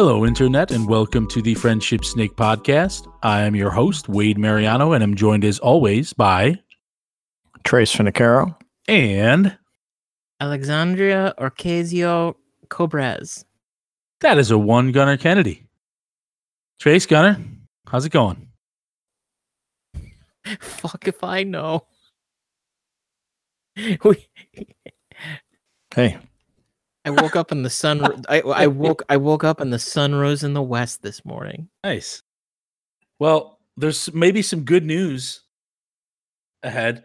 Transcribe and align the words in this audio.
Hello, 0.00 0.24
Internet, 0.24 0.70
and 0.70 0.88
welcome 0.88 1.26
to 1.26 1.42
the 1.42 1.56
Friendship 1.56 2.04
Snake 2.04 2.36
Podcast. 2.36 3.12
I 3.24 3.42
am 3.42 3.56
your 3.56 3.70
host, 3.70 4.08
Wade 4.08 4.38
Mariano, 4.38 4.92
and 4.92 5.02
I'm 5.02 5.16
joined 5.16 5.44
as 5.44 5.58
always 5.58 6.12
by 6.12 6.60
Trace 7.64 7.92
Finicaro. 7.92 8.56
and 8.86 9.58
Alexandria 10.38 11.34
Orcasio 11.36 12.36
Cobraz. 12.68 13.44
that 14.20 14.38
is 14.38 14.52
a 14.52 14.56
one 14.56 14.92
Gunnar 14.92 15.16
Kennedy. 15.16 15.66
Trace 16.78 17.04
Gunnar, 17.04 17.36
how's 17.88 18.06
it 18.06 18.10
going? 18.12 18.50
Fuck 20.60 21.08
if 21.08 21.24
I 21.24 21.42
know. 21.42 21.88
We, 24.04 24.28
Hey, 25.92 26.18
I 27.08 27.22
woke 27.22 27.36
up 27.36 27.50
and 27.52 27.64
the 27.64 27.70
sun. 27.70 28.22
I, 28.28 28.40
I 28.42 28.66
woke. 28.66 29.02
I 29.08 29.16
woke 29.16 29.42
up 29.42 29.60
and 29.60 29.72
the 29.72 29.78
sun 29.78 30.14
rose 30.14 30.44
in 30.44 30.52
the 30.52 30.62
west 30.62 31.00
this 31.00 31.24
morning. 31.24 31.68
Nice. 31.82 32.22
Well, 33.18 33.60
there's 33.78 34.12
maybe 34.12 34.42
some 34.42 34.64
good 34.64 34.84
news 34.84 35.40
ahead. 36.62 37.04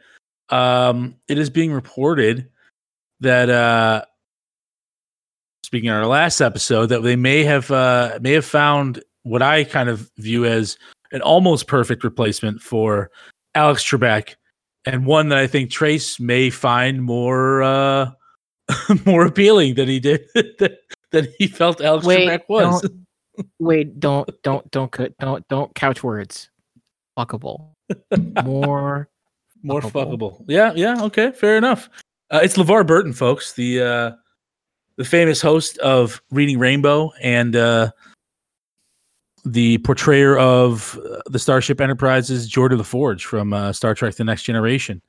Um, 0.50 1.16
it 1.30 1.38
is 1.38 1.50
being 1.50 1.72
reported 1.72 2.50
that 3.22 3.50
uh 3.50 4.04
speaking 5.66 5.90
of 5.90 5.96
our 5.96 6.06
last 6.06 6.42
episode, 6.42 6.88
that 6.88 7.04
they 7.04 7.16
may 7.16 7.46
have 7.46 7.72
uh 7.72 8.20
may 8.22 8.34
have 8.34 8.46
found 8.46 9.02
what 9.24 9.42
I 9.42 9.64
kind 9.64 9.88
of 9.88 10.12
view 10.18 10.44
as 10.44 10.78
an 11.14 11.22
almost 11.22 11.68
perfect 11.68 12.04
replacement 12.04 12.62
for 12.62 13.10
Alex 13.56 13.86
Trebek, 13.86 14.36
and 14.84 15.06
one 15.06 15.30
that 15.30 15.38
I 15.38 15.48
think 15.48 15.72
Trace 15.72 16.20
may 16.20 16.50
find 16.50 17.02
more 17.02 17.64
uh 17.64 18.12
more 19.06 19.26
appealing 19.26 19.76
than 19.76 19.88
he 19.88 20.00
did 20.00 20.26
than 21.12 21.28
he 21.38 21.48
felt 21.48 21.82
Alex 21.82 22.06
Wait, 22.06 22.28
Trebek 22.28 22.42
was. 22.48 22.82
don't- 22.82 23.06
Wait, 23.60 24.00
don't, 24.00 24.30
don't, 24.44 24.70
don't, 24.70 24.92
cut, 24.92 25.18
don't, 25.18 25.48
don't 25.48 25.74
couch 25.74 26.04
words. 26.04 26.52
Fuckable. 27.18 27.70
More. 28.44 29.10
More 29.64 29.82
fuckable. 29.82 30.42
fuckable. 30.42 30.46
Yeah, 30.48 30.74
yeah, 30.76 31.02
okay, 31.04 31.32
fair 31.32 31.58
enough. 31.58 31.90
Uh, 32.30 32.42
it's 32.44 32.58
LeVar 32.58 32.86
Burton, 32.86 33.14
folks, 33.14 33.54
the 33.54 33.82
uh, 33.82 34.12
the 34.98 35.06
famous 35.06 35.42
host 35.42 35.78
of 35.80 36.22
Reading 36.32 36.60
Rainbow 36.60 37.12
and 37.22 37.56
uh, 37.56 37.92
the 39.46 39.78
portrayer 39.80 40.38
of 40.38 41.00
uh, 41.10 41.22
the 41.28 41.40
Starship 41.40 41.82
Enterprise's 41.82 42.50
Geordi 42.52 42.78
La 42.78 42.84
Forge 42.84 43.26
from 43.26 43.54
uh, 43.54 43.72
Star 43.74 43.94
Trek: 43.96 44.16
The 44.16 44.24
Next 44.24 44.44
Generation. 44.44 45.02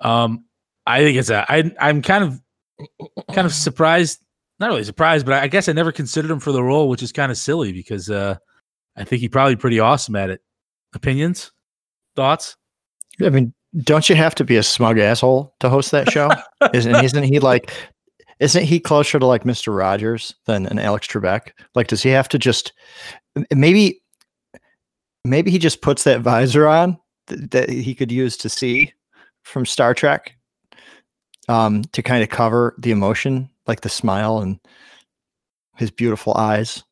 Um, 0.00 0.44
I 0.86 1.00
think 1.00 1.16
it's 1.18 1.30
a. 1.30 1.44
I, 1.50 1.72
I'm 1.80 2.02
kind 2.02 2.24
of 2.24 2.40
kind 3.32 3.46
of 3.46 3.52
surprised. 3.52 4.24
Not 4.58 4.68
really 4.68 4.84
surprised, 4.84 5.26
but 5.26 5.42
I, 5.42 5.48
guess 5.48 5.68
I 5.68 5.72
never 5.72 5.90
considered 5.90 6.30
him 6.30 6.38
for 6.38 6.52
the 6.52 6.62
role, 6.62 6.88
which 6.88 7.02
is 7.02 7.10
kind 7.10 7.32
of 7.32 7.38
silly 7.38 7.72
because 7.72 8.08
uh, 8.08 8.36
I 8.96 9.04
think 9.04 9.20
he'd 9.20 9.32
probably 9.32 9.56
pretty 9.56 9.80
awesome 9.80 10.14
at 10.14 10.30
it. 10.30 10.40
Opinions, 10.94 11.50
thoughts? 12.14 12.56
I 13.20 13.30
mean, 13.30 13.52
don't 13.82 14.08
you 14.08 14.14
have 14.14 14.34
to 14.36 14.44
be 14.44 14.56
a 14.56 14.62
smug 14.62 14.98
asshole 14.98 15.54
to 15.60 15.68
host 15.68 15.90
that 15.92 16.10
show? 16.10 16.30
isn't 16.74 16.94
isn't 17.02 17.24
he 17.24 17.38
like? 17.38 17.72
Isn't 18.40 18.64
he 18.64 18.78
closer 18.78 19.18
to 19.18 19.26
like 19.26 19.44
Mister 19.44 19.72
Rogers 19.72 20.34
than 20.46 20.66
an 20.66 20.78
Alex 20.78 21.06
Trebek? 21.06 21.52
Like, 21.74 21.86
does 21.86 22.02
he 22.02 22.10
have 22.10 22.28
to 22.28 22.38
just 22.38 22.72
maybe? 23.54 24.00
Maybe 25.24 25.50
he 25.50 25.58
just 25.58 25.82
puts 25.82 26.04
that 26.04 26.20
visor 26.20 26.66
on 26.66 26.98
th- 27.28 27.50
that 27.50 27.70
he 27.70 27.94
could 27.94 28.10
use 28.10 28.36
to 28.38 28.48
see 28.48 28.92
from 29.44 29.64
Star 29.64 29.94
Trek, 29.94 30.34
um, 31.52 31.82
to 31.92 32.02
kind 32.02 32.22
of 32.22 32.30
cover 32.30 32.74
the 32.78 32.92
emotion, 32.92 33.50
like 33.66 33.82
the 33.82 33.90
smile 33.90 34.38
and 34.38 34.58
his 35.76 35.90
beautiful 35.90 36.34
eyes. 36.34 36.82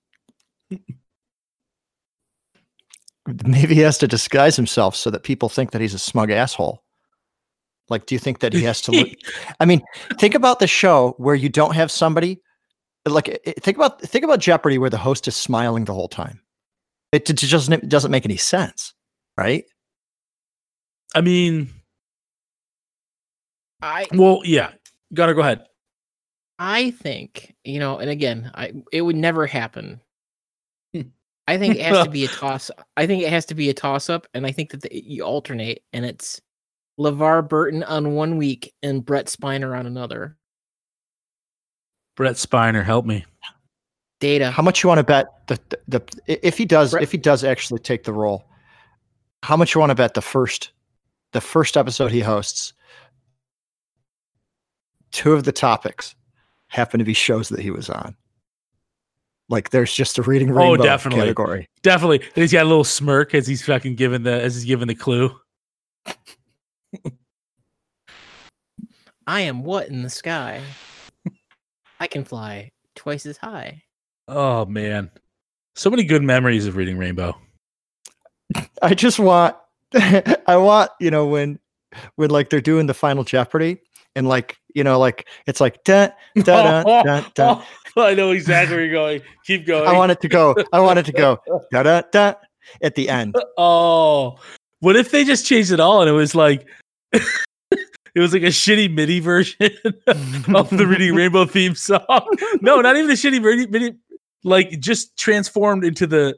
Maybe 3.47 3.75
he 3.75 3.81
has 3.81 3.97
to 3.99 4.09
disguise 4.09 4.57
himself 4.57 4.95
so 4.95 5.09
that 5.11 5.23
people 5.23 5.49
think 5.49 5.71
that 5.71 5.81
he's 5.81 5.95
a 5.95 5.99
smug 5.99 6.31
asshole. 6.31 6.83
Like, 7.89 8.05
do 8.05 8.15
you 8.15 8.19
think 8.19 8.41
that 8.41 8.53
he 8.53 8.63
has 8.65 8.83
to 8.83 8.93
look? 8.93 9.09
I 9.61 9.65
mean, 9.65 9.81
think 10.19 10.35
about 10.35 10.59
the 10.59 10.67
show 10.67 11.15
where 11.17 11.35
you 11.35 11.49
don't 11.49 11.75
have 11.75 11.91
somebody. 11.91 12.39
Like, 13.07 13.41
think 13.61 13.79
about 13.79 14.03
think 14.03 14.25
about 14.25 14.41
Jeopardy, 14.41 14.77
where 14.77 14.91
the 14.91 14.99
host 14.99 15.27
is 15.27 15.37
smiling 15.37 15.87
the 15.87 15.95
whole 15.95 16.09
time. 16.09 16.41
It, 17.13 17.25
d- 17.25 17.33
just 17.33 17.51
doesn't 17.51 17.73
it 17.73 17.89
doesn't 17.89 18.11
make 18.11 18.27
any 18.27 18.37
sense, 18.37 18.93
right? 19.39 19.65
I 21.15 21.23
mean, 21.23 21.71
I 23.83 24.07
well, 24.13 24.41
yeah. 24.45 24.73
Gotta 25.15 25.35
go 25.35 25.41
ahead. 25.41 25.65
I 26.59 26.91
think 26.91 27.55
you 27.65 27.79
know, 27.79 27.99
and 27.99 28.11
again, 28.11 28.51
I 28.55 28.73
it 28.93 29.03
would 29.03 29.17
never 29.17 29.47
happen. 29.47 30.01
I 31.51 31.59
think 31.59 31.75
it 31.75 31.83
has 31.83 32.05
to 32.05 32.11
be 32.11 32.25
a 32.25 32.29
toss. 32.39 32.71
I 32.97 33.07
think 33.07 33.25
it 33.25 33.31
has 33.31 33.45
to 33.47 33.57
be 33.57 33.71
a 33.71 33.75
toss 33.75 34.09
up, 34.09 34.27
and 34.35 34.47
I 34.47 34.53
think 34.53 34.71
that 34.71 34.83
the, 34.83 34.91
you 34.93 35.25
alternate, 35.25 35.83
and 35.93 36.05
it's 36.05 36.41
LeVar 36.99 37.49
Burton 37.49 37.83
on 37.83 38.15
one 38.15 38.37
week 38.37 38.73
and 38.85 39.05
Brett 39.05 39.27
Spiner 39.27 39.77
on 39.77 39.87
another. 39.87 40.37
Brett 42.15 42.37
Spiner, 42.37 42.85
help 42.85 43.05
me. 43.05 43.25
Data. 44.21 44.51
How 44.51 44.63
much 44.63 44.83
you 44.83 44.89
want 44.89 44.99
to 44.99 45.05
bet 45.05 45.27
the, 45.49 45.59
the 45.89 46.03
the 46.27 46.47
if 46.47 46.57
he 46.57 46.65
does 46.67 46.93
Brett- 46.93 47.03
if 47.03 47.11
he 47.11 47.19
does 47.19 47.43
actually 47.43 47.81
take 47.81 48.05
the 48.05 48.13
role? 48.13 48.45
How 49.43 49.57
much 49.57 49.75
you 49.75 49.81
want 49.81 49.91
to 49.91 49.97
bet 49.97 50.15
the 50.15 50.23
first 50.23 50.71
the 51.33 51.41
first 51.41 51.77
episode 51.77 52.13
he 52.13 52.21
hosts? 52.21 52.75
Two 55.13 55.33
of 55.33 55.45
the 55.45 55.53
topics 55.53 56.15
happen 56.69 56.99
to 56.99 57.05
be 57.05 57.15
shows 57.15 57.49
that 57.49 57.61
he 57.61 57.71
was 57.71 57.91
on. 57.91 58.17
Like 59.49 59.71
there's 59.71 59.93
just 59.93 60.19
a 60.19 60.23
reading 60.23 60.51
Oh, 60.53 60.55
rainbow 60.55 60.83
definitely. 60.85 61.21
category. 61.23 61.69
Definitely. 61.83 62.21
And 62.21 62.37
he's 62.37 62.53
got 62.53 62.63
a 62.65 62.69
little 62.69 62.85
smirk 62.85 63.35
as 63.35 63.47
he's 63.47 63.65
fucking 63.65 63.97
giving 63.97 64.23
the 64.23 64.41
as 64.41 64.55
he's 64.55 64.65
giving 64.65 64.87
the 64.87 64.95
clue. 64.95 65.37
I 69.27 69.41
am 69.43 69.63
what 69.65 69.89
in 69.89 70.03
the 70.03 70.11
sky? 70.11 70.61
I 71.99 72.07
can 72.07 72.25
fly 72.25 72.71
twice 72.97 73.27
as 73.27 73.37
high. 73.37 73.83
Oh 74.29 74.65
man. 74.67 75.11
So 75.75 75.91
many 75.91 76.05
good 76.05 76.23
memories 76.23 76.67
of 76.67 76.77
reading 76.77 76.99
Rainbow. 76.99 77.37
I 78.83 78.95
just 78.95 79.19
want 79.19 79.57
I 79.95 80.57
want, 80.57 80.91
you 81.01 81.11
know, 81.11 81.27
when 81.27 81.59
when 82.15 82.31
like 82.31 82.51
they're 82.51 82.61
doing 82.61 82.87
the 82.87 82.95
final 82.95 83.25
Jeopardy 83.25 83.79
and 84.15 84.29
like, 84.29 84.57
you 84.75 84.85
know, 84.85 84.99
like 84.99 85.29
it's 85.47 85.61
like 85.61 85.83
dun, 85.85 86.13
dun, 86.43 86.85
dun. 87.05 87.25
Oh, 87.39 87.65
I 88.03 88.15
know 88.15 88.31
exactly 88.31 88.77
where 88.77 88.85
you're 88.85 88.95
going. 88.95 89.23
Keep 89.45 89.67
going. 89.67 89.87
I 89.87 89.97
want 89.97 90.13
it 90.13 90.21
to 90.21 90.29
go. 90.29 90.55
I 90.73 90.81
want 90.81 90.99
it 90.99 91.07
to 91.07 91.13
go 91.13 91.39
da, 91.73 91.83
da, 91.83 92.03
da, 92.13 92.35
at 92.83 92.95
the 92.95 93.09
end. 93.09 93.35
Oh, 93.59 94.39
what 94.81 94.97
if 94.97 95.11
they 95.11 95.25
just 95.25 95.47
changed 95.47 95.73
it 95.73 95.81
all 95.81 96.01
and 96.01 96.09
it 96.09 96.15
was 96.15 96.35
like 96.35 96.67
it 97.13 97.23
was 98.17 98.33
like 98.33 98.43
a 98.43 98.47
shitty 98.47 98.93
MIDI 98.93 99.21
version 99.21 99.71
of 100.07 100.71
the 100.71 100.87
Reading 100.87 101.15
Rainbow 101.15 101.47
theme 101.47 101.75
song? 101.75 102.27
No, 102.61 102.81
not 102.81 102.97
even 102.97 103.11
a 103.11 103.15
shitty 103.15 103.43
MIDI, 103.43 103.67
MIDI 103.67 103.97
like 104.45 104.81
just 104.81 105.17
transformed 105.17 105.85
into 105.85 106.07
the 106.07 106.37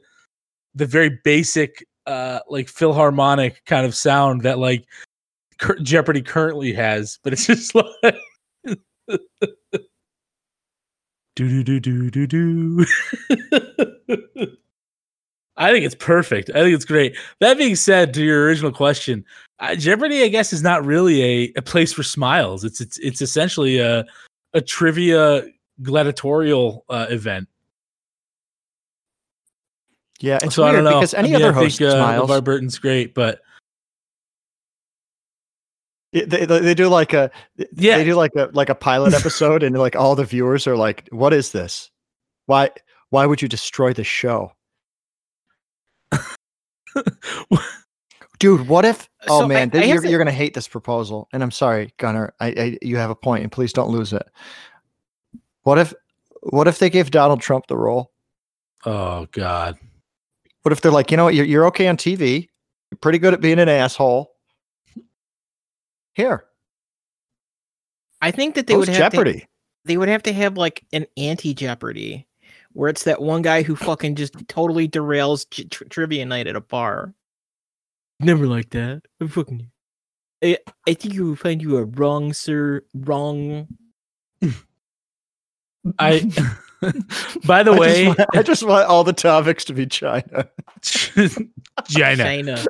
the 0.75 0.85
very 0.85 1.19
basic 1.23 1.85
uh 2.05 2.39
like 2.49 2.67
philharmonic 2.67 3.63
kind 3.65 3.85
of 3.85 3.95
sound 3.95 4.41
that 4.41 4.59
like 4.59 4.85
Jeopardy 5.81 6.21
currently 6.21 6.73
has, 6.73 7.19
but 7.23 7.33
it's 7.33 7.45
just 7.47 7.73
like 7.75 7.95
do 11.35 11.63
do 11.63 11.79
do 11.79 12.09
do 12.09 12.09
do 12.09 12.27
do. 12.27 12.85
I 15.55 15.71
think 15.71 15.85
it's 15.85 15.95
perfect. 15.95 16.49
I 16.51 16.61
think 16.63 16.73
it's 16.75 16.85
great. 16.85 17.15
That 17.39 17.57
being 17.57 17.75
said, 17.75 18.13
to 18.15 18.23
your 18.23 18.43
original 18.45 18.71
question, 18.71 19.23
uh, 19.59 19.75
Jeopardy, 19.75 20.23
I 20.23 20.27
guess, 20.27 20.51
is 20.51 20.63
not 20.63 20.83
really 20.83 21.21
a, 21.23 21.53
a 21.57 21.61
place 21.61 21.93
for 21.93 22.03
smiles. 22.03 22.63
It's 22.63 22.81
it's 22.81 22.97
it's 22.99 23.21
essentially 23.21 23.79
a 23.79 24.05
a 24.53 24.61
trivia 24.61 25.43
gladiatorial 25.81 26.85
uh, 26.89 27.07
event. 27.09 27.47
Yeah, 30.19 30.39
it's 30.41 30.55
so 30.55 30.63
I 30.63 30.71
weird 30.71 30.83
don't 30.83 30.91
know 30.91 30.99
because 30.99 31.13
I 31.13 31.19
any 31.19 31.27
mean, 31.33 31.35
other 31.37 31.49
I 31.49 31.53
host 31.53 31.77
think, 31.79 31.89
uh, 31.89 31.95
smiles. 31.97 32.29
LeVar 32.29 32.43
Burton's 32.43 32.79
great, 32.79 33.13
but 33.13 33.35
It- 33.35 33.41
They, 36.13 36.45
they 36.45 36.73
do 36.75 36.87
like 36.89 37.13
a 37.13 37.31
Yeah. 37.73 37.97
they 37.97 38.05
do 38.05 38.13
like 38.15 38.31
a 38.35 38.49
like 38.53 38.69
a 38.69 38.75
pilot 38.75 39.13
episode 39.19 39.63
and 39.63 39.75
like 39.77 39.95
all 39.95 40.15
the 40.15 40.23
viewers 40.25 40.67
are 40.67 40.77
like 40.77 41.07
what 41.11 41.33
is 41.33 41.51
this? 41.51 41.89
Why 42.45 42.69
why 43.09 43.25
would 43.25 43.41
you 43.41 43.47
destroy 43.47 43.93
the 43.93 44.03
show? 44.03 44.51
Dude 48.39 48.67
what 48.67 48.83
if 48.85 49.09
oh 49.27 49.41
So 49.41 49.47
man 49.47 49.71
I 49.73 49.77
have 49.77 49.87
you're, 49.87 50.01
to- 50.01 50.09
you're 50.09 50.19
gonna 50.19 50.31
hate 50.31 50.53
this 50.53 50.67
proposal 50.67 51.29
and 51.31 51.41
i'm 51.41 51.51
sorry 51.51 51.93
gunner 51.97 52.33
I, 52.41 52.47
I 52.47 52.77
you 52.81 52.97
have 52.97 53.09
a 53.09 53.15
point 53.15 53.43
and 53.43 53.51
please 53.51 53.71
don't 53.73 53.89
lose 53.89 54.11
it. 54.13 54.23
What 55.63 55.77
if 55.77 55.93
what 56.41 56.67
if 56.67 56.77
they 56.79 56.89
gave 56.89 57.09
donald 57.11 57.41
trump 57.41 57.67
the 57.67 57.77
role? 57.77 58.11
Oh 58.85 59.27
god, 59.31 59.77
what 60.63 60.73
if 60.73 60.81
they're 60.81 60.91
like 60.91 61.09
you 61.09 61.15
know 61.17 61.23
what 61.23 61.35
you're, 61.35 61.45
you're 61.45 61.65
okay 61.67 61.87
on 61.87 61.95
tv 61.95 62.49
you're 62.91 62.97
pretty 62.99 63.17
good 63.17 63.33
at 63.33 63.39
being 63.39 63.59
an 63.59 63.69
asshole 63.69 64.32
here 66.13 66.45
I 68.21 68.31
think 68.31 68.55
that 68.55 68.67
they 68.67 68.73
host 68.73 68.87
would 68.89 68.95
have 68.97 69.11
to, 69.11 69.17
jeopardy 69.17 69.47
they 69.85 69.97
would 69.97 70.09
have 70.09 70.23
to 70.23 70.33
have 70.33 70.57
like 70.57 70.83
an 70.93 71.05
anti 71.17 71.53
Jeopardy 71.53 72.25
where 72.71 72.89
it's 72.89 73.03
that 73.03 73.21
one 73.21 73.41
guy 73.41 73.61
who 73.63 73.75
fucking 73.75 74.15
just 74.15 74.33
totally 74.47 74.87
derails 74.87 75.47
j- 75.49 75.65
tr- 75.65 75.83
trivia 75.85 76.25
night 76.25 76.47
at 76.47 76.55
a 76.55 76.61
bar. 76.61 77.13
Never 78.19 78.47
like 78.47 78.69
that. 78.71 79.03
I'm 79.19 79.27
fucking. 79.27 79.69
I, 80.43 80.57
I 80.87 80.93
think 80.93 81.13
you 81.13 81.25
will 81.25 81.35
find 81.35 81.61
you 81.61 81.77
are 81.77 81.85
wrong, 81.85 82.33
sir. 82.33 82.83
Wrong. 82.95 83.67
I. 85.99 86.31
By 87.45 87.63
the 87.63 87.71
I 87.71 87.75
just 87.75 87.79
way, 87.79 88.07
want- 88.07 88.19
I 88.33 88.41
just 88.43 88.63
want 88.63 88.87
all 88.89 89.03
the 89.03 89.13
topics 89.13 89.65
to 89.65 89.73
be 89.73 89.85
China. 89.85 90.49
China. 90.81 91.43
China. 92.23 92.65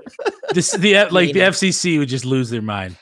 This 0.54 0.72
the 0.72 0.96
F- 0.96 1.12
like 1.12 1.34
the 1.34 1.40
FCC 1.42 1.98
would 2.00 2.10
just 2.10 2.26
lose 2.26 2.50
their 2.50 2.62
mind. 2.62 2.98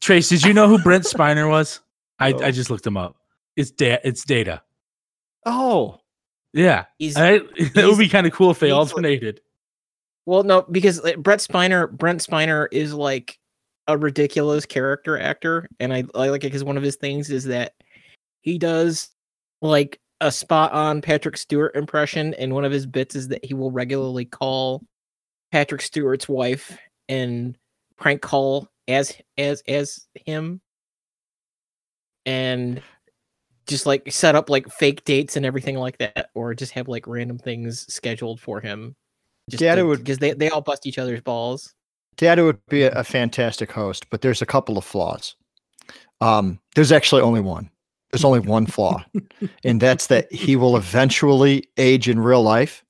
Trace, 0.00 0.28
did 0.28 0.44
you 0.44 0.52
know 0.52 0.68
who 0.68 0.78
Brent 0.82 1.04
Spiner 1.12 1.48
was? 1.48 1.80
I, 2.18 2.32
No. 2.32 2.38
I 2.46 2.50
just 2.50 2.70
looked 2.70 2.86
him 2.86 2.96
up. 2.96 3.16
It's 3.56 3.70
da- 3.70 3.98
it's 4.04 4.24
data. 4.24 4.62
Oh, 5.44 6.00
Yeah, 6.52 6.84
He's 6.98 7.16
I, 7.16 7.34
it 7.56 7.74
would 7.76 7.98
be 7.98 8.08
kind 8.08 8.26
of 8.26 8.32
cool 8.32 8.50
if 8.50 8.58
they 8.58 8.68
he's 8.68 8.74
alternated. 8.74 9.40
well, 10.26 10.42
no, 10.42 10.62
because 10.62 11.00
Brett 11.18 11.38
Spiner, 11.40 11.90
Brent 11.90 12.20
Spiner 12.26 12.66
is 12.72 12.92
like 12.92 13.38
a 13.86 13.96
ridiculous 13.96 14.66
character 14.66 15.18
actor, 15.18 15.68
and 15.78 15.92
I, 15.92 16.04
I 16.14 16.28
like 16.28 16.42
it 16.42 16.48
because 16.48 16.64
one 16.64 16.76
of 16.76 16.82
his 16.82 16.96
things 16.96 17.30
is 17.30 17.44
that 17.44 17.74
he 18.42 18.58
does 18.58 19.10
like 19.62 20.00
a 20.20 20.32
spot 20.32 20.72
on 20.72 21.00
Patrick 21.02 21.36
Stewart 21.36 21.76
impression, 21.76 22.34
and 22.34 22.52
one 22.52 22.64
of 22.64 22.72
his 22.72 22.86
bits 22.86 23.14
is 23.14 23.28
that 23.28 23.44
he 23.44 23.54
will 23.54 23.70
regularly 23.70 24.24
call 24.24 24.82
Patrick 25.52 25.80
Stewart's 25.82 26.28
wife 26.28 26.76
and 27.08 27.56
prank 27.96 28.20
call 28.22 28.68
as 28.88 29.16
as 29.38 29.62
as 29.68 30.06
him, 30.14 30.60
and 32.24 32.82
just 33.66 33.86
like 33.86 34.10
set 34.12 34.34
up 34.34 34.48
like 34.50 34.68
fake 34.70 35.04
dates 35.04 35.36
and 35.36 35.44
everything 35.44 35.76
like 35.76 35.98
that, 35.98 36.30
or 36.34 36.54
just 36.54 36.72
have 36.72 36.88
like 36.88 37.06
random 37.06 37.38
things 37.38 37.92
scheduled 37.92 38.40
for 38.40 38.60
him. 38.60 38.94
Just 39.50 39.60
Yeah, 39.62 39.74
it 39.74 39.82
would- 39.82 39.98
because 40.00 40.18
they, 40.18 40.32
they 40.32 40.50
all 40.50 40.60
bust 40.60 40.86
each 40.86 40.98
other's 40.98 41.20
balls. 41.20 41.74
data 42.16 42.42
would 42.44 42.64
be 42.68 42.82
a, 42.84 42.92
a 42.92 43.04
fantastic 43.04 43.70
host, 43.70 44.08
but 44.10 44.22
there's 44.22 44.42
a 44.42 44.46
couple 44.46 44.78
of 44.78 44.84
flaws. 44.84 45.34
Um, 46.20 46.58
there's 46.74 46.92
actually 46.92 47.22
only 47.22 47.40
one. 47.40 47.70
There's 48.12 48.24
only 48.24 48.40
one 48.40 48.66
flaw, 48.66 49.04
and 49.64 49.80
that's 49.80 50.06
that 50.06 50.32
he 50.32 50.54
will 50.56 50.76
eventually 50.76 51.64
age 51.76 52.08
in 52.08 52.18
real 52.20 52.42
life 52.42 52.84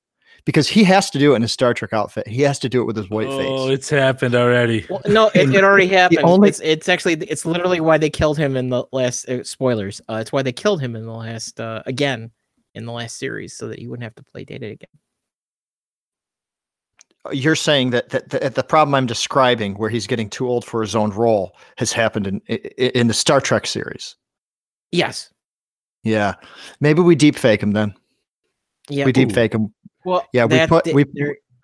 because 0.47 0.69
he 0.69 0.85
has 0.85 1.11
to 1.11 1.19
do 1.19 1.33
it 1.33 1.37
in 1.37 1.43
a 1.43 1.49
Star 1.49 1.75
Trek 1.75 1.93
outfit. 1.93 2.27
He 2.27 2.41
has 2.43 2.59
to 2.61 2.69
do 2.69 2.81
it 2.81 2.85
with 2.85 2.97
his 2.97 3.11
white 3.11 3.27
oh, 3.27 3.37
face. 3.39 3.49
Oh, 3.51 3.69
it's 3.69 3.91
happened 3.91 4.35
already. 4.35 4.87
Well, 4.89 5.03
no, 5.07 5.31
it, 5.35 5.55
it 5.55 5.63
already 5.65 5.89
happened. 6.01 6.21
only- 6.23 6.49
it's, 6.49 6.61
it's 6.61 6.89
actually 6.89 7.15
it's 7.15 7.45
literally 7.45 7.81
why 7.81 7.99
they 7.99 8.09
killed 8.09 8.39
him 8.39 8.57
in 8.57 8.71
the 8.71 8.85
last 8.93 9.29
uh, 9.29 9.45
spoilers. 9.45 10.01
Uh, 10.09 10.15
it's 10.15 10.33
why 10.33 10.43
they 10.43 10.53
killed 10.53 10.81
him 10.81 10.97
in 10.97 11.05
the 11.05 11.13
last 11.13 11.61
uh, 11.61 11.83
again 11.85 12.31
in 12.75 12.87
the 12.87 12.93
last 12.93 13.19
series 13.19 13.55
so 13.57 13.69
that 13.69 13.79
he 13.79 13.89
wouldn't 13.89 14.05
have 14.05 14.15
to 14.15 14.23
play 14.23 14.45
Data 14.45 14.67
again. 14.67 14.89
You're 17.33 17.57
saying 17.57 17.91
that, 17.91 18.11
that, 18.11 18.29
that 18.31 18.55
the 18.55 18.63
problem 18.63 18.95
I'm 18.95 19.07
describing, 19.07 19.75
where 19.75 19.91
he's 19.91 20.07
getting 20.07 20.31
too 20.31 20.47
old 20.49 20.65
for 20.65 20.81
his 20.81 20.95
own 20.95 21.11
role, 21.11 21.57
has 21.77 21.91
happened 21.91 22.29
in 22.29 22.41
i- 22.49 22.61
i- 22.79 22.93
in 22.95 23.09
the 23.09 23.15
Star 23.15 23.41
Trek 23.41 23.67
series. 23.67 24.15
Yes. 24.93 25.33
Yeah, 26.05 26.35
maybe 26.79 27.01
we 27.03 27.17
deep 27.17 27.35
fake 27.35 27.61
him 27.65 27.73
then. 27.73 27.93
Yeah. 28.89 29.07
we 29.07 29.11
deep 29.13 29.33
fake 29.33 29.55
him. 29.55 29.75
Well, 30.07 30.27
Yeah, 30.33 30.45
we 30.47 30.67
put- 30.69 30.87
we- 30.95 31.05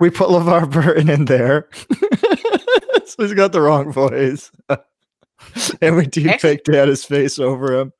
We 0.00 0.10
put 0.10 0.28
LeVar 0.30 0.68
Burton 0.70 1.08
in 1.08 1.26
there, 1.26 1.68
so 3.06 3.22
he's 3.22 3.34
got 3.34 3.52
the 3.52 3.60
wrong 3.60 3.92
voice, 3.92 4.50
and 5.80 5.94
we 5.96 6.06
deep 6.06 6.40
faked 6.40 6.66
Data's 6.66 7.04
face 7.04 7.38
over 7.38 7.78
him. 7.78 7.92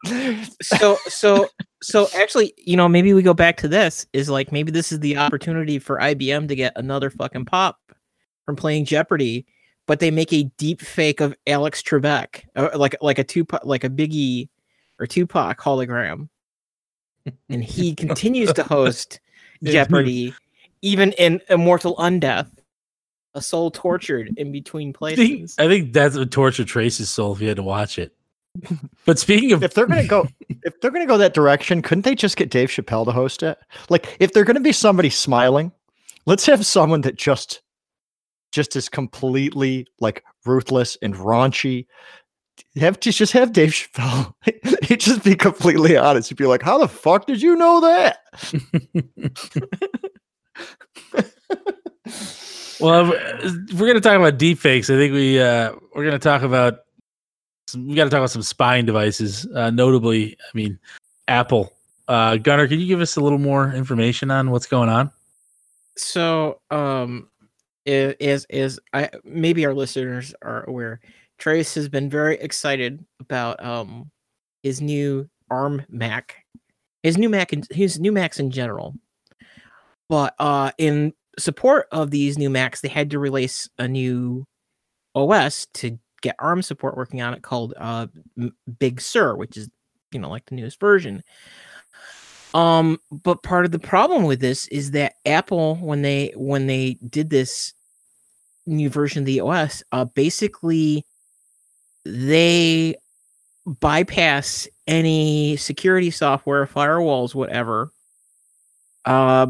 so 0.63 0.97
so 1.07 1.47
so 1.81 2.09
actually, 2.17 2.55
you 2.59 2.77
know, 2.77 2.89
maybe 2.89 3.13
we 3.15 3.23
go 3.23 3.35
back 3.35 3.57
to 3.59 3.69
this. 3.69 4.05
Is 4.13 4.29
like 4.29 4.51
maybe 4.51 4.73
this 4.73 4.91
is 4.91 4.99
the 4.99 5.17
opportunity 5.17 5.79
for 5.79 5.99
IBM 6.01 6.49
to 6.49 6.57
get 6.57 6.73
another 6.75 7.09
fucking 7.09 7.45
pop 7.45 7.79
from 8.45 8.57
playing 8.57 8.85
Jeopardy, 8.85 9.47
but 9.87 10.01
they 10.01 10.11
make 10.11 10.33
a 10.33 10.45
deep 10.59 10.81
fake 10.81 11.21
of 11.21 11.37
Alex 11.47 11.83
Trebek, 11.83 12.43
uh, 12.57 12.71
like 12.75 12.97
like 13.01 13.21
a 13.21 13.25
Tupac, 13.25 13.65
like 13.65 13.85
a 13.85 13.91
Biggie 13.91 14.49
or 14.99 15.07
Tupac 15.07 15.61
hologram, 15.61 16.29
and 17.49 17.63
he 17.63 17.95
continues 17.95 18.53
to 18.55 18.65
host 18.65 19.21
Jeopardy, 19.63 20.35
even 20.83 21.13
in 21.13 21.41
Immortal 21.49 21.97
Undeath, 21.97 22.51
a 23.35 23.41
soul 23.41 23.71
tortured 23.71 24.35
in 24.37 24.53
between 24.53 24.89
I 24.89 25.15
think, 25.15 25.39
places. 25.41 25.57
I 25.59 25.69
think 25.69 25.93
that's 25.93 26.17
what 26.17 26.31
torture 26.31 26.65
Trace's 26.65 27.11
soul 27.11 27.33
if 27.35 27.41
you 27.41 27.49
had 27.49 27.57
to 27.57 27.63
watch 27.63 27.99
it. 27.99 28.15
But 29.07 29.19
speaking 29.19 29.53
of 29.53 29.63
if 29.63 29.75
they're 29.75 29.87
gonna 29.87 30.07
go, 30.07 30.29
if 30.63 30.81
they're 30.81 30.91
gonna 30.91 31.07
go 31.07 31.19
that 31.19 31.35
direction, 31.35 31.83
couldn't 31.83 32.03
they 32.03 32.15
just 32.15 32.37
get 32.37 32.51
Dave 32.51 32.69
Chappelle 32.69 33.05
to 33.07 33.13
host 33.13 33.43
it? 33.43 33.59
Like, 33.89 34.17
if 34.21 34.33
they're 34.33 34.45
gonna 34.45 34.61
be 34.61 34.73
somebody 34.73 35.11
smiling, 35.11 35.73
let's 36.27 36.47
have 36.47 36.67
someone 36.67 37.01
that 37.03 37.17
just, 37.17 37.63
just 38.53 38.77
is 38.77 38.89
completely 38.89 39.87
like 40.01 40.23
ruthless 40.45 40.99
and 41.01 41.15
raunchy. 41.15 41.87
Have 42.77 42.99
to 43.01 43.13
just 43.13 43.33
have 43.33 43.53
Dave 43.53 43.71
Chappelle. 43.71 44.35
He'd 44.85 45.01
just 45.01 45.23
be 45.25 45.35
completely 45.35 45.97
honest. 45.97 46.29
He'd 46.31 46.39
be 46.39 46.47
like, 46.47 46.63
"How 46.63 46.79
the 46.79 46.89
fuck 46.89 47.27
did 47.27 47.43
you 47.43 47.55
know 47.57 47.81
that?" 47.81 48.19
Well, 52.81 53.13
if 53.13 53.45
if 53.71 53.79
we're 53.81 53.87
gonna 53.87 54.01
talk 54.01 54.17
about 54.19 54.39
deepfakes. 54.39 54.93
I 54.93 54.99
think 54.99 55.13
we 55.13 55.41
uh, 55.41 55.73
we're 55.95 56.05
gonna 56.05 56.19
talk 56.19 56.43
about 56.43 56.81
some, 57.69 57.87
we 57.87 57.95
got 57.95 58.05
to 58.05 58.11
talk 58.11 58.19
about 58.19 58.31
some 58.31 58.43
spying 58.43 58.87
devices. 58.87 59.47
Uh, 59.55 59.71
notably, 59.71 60.33
I 60.37 60.57
mean, 60.57 60.79
Apple. 61.29 61.73
Uh, 62.09 62.37
Gunnar, 62.39 62.67
can 62.67 62.81
you 62.81 62.87
give 62.87 63.01
us 63.01 63.17
a 63.17 63.21
little 63.21 63.39
more 63.39 63.73
information 63.73 64.31
on 64.33 64.51
what's 64.51 64.67
going 64.67 64.89
on? 64.89 65.11
so 65.95 66.59
um 66.71 67.29
i- 67.87 68.17
is 68.19 68.47
is 68.49 68.81
i 68.95 69.11
maybe 69.25 69.67
our 69.67 69.75
listeners 69.75 70.35
are 70.41 70.65
aware 70.65 71.03
trace 71.43 71.75
has 71.75 71.89
been 71.89 72.09
very 72.09 72.37
excited 72.37 73.05
about 73.19 73.63
um 73.65 74.09
his 74.63 74.81
new 74.81 75.29
arm 75.51 75.85
mac 75.89 76.37
his 77.03 77.19
new 77.19 77.29
mac 77.29 77.53
and 77.53 77.67
his 77.73 77.99
new 77.99 78.13
macs 78.13 78.39
in 78.39 78.49
general. 78.53 78.95
But 80.09 80.35
uh 80.39 80.71
in 80.79 81.15
support 81.41 81.89
of 81.91 82.13
these 82.13 82.39
new 82.39 82.49
macs 82.49 82.81
they 82.81 82.89
had 82.89 83.11
to 83.11 83.19
release 83.19 83.69
a 83.77 83.89
new 83.89 84.47
os 85.17 85.67
to 85.75 85.99
get 86.21 86.37
arm 86.39 86.63
support 86.63 86.97
working 86.97 87.21
on 87.21 87.35
it 87.35 87.43
called 87.43 87.75
uh 87.77 88.07
big 88.79 89.01
sur 89.01 89.35
which 89.35 89.57
is 89.57 89.69
you 90.13 90.21
know 90.21 90.31
like 90.31 90.47
the 90.47 90.55
newest 90.55 90.79
version. 90.79 91.25
Um, 92.55 92.99
but 93.11 93.43
part 93.43 93.65
of 93.65 93.73
the 93.73 93.81
problem 93.81 94.25
with 94.25 94.39
this 94.39 94.69
is 94.69 94.93
that 94.93 95.15
Apple, 95.25 95.77
when 95.77 96.03
they 96.03 96.35
when 96.37 96.67
they 96.67 96.99
did 97.09 97.31
this 97.31 97.73
new 98.67 98.91
version 98.91 99.21
of 99.23 99.27
the 99.27 99.41
OS, 99.41 99.83
uh, 99.91 100.05
basically 100.05 101.07
they 102.05 102.97
bypass 103.67 104.69
any 104.87 105.57
security 105.57 106.11
software, 106.11 106.67
firewalls, 106.67 107.35
whatever, 107.35 107.93
uh, 109.05 109.47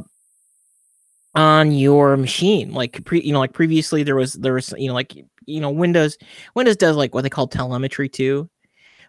on 1.35 1.73
your 1.73 2.17
machine. 2.17 2.73
Like 2.73 3.05
pre, 3.05 3.23
you 3.23 3.33
know, 3.33 3.39
like 3.39 3.53
previously 3.53 4.03
there 4.03 4.17
was 4.17 4.35
there 4.35 4.55
was 4.55 4.75
you 4.77 4.89
know 4.89 4.95
like 4.95 5.15
you 5.47 5.61
know 5.61 5.71
Windows 5.71 6.19
Windows 6.55 6.77
does 6.77 6.97
like 6.97 7.15
what 7.15 7.23
they 7.23 7.31
call 7.31 7.47
telemetry 7.47 8.09
too, 8.09 8.49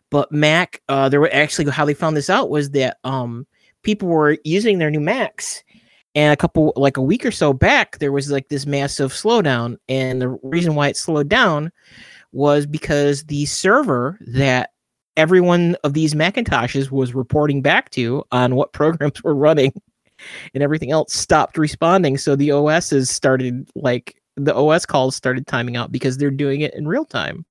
but 0.10 0.32
Mac, 0.32 0.82
uh, 0.90 1.10
there 1.10 1.20
were 1.20 1.34
actually 1.34 1.70
how 1.72 1.86
they 1.86 1.94
found 1.94 2.16
this 2.16 2.30
out 2.30 2.50
was 2.50 2.72
that 2.72 2.98
um 3.04 3.46
people 3.84 4.08
were 4.08 4.38
using 4.44 4.80
their 4.80 4.90
new 4.90 5.02
Macs. 5.02 5.64
And 6.16 6.32
a 6.32 6.38
couple, 6.38 6.74
like 6.76 6.98
a 6.98 7.02
week 7.02 7.26
or 7.26 7.32
so 7.32 7.54
back, 7.54 7.98
there 7.98 8.12
was 8.12 8.30
like 8.30 8.48
this 8.48 8.68
massive 8.68 9.12
slowdown. 9.12 9.78
And 9.90 10.22
the 10.22 10.30
reason 10.44 10.76
why 10.76 10.90
it 10.90 10.96
slowed 10.96 11.28
down 11.28 11.72
was 12.34 12.66
because 12.66 13.24
the 13.25 13.46
server 13.46 14.18
that 14.22 14.72
every 15.16 15.42
one 15.42 15.75
of 15.84 15.94
these 15.94 16.13
Macintoshes 16.13 16.92
was 16.92 17.13
reporting 17.13 17.62
back 17.62 17.90
to 17.92 18.24
on 18.32 18.56
what 18.56 18.74
programs 18.74 19.24
were 19.24 19.36
running 19.36 19.74
and 20.54 20.63
everything 20.63 20.92
else 20.92 21.13
stopped 21.13 21.58
responding. 21.58 22.18
So 22.18 22.36
the 22.36 22.52
OSs 22.52 23.10
started 23.10 23.70
like 23.75 24.22
the 24.36 24.56
OS 24.56 24.86
calls 24.86 25.16
started 25.16 25.46
timing 25.46 25.78
out 25.78 25.92
because 25.92 26.18
they're 26.18 26.32
doing 26.32 26.62
it 26.62 26.74
in 26.74 26.88
real 26.88 27.06
time. 27.06 27.46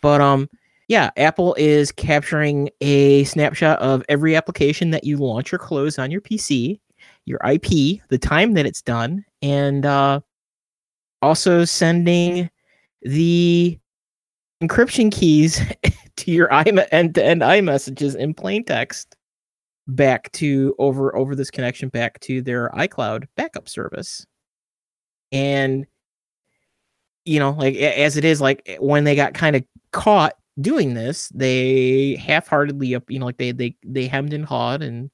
But 0.00 0.20
um 0.20 0.48
yeah, 0.88 1.10
Apple 1.18 1.54
is 1.58 1.92
capturing 1.92 2.70
a 2.80 3.24
snapshot 3.24 3.78
of 3.80 4.02
every 4.08 4.34
application 4.34 4.90
that 4.90 5.04
you 5.04 5.18
launch 5.18 5.52
or 5.52 5.58
close 5.58 5.98
on 5.98 6.10
your 6.10 6.22
PC, 6.22 6.80
your 7.26 7.38
IP, 7.46 8.00
the 8.08 8.18
time 8.18 8.54
that 8.54 8.64
it's 8.64 8.80
done, 8.80 9.22
and 9.42 9.84
uh, 9.84 10.20
also 11.20 11.66
sending 11.66 12.48
the 13.02 13.78
encryption 14.62 15.12
keys 15.12 15.60
to 16.16 16.30
your 16.30 16.52
end-to-end 16.52 17.14
iMessages 17.42 18.16
in 18.16 18.34
plain 18.34 18.64
text 18.64 19.16
back 19.86 20.30
to 20.32 20.74
over 20.78 21.16
over 21.16 21.34
this 21.34 21.50
connection 21.50 21.88
back 21.88 22.20
to 22.20 22.42
their 22.42 22.68
iCloud 22.70 23.26
backup 23.36 23.68
service. 23.68 24.26
And 25.32 25.86
you 27.24 27.38
know, 27.38 27.50
like 27.50 27.76
as 27.76 28.16
it 28.16 28.24
is, 28.24 28.40
like 28.40 28.62
eh, 28.66 28.76
when 28.80 29.04
they 29.04 29.14
got 29.14 29.34
kind 29.34 29.54
of 29.56 29.64
caught 29.92 30.34
doing 30.60 30.94
this, 30.94 31.28
they 31.34 32.16
half-heartedly, 32.16 32.94
up- 32.94 33.10
you 33.10 33.18
know, 33.18 33.26
like 33.26 33.36
they 33.36 33.52
they 33.52 33.76
they 33.84 34.06
hemmed 34.06 34.32
and 34.32 34.44
hawed 34.44 34.82
and 34.82 35.10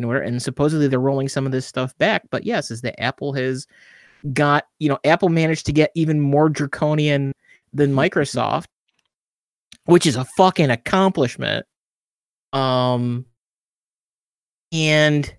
in 0.00 0.04
order 0.04 0.22
and 0.22 0.42
supposedly 0.42 0.88
they're 0.88 0.98
rolling 0.98 1.28
some 1.28 1.44
of 1.44 1.52
this 1.52 1.66
stuff 1.66 1.96
back 1.98 2.22
but 2.30 2.44
yes 2.44 2.70
is 2.70 2.80
that 2.80 2.98
apple 2.98 3.34
has 3.34 3.66
got 4.32 4.66
you 4.78 4.88
know 4.88 4.98
apple 5.04 5.28
managed 5.28 5.66
to 5.66 5.72
get 5.72 5.90
even 5.94 6.20
more 6.20 6.48
draconian 6.48 7.32
than 7.72 7.92
microsoft 7.92 8.66
which 9.86 10.06
is 10.06 10.16
a 10.16 10.24
fucking 10.24 10.70
accomplishment. 10.70 11.66
Um 12.52 13.26
and 14.72 15.32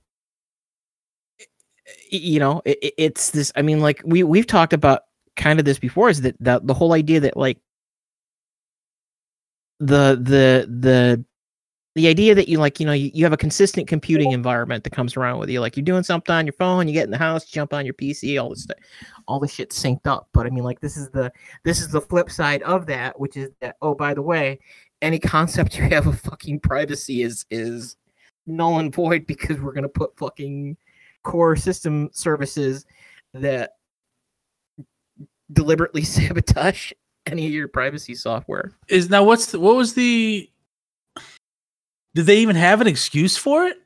you 2.10 2.40
know 2.40 2.62
it, 2.66 2.94
it's 2.98 3.32
this 3.32 3.52
i 3.56 3.62
mean 3.62 3.80
like 3.80 4.02
we 4.06 4.24
we've 4.24 4.48
talked 4.48 4.74
about 4.74 5.04
kind 5.38 5.60
of 5.60 5.66
this 5.66 5.80
before 5.80 6.10
is 6.10 6.22
that 6.22 6.36
the, 6.40 6.60
the 6.64 6.74
whole 6.74 6.94
idea 6.94 7.20
that 7.22 7.38
like 7.38 7.58
the 9.80 10.18
the 10.22 10.68
the 10.70 11.26
the 11.96 12.08
idea 12.08 12.34
that 12.34 12.48
you 12.48 12.58
like 12.58 12.80
you 12.80 12.86
know 12.86 12.94
you, 12.94 13.12
you 13.14 13.24
have 13.24 13.34
a 13.34 13.38
consistent 13.38 13.88
computing 13.88 14.32
environment 14.32 14.84
that 14.84 14.92
comes 14.92 15.18
around 15.18 15.40
with 15.40 15.50
you 15.50 15.60
like 15.60 15.76
you're 15.76 15.84
doing 15.84 16.04
something 16.04 16.34
on 16.34 16.46
your 16.46 16.54
phone 16.54 16.88
you 16.88 16.94
get 16.94 17.06
in 17.06 17.12
the 17.12 17.18
house 17.18 17.46
jump 17.46 17.74
on 17.74 17.86
your 17.86 17.94
pc 17.94 18.42
all 18.42 18.50
this 18.50 18.64
stuff 18.64 18.78
all 19.28 19.40
the 19.40 19.48
shit 19.48 19.72
synced 19.72 20.08
up 20.08 20.28
but 20.34 20.46
i 20.46 20.50
mean 20.50 20.64
like 20.64 20.80
this 20.80 20.98
is 20.98 21.10
the 21.10 21.32
this 21.64 21.80
is 21.80 21.90
the 21.90 22.02
flip 22.02 22.30
side 22.30 22.62
of 22.64 22.86
that 22.86 23.20
which 23.20 23.38
is 23.38 23.50
that 23.60 23.76
oh 23.82 23.94
by 23.94 24.14
the 24.14 24.22
way 24.22 24.60
any 25.02 25.20
concept 25.20 25.78
you 25.78 25.84
have 25.84 26.08
of 26.08 26.20
fucking 26.20 26.60
privacy 26.60 27.24
is 27.24 27.46
is 27.52 27.98
null 28.48 28.80
and 28.80 28.94
void 28.94 29.26
because 29.28 29.60
we're 29.60 29.74
gonna 29.74 29.90
put 29.90 30.18
fucking 30.18 30.76
core 31.24 31.56
system 31.56 32.10
services 32.14 32.86
that 33.34 33.76
deliberately 35.54 36.04
sabotage 36.04 36.92
any 37.28 37.46
of 37.46 37.52
your 37.52 37.68
privacy 37.68 38.16
software 38.16 38.72
Is 38.88 39.10
now 39.10 39.24
what's 39.24 39.48
the, 39.48 39.60
what 39.60 39.76
was 39.76 39.94
the? 39.94 40.50
Did 42.14 42.26
they 42.26 42.40
even 42.40 42.56
have 42.56 42.82
an 42.82 42.88
excuse 42.88 43.38
for 43.38 43.66
it? 43.66 43.78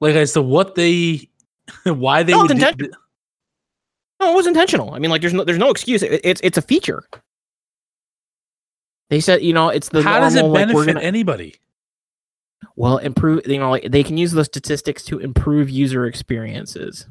Like 0.00 0.14
as 0.14 0.32
to 0.34 0.42
what 0.42 0.74
they, 0.74 1.28
why 1.84 2.22
they 2.22 2.32
No, 2.32 2.42
would 2.42 2.48
do-. 2.48 2.90
No, 4.20 4.32
it 4.32 4.34
was 4.34 4.46
intentional. 4.46 4.94
I 4.94 4.98
mean, 4.98 5.10
like, 5.10 5.20
there's 5.20 5.34
no, 5.34 5.44
there's 5.44 5.58
no 5.58 5.70
excuse. 5.70 6.02
It, 6.02 6.20
it's, 6.24 6.40
it's 6.44 6.56
a 6.58 6.62
feature. 6.62 7.04
They 9.10 9.20
said, 9.20 9.42
you 9.42 9.52
know, 9.52 9.68
it's 9.68 9.88
the 9.88 10.02
How 10.02 10.20
does 10.20 10.34
it 10.34 10.40
normal, 10.42 10.54
like, 10.54 10.68
benefit 10.68 10.94
gonna, 10.94 11.00
anybody? 11.00 11.56
well, 12.76 12.98
improve. 12.98 13.46
You 13.46 13.58
know, 13.58 13.70
like 13.70 13.90
they 13.90 14.02
can 14.02 14.16
use 14.16 14.32
those 14.32 14.46
statistics 14.46 15.04
to 15.04 15.18
improve 15.18 15.68
user 15.68 16.06
experiences. 16.06 17.06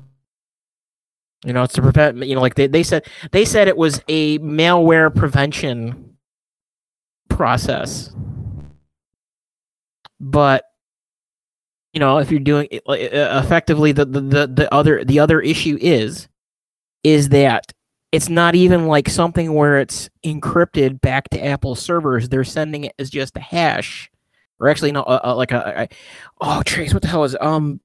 You 1.45 1.53
know, 1.53 1.63
it's 1.63 1.73
to 1.75 1.81
prevent. 1.81 2.17
You 2.25 2.35
know, 2.35 2.41
like 2.41 2.55
they, 2.55 2.67
they 2.67 2.83
said, 2.83 3.05
they 3.31 3.45
said 3.45 3.67
it 3.67 3.77
was 3.77 4.01
a 4.07 4.39
malware 4.39 5.13
prevention 5.13 6.15
process. 7.29 8.11
But 10.23 10.63
you 11.91 11.99
know, 11.99 12.17
if 12.17 12.31
you're 12.31 12.39
doing 12.39 12.67
effectively, 12.71 13.91
the, 13.91 14.05
the 14.05 14.21
the 14.21 14.47
the 14.47 14.73
other 14.73 15.03
the 15.03 15.19
other 15.19 15.41
issue 15.41 15.77
is 15.81 16.27
is 17.03 17.29
that 17.29 17.73
it's 18.13 18.29
not 18.29 18.55
even 18.55 18.87
like 18.87 19.09
something 19.09 19.53
where 19.53 19.79
it's 19.79 20.09
encrypted 20.25 21.01
back 21.01 21.29
to 21.31 21.43
Apple 21.43 21.75
servers. 21.75 22.29
They're 22.29 22.45
sending 22.45 22.85
it 22.85 22.93
as 22.97 23.09
just 23.09 23.35
a 23.35 23.41
hash, 23.41 24.09
or 24.59 24.69
actually, 24.69 24.93
no, 24.93 25.03
uh, 25.03 25.19
uh, 25.25 25.35
like 25.35 25.51
a, 25.51 25.87
a 25.91 25.95
oh, 26.39 26.63
Trace, 26.63 26.93
what 26.93 27.03
the 27.03 27.09
hell 27.09 27.25
is 27.25 27.35
um? 27.41 27.81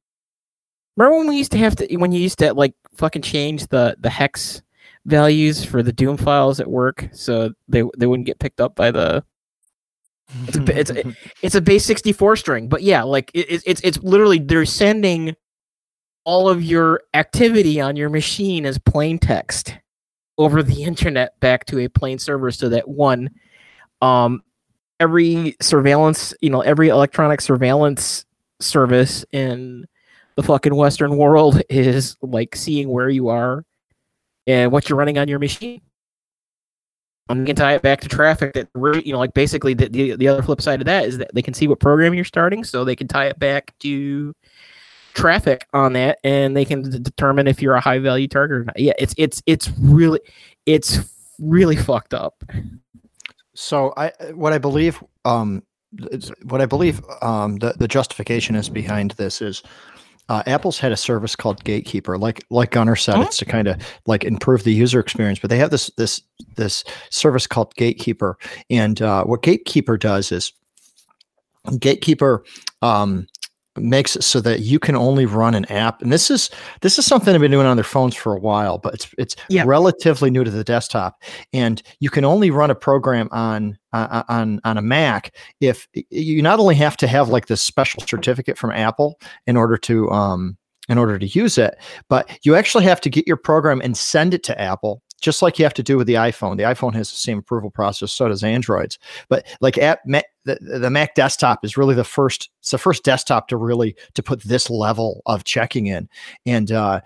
Remember 0.97 1.18
when 1.18 1.28
we 1.28 1.38
used 1.38 1.52
to 1.52 1.59
have 1.59 1.75
to 1.76 1.97
when 1.97 2.12
you 2.12 2.21
used 2.21 2.38
to 2.38 2.54
like 2.54 2.75
fucking 2.95 3.23
change 3.23 3.66
the 3.66 3.97
the 3.99 4.11
hex 4.11 4.62
values 5.07 5.64
for 5.64 5.83
the 5.83 5.92
Doom 5.92 6.16
files 6.16 6.61
at 6.61 6.71
work 6.71 7.09
so 7.12 7.52
they 7.66 7.83
they 7.97 8.07
wouldn't 8.07 8.26
get 8.26 8.38
picked 8.38 8.61
up 8.61 8.76
by 8.76 8.90
the 8.92 9.25
it's 10.47 10.56
a, 10.58 10.78
it's 10.78 10.90
a, 10.90 11.16
it's 11.42 11.54
a 11.54 11.61
base 11.61 11.85
64 11.85 12.37
string 12.37 12.68
but 12.68 12.82
yeah 12.82 13.02
like 13.02 13.30
it- 13.35 13.62
it's 13.66 13.80
it's 13.82 13.99
literally 14.02 14.38
they're 14.38 14.64
sending 14.66 15.35
all 16.25 16.49
of 16.49 16.62
your 16.62 17.00
activity 17.14 17.80
on 17.80 17.97
your 17.97 18.11
machine 18.11 18.66
as 18.66 18.78
plain 18.78 19.18
text 19.18 19.75
over 20.37 20.62
the 20.62 20.82
internet 20.85 21.38
back 21.40 21.64
to 21.66 21.78
a 21.80 21.88
plain 21.88 22.18
server 22.18 22.50
so 22.50 22.68
that 22.68 22.87
one 22.88 23.30
um 24.02 24.42
every 25.00 25.56
surveillance 25.61 26.35
you 26.40 26.50
know 26.50 26.61
every 26.61 26.88
electronic 26.88 27.40
surveillance 27.40 28.25
service 28.61 29.25
in 29.32 29.87
the 30.37 30.42
fucking 30.42 30.75
western 30.75 31.16
world 31.16 31.62
is 31.70 32.16
like 32.23 32.54
seeing 32.54 32.88
where 32.90 33.08
you 33.08 33.28
are 33.28 33.64
and 34.47 34.70
what 34.73 34.88
you're 34.88 34.99
running 34.99 35.16
on 35.18 35.28
your 35.28 35.38
machine 35.38 35.80
and 37.28 37.40
you 37.40 37.47
can 37.47 37.56
tie 37.56 37.75
it 37.75 37.82
back 37.82 38.00
to 38.00 38.08
traffic 38.08 38.54
that 38.54 38.68
you 39.04 39.12
know 39.12 39.18
like 39.18 39.35
basically 39.35 39.75
the, 39.75 39.88
the 39.88 40.16
the 40.16 40.28
other 40.28 40.42
flip 40.42 40.61
side 40.61 40.80
of 40.80 40.87
that 40.87 41.04
is 41.04 41.18
that 41.18 41.30
they 41.35 41.42
can 41.42 41.54
see 41.54 41.68
what 41.68 41.80
program 41.80 42.14
you're 42.14 42.25
starting 42.25 42.64
so 42.64 42.85
they 42.85 42.97
can 42.97 43.08
tie 43.08 43.26
it 43.26 43.38
back 43.38 43.75
to 43.78 44.35
traffic 45.14 45.66
on 45.73 45.92
that 45.94 46.18
and 46.25 46.56
they 46.56 46.64
can 46.64 46.88
d- 46.88 46.99
determine 46.99 47.47
if 47.47 47.61
you're 47.61 47.75
a 47.75 47.80
high 47.80 47.99
value 47.99 48.28
target 48.28 48.58
or 48.58 48.64
not. 48.64 48.78
Yeah 48.78 48.92
it's 48.99 49.14
it's 49.18 49.42
it's 49.47 49.70
really 49.78 50.20
it's 50.66 50.99
really 51.38 51.76
fucked 51.76 52.14
up. 52.14 52.42
So 53.54 53.92
I 53.97 54.12
what 54.35 54.52
I 54.52 54.58
believe 54.58 55.02
um 55.25 55.62
what 56.44 56.61
I 56.61 56.66
believe 56.66 57.02
um 57.23 57.56
the, 57.56 57.75
the 57.78 57.88
justification 57.88 58.54
is 58.54 58.68
behind 58.68 59.12
this 59.12 59.42
is 59.42 59.62
uh, 60.28 60.42
Apple's 60.47 60.78
had 60.78 60.92
a 60.92 60.97
service 60.97 61.35
called 61.35 61.62
Gatekeeper, 61.64 62.18
like 62.18 62.44
like 62.50 62.70
Gunnar 62.70 62.97
said, 62.97 63.16
Oh. 63.16 63.23
it's 63.23 63.38
to 63.38 63.44
kind 63.44 63.66
of 63.68 63.80
like 64.06 64.25
improve 64.25 64.64
the 64.64 64.73
user 64.73 65.00
experience. 65.00 65.38
But 65.38 65.50
they 65.50 65.58
have 65.58 65.70
this 65.70 65.90
this 65.97 66.20
this 66.56 66.85
service 67.11 67.47
called 67.47 67.75
Gatekeeper, 67.76 68.37
and 68.70 69.00
uh, 69.00 69.25
what 69.25 69.42
Gatekeeper 69.42 69.97
does 69.97 70.30
is 70.32 70.52
Gatekeeper 71.78 72.44
um, 72.82 73.26
makes 73.82 74.16
it 74.16 74.23
so 74.25 74.40
that 74.40 74.61
you 74.61 74.78
can 74.78 74.97
only 74.97 75.26
run 75.26 75.54
an 75.54 75.64
app, 75.66 76.02
and 76.02 76.12
this 76.12 76.30
is 76.30 76.50
this 76.80 76.99
is 76.99 77.06
something 77.06 77.32
they've 77.32 77.40
been 77.40 77.50
doing 77.50 77.66
on 77.66 77.76
their 77.76 77.85
phones 77.85 78.14
for 78.14 78.35
a 78.35 78.40
while, 78.40 78.78
but 78.78 78.94
it's 78.94 79.08
it's 79.18 79.37
Yeah. 79.49 79.64
relatively 79.66 80.30
new 80.30 80.44
to 80.44 80.50
the 80.50 80.64
desktop, 80.64 81.23
and 81.52 81.82
you 82.00 82.11
can 82.11 82.25
only 82.25 82.50
run 82.50 82.70
a 82.70 82.75
program 82.75 83.28
on 83.32 83.78
uh, 83.92 84.23
on 84.28 84.61
on 84.64 84.78
a 84.78 84.82
Mac 84.82 85.35
if 85.61 85.87
you 86.11 86.42
not 86.42 86.58
only 86.61 86.75
have 86.75 86.97
to 86.99 87.06
have 87.06 87.28
like 87.28 87.47
this 87.47 87.62
special 87.62 88.02
certificate 88.06 88.58
from 88.58 88.70
Apple 88.70 89.18
in 89.47 89.56
order 89.56 89.76
to 89.78 90.11
um 90.11 90.56
in 90.88 90.97
order 90.97 91.18
to 91.18 91.26
use 91.26 91.58
it, 91.58 91.76
but 92.08 92.30
you 92.44 92.54
actually 92.54 92.85
have 92.85 93.00
to 93.02 93.11
get 93.11 93.26
your 93.26 93.37
program 93.37 93.80
and 93.82 93.97
send 93.97 94.32
it 94.32 94.42
to 94.44 94.58
Apple. 94.61 95.02
Just 95.20 95.42
like 95.42 95.58
you 95.58 95.64
have 95.64 95.75
to 95.75 95.82
do 95.82 95.96
with 95.96 96.06
the 96.06 96.14
iPhone, 96.14 96.56
the 96.56 96.62
iPhone 96.62 96.94
has 96.94 97.10
the 97.10 97.16
same 97.16 97.38
approval 97.38 97.70
process. 97.70 98.12
So 98.12 98.28
does 98.28 98.44
Androids. 98.44 98.98
But 99.28 99.46
like 99.60 99.76
at 99.76 100.00
Ma- 100.06 100.22
the, 100.44 100.58
the 100.60 100.90
Mac 100.90 101.14
desktop 101.14 101.64
is 101.64 101.76
really 101.76 101.94
the 101.94 102.04
first. 102.04 102.50
It's 102.60 102.70
the 102.70 102.78
first 102.78 103.04
desktop 103.04 103.48
to 103.48 103.56
really 103.56 103.96
to 104.14 104.22
put 104.22 104.42
this 104.44 104.70
level 104.70 105.22
of 105.26 105.44
checking 105.44 105.87
in, 105.87 106.08
and 106.46 106.70
uh, 106.70 107.00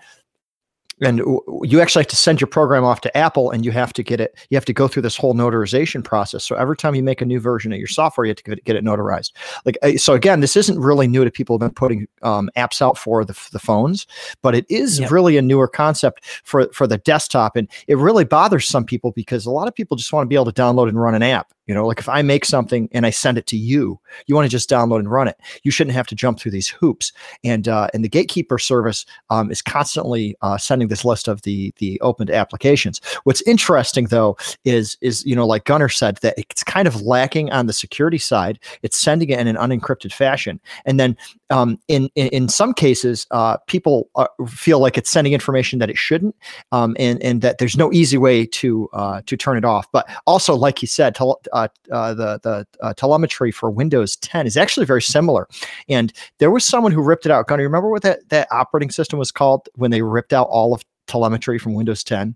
and 1.03 1.19
you 1.63 1.81
actually 1.81 2.01
have 2.01 2.07
to 2.07 2.15
send 2.15 2.39
your 2.41 2.47
program 2.47 2.83
off 2.83 3.01
to 3.01 3.17
Apple, 3.17 3.51
and 3.51 3.65
you 3.65 3.71
have 3.71 3.93
to 3.93 4.03
get 4.03 4.19
it. 4.19 4.35
You 4.49 4.55
have 4.57 4.65
to 4.65 4.73
go 4.73 4.87
through 4.87 5.01
this 5.03 5.15
whole 5.17 5.33
notarization 5.33 6.03
process. 6.03 6.43
So 6.43 6.55
every 6.55 6.77
time 6.77 6.95
you 6.95 7.03
make 7.03 7.21
a 7.21 7.25
new 7.25 7.39
version 7.39 7.71
of 7.71 7.77
your 7.79 7.87
software, 7.87 8.25
you 8.25 8.29
have 8.29 8.37
to 8.37 8.43
get 8.43 8.57
it, 8.57 8.63
get 8.65 8.75
it 8.75 8.83
notarized. 8.83 9.31
Like 9.65 9.77
uh, 9.81 9.97
so, 9.97 10.13
again, 10.13 10.39
this 10.39 10.55
isn't 10.55 10.79
really 10.79 11.07
new 11.07 11.23
to 11.23 11.31
people 11.31 11.55
who've 11.55 11.61
been 11.61 11.73
putting 11.75 12.07
um, 12.21 12.49
apps 12.57 12.81
out 12.81 12.97
for 12.97 13.23
the, 13.25 13.37
the 13.51 13.59
phones, 13.59 14.07
but 14.41 14.55
it 14.55 14.65
is 14.69 14.99
Yep. 14.99 15.11
really 15.11 15.37
a 15.37 15.41
newer 15.41 15.67
concept 15.67 16.23
for 16.43 16.67
for 16.73 16.87
the 16.87 16.97
desktop, 16.99 17.55
and 17.55 17.67
it 17.87 17.97
really 17.97 18.23
bothers 18.25 18.67
some 18.67 18.85
people 18.85 19.11
because 19.11 19.45
a 19.45 19.51
lot 19.51 19.67
of 19.67 19.75
people 19.75 19.97
just 19.97 20.13
want 20.13 20.23
to 20.25 20.29
be 20.29 20.35
able 20.35 20.51
to 20.51 20.61
download 20.61 20.87
and 20.87 21.01
run 21.01 21.15
an 21.15 21.23
app. 21.23 21.53
You 21.67 21.73
know, 21.73 21.87
like 21.87 21.99
if 21.99 22.09
I 22.09 22.21
make 22.21 22.45
something 22.45 22.89
and 22.91 23.05
I 23.05 23.09
send 23.09 23.37
it 23.37 23.47
to 23.47 23.57
you, 23.57 23.99
you 24.25 24.35
want 24.35 24.45
to 24.45 24.49
just 24.49 24.69
download 24.69 24.99
and 24.99 25.11
run 25.11 25.27
it. 25.27 25.39
You 25.63 25.71
shouldn't 25.71 25.95
have 25.95 26.07
to 26.07 26.15
jump 26.15 26.39
through 26.39 26.51
these 26.51 26.67
hoops. 26.67 27.11
And 27.43 27.67
uh, 27.67 27.87
and 27.93 28.03
the 28.03 28.09
Gatekeeper 28.09 28.59
service 28.59 29.05
um, 29.29 29.51
is 29.51 29.61
constantly 29.61 30.35
uh, 30.41 30.57
sending 30.57 30.87
this 30.87 31.05
list 31.05 31.27
of 31.27 31.41
the 31.43 31.73
the 31.77 31.99
opened 32.01 32.29
applications. 32.29 32.99
What's 33.23 33.41
interesting 33.43 34.05
though 34.05 34.37
is 34.65 34.97
is 35.01 35.25
you 35.25 35.35
know 35.35 35.47
like 35.47 35.65
Gunnar 35.65 35.89
said 35.89 36.17
that 36.17 36.35
it's 36.37 36.63
kind 36.63 36.87
of 36.87 37.01
lacking 37.01 37.51
on 37.51 37.67
the 37.67 37.73
security 37.73 38.17
side. 38.17 38.59
It's 38.81 38.97
sending 38.97 39.29
it 39.29 39.39
in 39.39 39.47
an 39.47 39.55
unencrypted 39.55 40.13
fashion, 40.13 40.59
and 40.85 40.99
then 40.99 41.17
um, 41.49 41.79
in, 41.87 42.09
in 42.15 42.27
in 42.27 42.49
some 42.49 42.73
cases, 42.73 43.27
uh, 43.31 43.57
people 43.67 44.09
uh, 44.15 44.27
feel 44.47 44.79
like 44.79 44.97
it's 44.97 45.09
sending 45.09 45.33
information 45.33 45.79
that 45.79 45.89
it 45.89 45.97
shouldn't, 45.97 46.35
um, 46.71 46.95
and 46.99 47.21
and 47.21 47.41
that 47.41 47.57
there's 47.59 47.77
no 47.77 47.93
easy 47.93 48.17
way 48.17 48.45
to 48.45 48.89
uh, 48.93 49.21
to 49.27 49.37
turn 49.37 49.57
it 49.57 49.65
off. 49.65 49.87
But 49.91 50.09
also, 50.25 50.55
like 50.55 50.79
he 50.79 50.87
said, 50.87 51.15
tel- 51.15 51.41
uh, 51.53 51.67
uh, 51.91 52.13
the 52.13 52.39
the 52.43 52.67
uh, 52.81 52.93
telemetry 52.95 53.51
for 53.51 53.71
Windows 53.71 54.17
10 54.17 54.45
is 54.45 54.57
actually 54.57 54.85
very 54.85 55.01
similar. 55.01 55.47
And 55.87 56.11
there 56.39 56.51
was 56.51 56.65
someone 56.65 56.91
who 56.91 57.01
ripped 57.01 57.25
it 57.25 57.31
out. 57.31 57.47
Gunnar, 57.47 57.63
remember 57.63 57.89
what 57.89 58.01
that 58.01 58.27
that 58.29 58.47
operating 58.51 58.91
system 58.91 59.17
was 59.19 59.31
called 59.31 59.69
when 59.75 59.91
they 59.91 60.01
ripped 60.01 60.33
out 60.33 60.47
all 60.49 60.73
of 60.73 60.83
telemetry 61.07 61.57
from 61.57 61.73
Windows 61.73 62.03
10? 62.03 62.35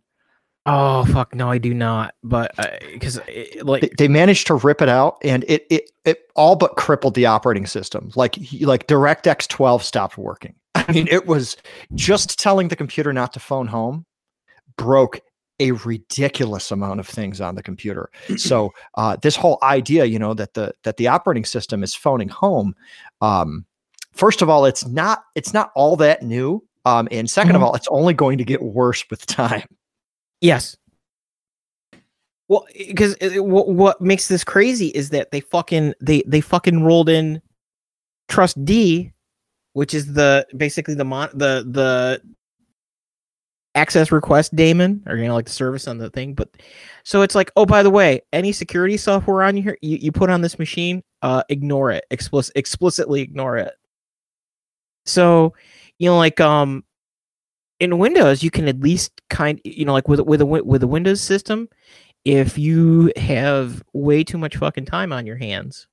oh 0.69 1.05
fuck 1.05 1.33
no 1.33 1.49
i 1.49 1.57
do 1.57 1.73
not 1.73 2.13
but 2.23 2.53
because 2.91 3.21
like 3.61 3.81
They, 3.81 3.89
they 3.97 4.07
managed 4.09 4.47
to 4.47 4.55
rip 4.55 4.81
it 4.81 4.89
out, 4.89 5.17
and 5.23 5.45
it 5.47 5.65
it 5.69 5.89
it 6.03 6.29
all 6.35 6.55
but 6.55 6.75
crippled 6.75 7.15
the 7.15 7.25
operating 7.25 7.65
system. 7.65 8.11
Like 8.15 8.37
like 8.61 8.87
DirectX 8.87 9.47
12 9.47 9.83
stopped 9.83 10.17
working. 10.17 10.55
I 10.75 10.91
mean, 10.91 11.07
it 11.09 11.25
was 11.25 11.57
just 11.95 12.39
telling 12.39 12.67
the 12.67 12.75
computer 12.75 13.13
not 13.13 13.33
to 13.33 13.39
phone 13.39 13.67
home 13.67 14.05
broke 14.77 15.21
a 15.59 15.71
ridiculous 15.71 16.71
amount 16.71 16.99
of 16.99 17.07
things 17.07 17.41
on 17.41 17.55
the 17.55 17.63
computer. 17.63 18.09
So 18.37 18.73
uh, 18.95 19.17
this 19.21 19.35
whole 19.35 19.57
idea, 19.63 20.05
you 20.05 20.19
know, 20.19 20.33
that 20.35 20.53
the 20.53 20.73
that 20.83 20.97
the 20.97 21.07
operating 21.07 21.45
system 21.45 21.83
is 21.83 21.95
phoning 21.95 22.29
home, 22.29 22.75
um, 23.21 23.65
first 24.13 24.41
of 24.41 24.49
all, 24.49 24.65
it's 24.65 24.85
not 24.87 25.23
it's 25.35 25.53
not 25.53 25.71
all 25.75 25.95
that 25.97 26.23
new. 26.23 26.63
Um, 26.85 27.07
and 27.11 27.27
2nd 27.27 27.49
of 27.49 27.57
Mhm. 27.57 27.63
all, 27.63 27.75
it's 27.75 27.87
only 27.91 28.13
going 28.13 28.37
to 28.37 28.45
get 28.45 28.61
worse 28.61 29.03
with 29.09 29.25
time. 29.25 29.67
Yes. 30.39 30.77
Well, 32.47 32.65
because 32.77 33.17
what 33.21 33.67
what 33.67 33.99
makes 33.99 34.29
this 34.29 34.45
crazy 34.45 34.87
is 34.87 35.09
that 35.09 35.31
they 35.31 35.41
fucking 35.41 35.95
they 35.99 36.23
they 36.25 36.39
fucking 36.39 36.83
rolled 36.83 37.09
in 37.09 37.41
trustd, 38.29 39.11
which 39.73 39.93
is 39.93 40.13
the 40.13 40.47
basically 40.55 40.93
the 40.93 41.03
mon 41.03 41.29
the 41.33 41.65
the 41.69 42.21
access 43.77 44.11
request 44.11 44.55
daemon 44.55 45.03
or 45.05 45.17
you 45.17 45.27
know 45.27 45.35
like 45.35 45.45
the 45.45 45.51
service 45.51 45.87
on 45.87 45.97
the 45.97 46.09
thing. 46.09 46.33
But 46.33 46.49
so 47.03 47.21
it's 47.21 47.35
like, 47.35 47.51
oh 47.55 47.65
by 47.65 47.83
the 47.83 47.91
way, 47.91 48.21
any 48.33 48.51
security 48.51 48.97
software 48.97 49.43
on 49.43 49.55
here 49.55 49.77
you, 49.81 49.97
you 49.97 50.11
put 50.11 50.29
on 50.29 50.41
this 50.41 50.59
machine, 50.59 51.03
uh, 51.21 51.43
ignore 51.49 51.91
it. 51.91 52.05
Explicit 52.11 52.55
explicitly 52.55 53.21
ignore 53.21 53.57
it. 53.57 53.73
So 55.05 55.53
you 55.99 56.09
know 56.09 56.17
like 56.17 56.41
um 56.41 56.83
in 57.79 57.99
Windows, 57.99 58.41
you 58.43 58.49
can 58.49 58.67
at 58.67 58.79
least 58.79 59.21
kind, 59.29 59.61
you 59.63 59.85
know, 59.85 59.93
like 59.93 60.07
with 60.07 60.19
with 60.21 60.41
a 60.41 60.45
with 60.45 60.83
a 60.83 60.87
Windows 60.87 61.21
system, 61.21 61.69
if 62.25 62.57
you 62.57 63.11
have 63.15 63.83
way 63.93 64.23
too 64.23 64.37
much 64.37 64.57
fucking 64.57 64.85
time 64.85 65.13
on 65.13 65.25
your 65.27 65.37
hands, 65.37 65.87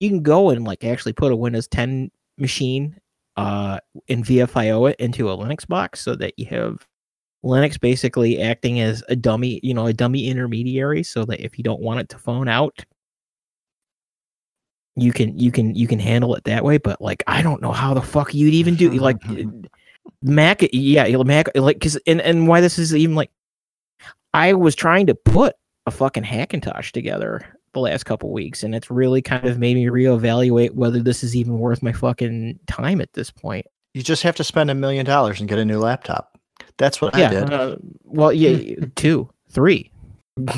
you 0.00 0.10
can 0.10 0.22
go 0.22 0.50
and 0.50 0.64
like 0.64 0.84
actually 0.84 1.12
put 1.14 1.32
a 1.32 1.36
Windows 1.36 1.68
10 1.68 2.10
machine 2.38 2.96
uh 3.36 3.78
and 4.08 4.24
VFIO 4.24 4.90
it 4.90 4.96
into 4.98 5.30
a 5.30 5.36
Linux 5.36 5.66
box 5.66 6.00
so 6.00 6.14
that 6.16 6.38
you 6.38 6.46
have 6.46 6.86
Linux 7.44 7.80
basically 7.80 8.40
acting 8.40 8.80
as 8.80 9.02
a 9.08 9.16
dummy, 9.16 9.60
you 9.62 9.72
know, 9.72 9.86
a 9.86 9.92
dummy 9.92 10.28
intermediary 10.28 11.02
so 11.02 11.24
that 11.24 11.42
if 11.44 11.56
you 11.56 11.64
don't 11.64 11.80
want 11.80 12.00
it 12.00 12.08
to 12.10 12.18
phone 12.18 12.48
out, 12.48 12.84
you 14.96 15.12
can 15.12 15.38
you 15.38 15.50
can 15.50 15.74
you 15.74 15.86
can 15.86 15.98
handle 15.98 16.34
it 16.34 16.44
that 16.44 16.64
way, 16.64 16.78
but 16.78 17.00
like 17.00 17.22
I 17.26 17.42
don't 17.42 17.62
know 17.62 17.72
how 17.72 17.94
the 17.94 18.02
fuck 18.02 18.34
you'd 18.34 18.54
even 18.54 18.74
do 18.74 18.90
like 18.90 19.16
eh, 19.30 19.44
Mac, 20.22 20.62
yeah, 20.72 21.16
Mac, 21.22 21.48
like, 21.54 21.76
because 21.76 21.98
and 22.06 22.20
and 22.20 22.46
why 22.46 22.60
this 22.60 22.78
is 22.78 22.94
even 22.94 23.14
like, 23.14 23.30
I 24.34 24.52
was 24.52 24.74
trying 24.74 25.06
to 25.06 25.14
put 25.14 25.56
a 25.86 25.90
fucking 25.90 26.24
Hackintosh 26.24 26.92
together 26.92 27.44
the 27.72 27.80
last 27.80 28.04
couple 28.04 28.30
weeks, 28.32 28.62
and 28.62 28.74
it's 28.74 28.90
really 28.90 29.22
kind 29.22 29.46
of 29.46 29.58
made 29.58 29.76
me 29.76 29.86
reevaluate 29.86 30.72
whether 30.72 31.00
this 31.00 31.22
is 31.22 31.34
even 31.36 31.58
worth 31.58 31.82
my 31.82 31.92
fucking 31.92 32.58
time 32.66 33.00
at 33.00 33.12
this 33.14 33.30
point. 33.30 33.66
You 33.94 34.02
just 34.02 34.22
have 34.22 34.36
to 34.36 34.44
spend 34.44 34.70
a 34.70 34.74
million 34.74 35.06
dollars 35.06 35.40
and 35.40 35.48
get 35.48 35.58
a 35.58 35.64
new 35.64 35.78
laptop. 35.78 36.29
That's 36.80 37.00
what 37.00 37.14
I 37.14 37.20
yeah, 37.20 37.28
did. 37.30 37.52
uh, 37.52 37.76
well, 38.02 38.32
yeah, 38.32 38.74
two, 38.96 39.30
three. 39.50 39.92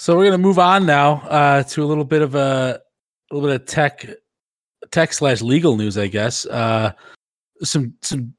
So 0.00 0.16
we're 0.16 0.24
gonna 0.24 0.38
move 0.38 0.58
on 0.58 0.86
now 0.86 1.16
uh, 1.28 1.62
to 1.62 1.84
a 1.84 1.84
little 1.84 2.06
bit 2.06 2.22
of 2.22 2.34
a, 2.34 2.80
a 3.30 3.34
little 3.34 3.50
bit 3.50 3.60
of 3.60 3.66
tech, 3.66 4.06
tech 4.90 5.12
slash 5.12 5.42
legal 5.42 5.76
news, 5.76 5.98
I 5.98 6.06
guess. 6.06 6.46
Uh, 6.46 6.92
some 7.62 7.92
some 8.00 8.32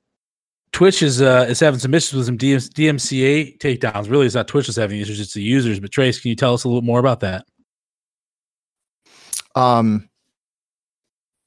Twitch 0.72 1.04
is 1.04 1.22
uh, 1.22 1.46
is 1.48 1.60
having 1.60 1.80
some 1.80 1.94
issues 1.94 2.14
with 2.14 2.26
some 2.26 2.38
DM, 2.40 2.68
DMCA 2.74 3.60
takedowns. 3.60 4.10
Really, 4.10 4.26
it's 4.26 4.34
not 4.34 4.48
Twitch 4.48 4.66
that's 4.66 4.78
having 4.78 5.00
issues; 5.00 5.20
it's 5.20 5.36
the 5.36 5.44
users. 5.44 5.80
But 5.80 5.92
Trace, 5.92 6.20
can 6.20 6.30
you 6.30 6.36
tell 6.36 6.56
us 6.56 6.64
a 6.64 6.68
little 6.68 6.82
more 6.82 7.00
about 7.00 7.20
that? 7.20 7.46
Um, 9.54 10.10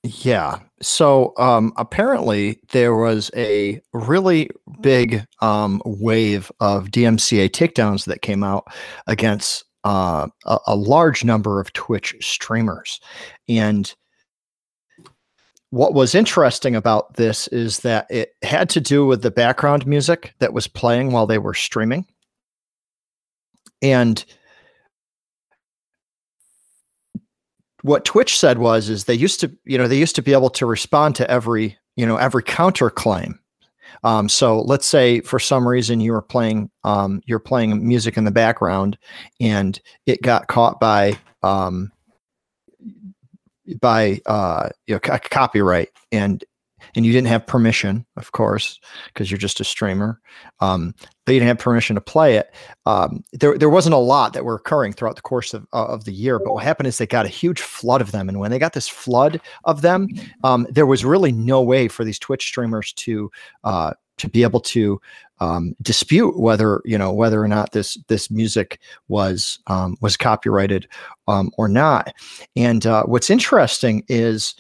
yeah. 0.05 0.61
So 0.85 1.33
um, 1.39 1.73
apparently 1.77 2.61
there 2.73 2.95
was 2.95 3.31
a 3.35 3.81
really 3.95 4.51
big 4.83 5.27
um, 5.41 5.81
wave 5.85 6.53
of 6.61 6.89
DMCA 6.89 7.49
takedowns 7.51 8.05
that 8.05 8.23
came 8.23 8.45
out 8.45 8.67
against 9.07 9.65
uh, 9.85 10.29
a, 10.45 10.59
a 10.67 10.77
large 10.77 11.25
number 11.25 11.61
of 11.61 11.73
Twitch 11.73 12.15
streamers, 12.21 13.01
and 13.49 13.95
what 15.71 15.95
was 15.95 16.15
interesting 16.15 16.77
about 16.77 17.15
this 17.15 17.49
is 17.49 17.81
that 17.81 18.07
it 18.09 18.35
had 18.43 18.69
to 18.71 18.81
do 18.81 19.05
with 19.07 19.23
the 19.23 19.31
background 19.31 19.87
music 19.87 20.33
that 20.39 20.53
was 20.53 20.69
playing 20.69 21.11
while 21.11 21.27
they 21.27 21.39
were 21.39 21.55
streaming, 21.55 22.07
and 23.83 24.25
what 27.85 28.07
Twitch 28.07 28.39
said 28.39 28.57
was 28.57 28.89
is 28.89 29.05
they 29.05 29.15
used 29.15 29.41
to 29.41 29.53
you 29.67 29.77
know 29.77 29.87
they 29.87 29.99
used 29.99 30.17
to 30.17 30.23
be 30.23 30.33
able 30.33 30.49
to 30.49 30.65
respond 30.65 31.15
to 31.17 31.31
every 31.31 31.77
you 31.97 32.07
know 32.07 32.17
every 32.17 32.43
counterclaim. 32.43 33.35
Um, 34.03 34.29
so 34.29 34.63
let's 34.63 34.87
say 34.87 35.21
for 35.21 35.39
some 35.39 35.69
reason 35.69 36.01
you 36.01 36.13
were 36.13 36.23
playing 36.23 36.71
um, 36.85 37.21
you're 37.27 37.39
playing 37.39 37.87
music 37.87 38.17
in 38.17 38.25
the 38.25 38.31
background 38.31 38.97
and 39.39 39.79
it 40.07 40.23
got 40.23 40.49
caught 40.49 40.81
by 40.81 41.19
um, 41.43 41.93
by 43.83 44.19
uh, 44.25 44.71
you 44.87 44.95
know 44.95 45.01
co- 45.01 45.19
copyright 45.31 45.91
and 46.11 46.43
and 46.95 47.05
you 47.05 47.13
didn't 47.13 47.29
have 47.29 47.47
permission, 47.47 48.07
of 48.17 48.33
course, 48.33 48.79
because 49.07 49.31
you're 49.31 49.39
just 49.39 49.61
a 49.61 49.65
streamer. 49.65 50.21
Um, 50.61 50.95
you 51.27 51.35
didn't 51.35 51.49
have 51.49 51.59
permission 51.59 51.95
to 51.95 52.01
play 52.01 52.37
it. 52.37 52.55
Um, 52.87 53.25
there, 53.33 53.57
there 53.57 53.71
wasn't 53.71 53.95
a 53.95 53.99
lot 53.99 54.33
that 54.35 54.45
were 54.45 54.55
occurring 54.55 54.93
throughout 54.93 55.17
the 55.17 55.23
course 55.23 55.55
of, 55.55 55.67
uh, 55.73 55.87
of 55.87 56.05
the 56.05 56.13
year. 56.13 56.39
But 56.39 56.55
what 56.55 56.65
happened 56.65 56.87
is 56.87 56.99
they 56.99 57.07
got 57.07 57.27
a 57.27 57.31
huge 57.31 57.61
flood 57.61 58.01
of 58.01 58.13
them, 58.13 58.29
and 58.29 58.39
when 58.39 58.51
they 58.51 58.59
got 58.59 58.75
this 58.75 58.89
flood 58.89 59.41
of 59.65 59.83
them, 59.83 60.09
um, 60.45 60.67
there 60.71 60.87
was 60.87 61.05
really 61.05 61.33
no 61.33 61.63
way 61.63 61.89
for 61.89 62.05
these 62.05 62.19
Twitch 62.19 62.47
streamers 62.47 62.93
to 62.95 63.31
uh, 63.65 63.95
to 64.19 64.29
be 64.29 64.43
able 64.43 64.61
to 64.61 65.01
um, 65.41 65.75
dispute 65.83 66.39
whether 66.39 66.81
you 66.85 66.97
know 66.97 67.13
whether 67.13 67.43
or 67.43 67.49
not 67.49 67.73
this 67.73 67.99
this 68.09 68.31
music 68.31 68.81
was 69.09 69.59
um, 69.67 69.97
was 70.01 70.17
copyrighted 70.17 70.87
um, 71.27 71.51
or 71.59 71.69
not. 71.69 72.15
And 72.55 72.87
uh, 72.87 73.05
what's 73.05 73.31
interesting 73.31 74.05
is 74.09 74.55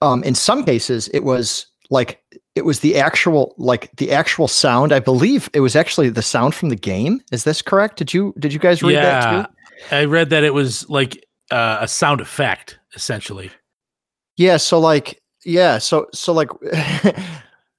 um, 0.00 0.22
in 0.24 0.34
some 0.34 0.64
cases 0.64 1.08
it 1.08 1.24
was 1.24 1.66
like 1.90 2.22
it 2.54 2.64
was 2.64 2.80
the 2.80 2.96
actual 2.96 3.54
like 3.58 3.90
the 3.96 4.12
actual 4.12 4.48
sound. 4.48 4.92
I 4.92 5.00
believe 5.00 5.50
it 5.52 5.60
was 5.60 5.76
actually 5.76 6.08
the 6.08 6.22
sound 6.22 6.54
from 6.54 6.68
the 6.68 6.76
game. 6.76 7.20
Is 7.32 7.44
this 7.44 7.62
correct? 7.62 7.96
Did 7.96 8.14
you 8.14 8.34
did 8.38 8.52
you 8.52 8.58
guys 8.58 8.82
read 8.82 8.96
that 8.96 9.32
yeah, 9.32 9.42
too? 9.42 9.96
I 9.96 10.04
read 10.04 10.30
that 10.30 10.44
it 10.44 10.54
was 10.54 10.88
like 10.88 11.26
uh, 11.50 11.78
a 11.80 11.88
sound 11.88 12.20
effect, 12.20 12.78
essentially. 12.94 13.50
yeah 14.36 14.56
so 14.56 14.78
like 14.78 15.20
yeah 15.44 15.78
so 15.78 16.06
so 16.12 16.32
like 16.32 16.48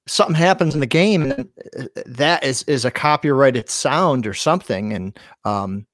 something 0.06 0.34
happens 0.34 0.74
in 0.74 0.80
the 0.80 0.86
game 0.86 1.22
and 1.22 1.48
uh, 1.78 1.84
that 2.06 2.42
is 2.44 2.64
is 2.64 2.84
a 2.84 2.90
copyrighted 2.90 3.68
sound 3.70 4.26
or 4.26 4.34
something 4.34 4.92
and 4.92 5.18
um 5.44 5.86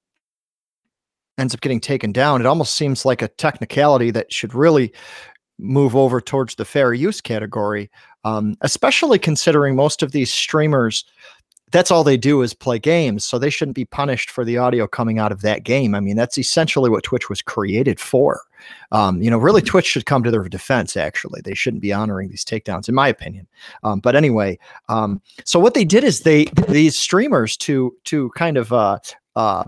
ends 1.38 1.55
up 1.55 1.61
getting 1.61 1.81
taken 1.81 2.12
down. 2.12 2.41
It 2.41 2.47
almost 2.47 2.75
seems 2.75 3.05
like 3.05 3.23
a 3.23 3.29
technicality 3.29 4.11
that 4.11 4.33
should 4.33 4.55
really 4.55 4.93
move 5.59 5.97
over 5.97 6.21
towards 6.21 6.55
the 6.55 6.64
fair 6.64 6.92
use 6.92 7.21
category 7.21 7.90
um, 8.25 8.57
especially 8.62 9.18
considering 9.18 9.77
most 9.77 10.03
of 10.03 10.12
these 10.12 10.33
streamers 10.33 11.05
that's 11.71 11.90
all 11.90 12.05
they 12.05 12.16
do 12.16 12.42
is 12.42 12.55
play 12.55 12.79
games 12.79 13.25
so 13.25 13.38
they 13.38 13.51
shouldn't 13.51 13.75
be 13.75 13.85
punished 13.85 14.31
for 14.31 14.44
the 14.44 14.57
audio 14.57 14.87
coming 14.87 15.18
out 15.18 15.33
of 15.33 15.42
that 15.42 15.64
game. 15.64 15.94
I 15.94 16.01
mean 16.01 16.16
that's 16.16 16.38
essentially 16.38 16.90
what 16.90 17.05
twitch 17.05 17.29
was 17.29 17.42
created 17.42 18.01
for. 18.01 18.40
Um, 18.92 19.23
you 19.23 19.31
know 19.31 19.38
really 19.38 19.62
twitch 19.62 19.87
should 19.87 20.07
come 20.07 20.23
to 20.23 20.31
their 20.31 20.49
defense 20.49 20.97
actually. 20.97 21.40
They 21.42 21.55
shouldn't 21.55 21.83
be 21.83 21.92
honoring 21.92 22.31
these 22.31 22.44
takedowns 22.44 22.88
in 22.88 22.94
my 22.94 23.09
opinion. 23.09 23.47
Um, 23.83 24.01
but 24.01 24.16
anyway 24.16 24.59
um, 24.88 25.21
so 25.44 25.59
what 25.59 25.75
they 25.75 25.85
did 25.85 26.05
is 26.05 26.21
they 26.21 26.47
these 26.68 26.99
streamers 26.99 27.57
to 27.59 27.94
to 28.05 28.31
kind 28.31 28.57
of 28.57 28.73
uh, 28.73 28.99
uh, 29.37 29.64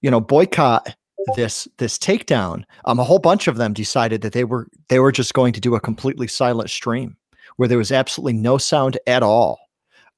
you 0.00 0.10
know 0.10 0.20
boycott 0.20 0.96
this 1.36 1.68
this 1.78 1.98
takedown 1.98 2.64
um 2.86 2.98
a 2.98 3.04
whole 3.04 3.18
bunch 3.18 3.46
of 3.48 3.56
them 3.56 3.72
decided 3.72 4.20
that 4.22 4.32
they 4.32 4.44
were 4.44 4.66
they 4.88 4.98
were 4.98 5.12
just 5.12 5.34
going 5.34 5.52
to 5.52 5.60
do 5.60 5.74
a 5.74 5.80
completely 5.80 6.26
silent 6.26 6.70
stream 6.70 7.16
where 7.56 7.68
there 7.68 7.78
was 7.78 7.92
absolutely 7.92 8.32
no 8.32 8.56
sound 8.58 8.98
at 9.06 9.22
all 9.22 9.58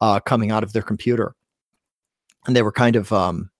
uh 0.01 0.21
coming 0.21 0.51
out 0.51 0.63
of 0.63 0.73
their 0.73 0.83
computer. 0.83 1.35
And 2.47 2.57
they 2.57 2.63
were 2.63 2.73
kind 2.73 2.97
of 2.97 3.13
um 3.13 3.51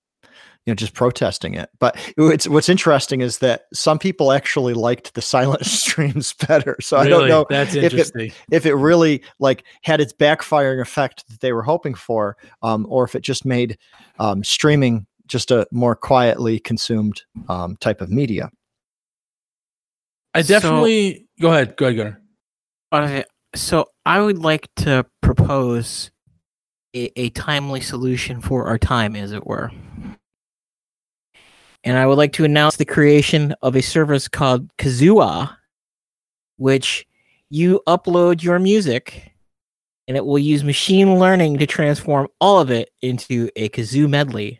you 0.65 0.71
know 0.71 0.75
just 0.75 0.93
protesting 0.93 1.55
it. 1.55 1.69
But 1.79 1.97
it's 2.17 2.47
what's 2.47 2.69
interesting 2.69 3.19
is 3.21 3.39
that 3.39 3.63
some 3.73 3.99
people 3.99 4.31
actually 4.31 4.73
liked 4.73 5.13
the 5.13 5.21
silent 5.21 5.65
streams 5.83 6.33
better. 6.47 6.77
So 6.79 6.97
i 6.97 7.03
don't 7.09 7.27
know 7.29 7.45
That's 7.49 7.75
if 7.85 7.93
it- 7.93 8.13
if 8.51 8.65
it 8.65 8.75
really 8.75 9.21
like 9.39 9.65
had 9.83 9.99
its 9.99 10.13
backfiring 10.13 10.79
effect 10.81 11.27
that 11.29 11.41
they 11.41 11.51
were 11.53 11.63
hoping 11.63 11.93
for 11.95 12.37
um, 12.61 12.85
or 12.89 13.03
if 13.03 13.15
it 13.15 13.21
just 13.23 13.43
made 13.45 13.77
um, 14.19 14.43
streaming 14.43 15.05
just 15.33 15.51
a 15.51 15.67
more 15.71 15.95
quietly 15.95 16.59
consumed 16.59 17.21
um, 17.49 17.75
type 17.77 17.99
of 17.99 18.09
media 18.09 18.49
I 20.35 20.41
So- 20.41 20.53
definitely 20.53 21.27
go 21.41 21.51
ahead. 21.51 21.75
Go 21.77 21.85
ahead, 21.87 21.97
Gunnar. 21.97 22.21
Okay, 22.93 23.23
so 23.55 23.85
I 24.05 24.19
would 24.21 24.39
like 24.39 24.67
to 24.77 25.05
propose 25.21 26.09
a, 26.95 27.11
a 27.19 27.29
timely 27.31 27.81
solution 27.81 28.39
for 28.41 28.65
our 28.67 28.77
time, 28.79 29.15
as 29.15 29.31
it 29.31 29.45
were. 29.45 29.69
And 31.83 31.97
I 31.97 32.05
would 32.07 32.17
like 32.17 32.33
to 32.33 32.45
announce 32.45 32.77
the 32.77 32.85
creation 32.85 33.53
of 33.61 33.75
a 33.75 33.81
service 33.81 34.27
called 34.27 34.69
Kazua, 34.77 35.55
which 36.57 37.05
you 37.49 37.81
upload 37.87 38.41
your 38.41 38.57
music 38.57 39.33
and 40.07 40.17
it 40.17 40.25
will 40.25 40.39
use 40.39 40.63
machine 40.63 41.19
learning 41.19 41.57
to 41.59 41.67
transform 41.67 42.27
all 42.41 42.59
of 42.59 42.71
it 42.71 42.89
into 43.01 43.49
a 43.55 43.69
kazoo 43.69 44.09
medley 44.09 44.59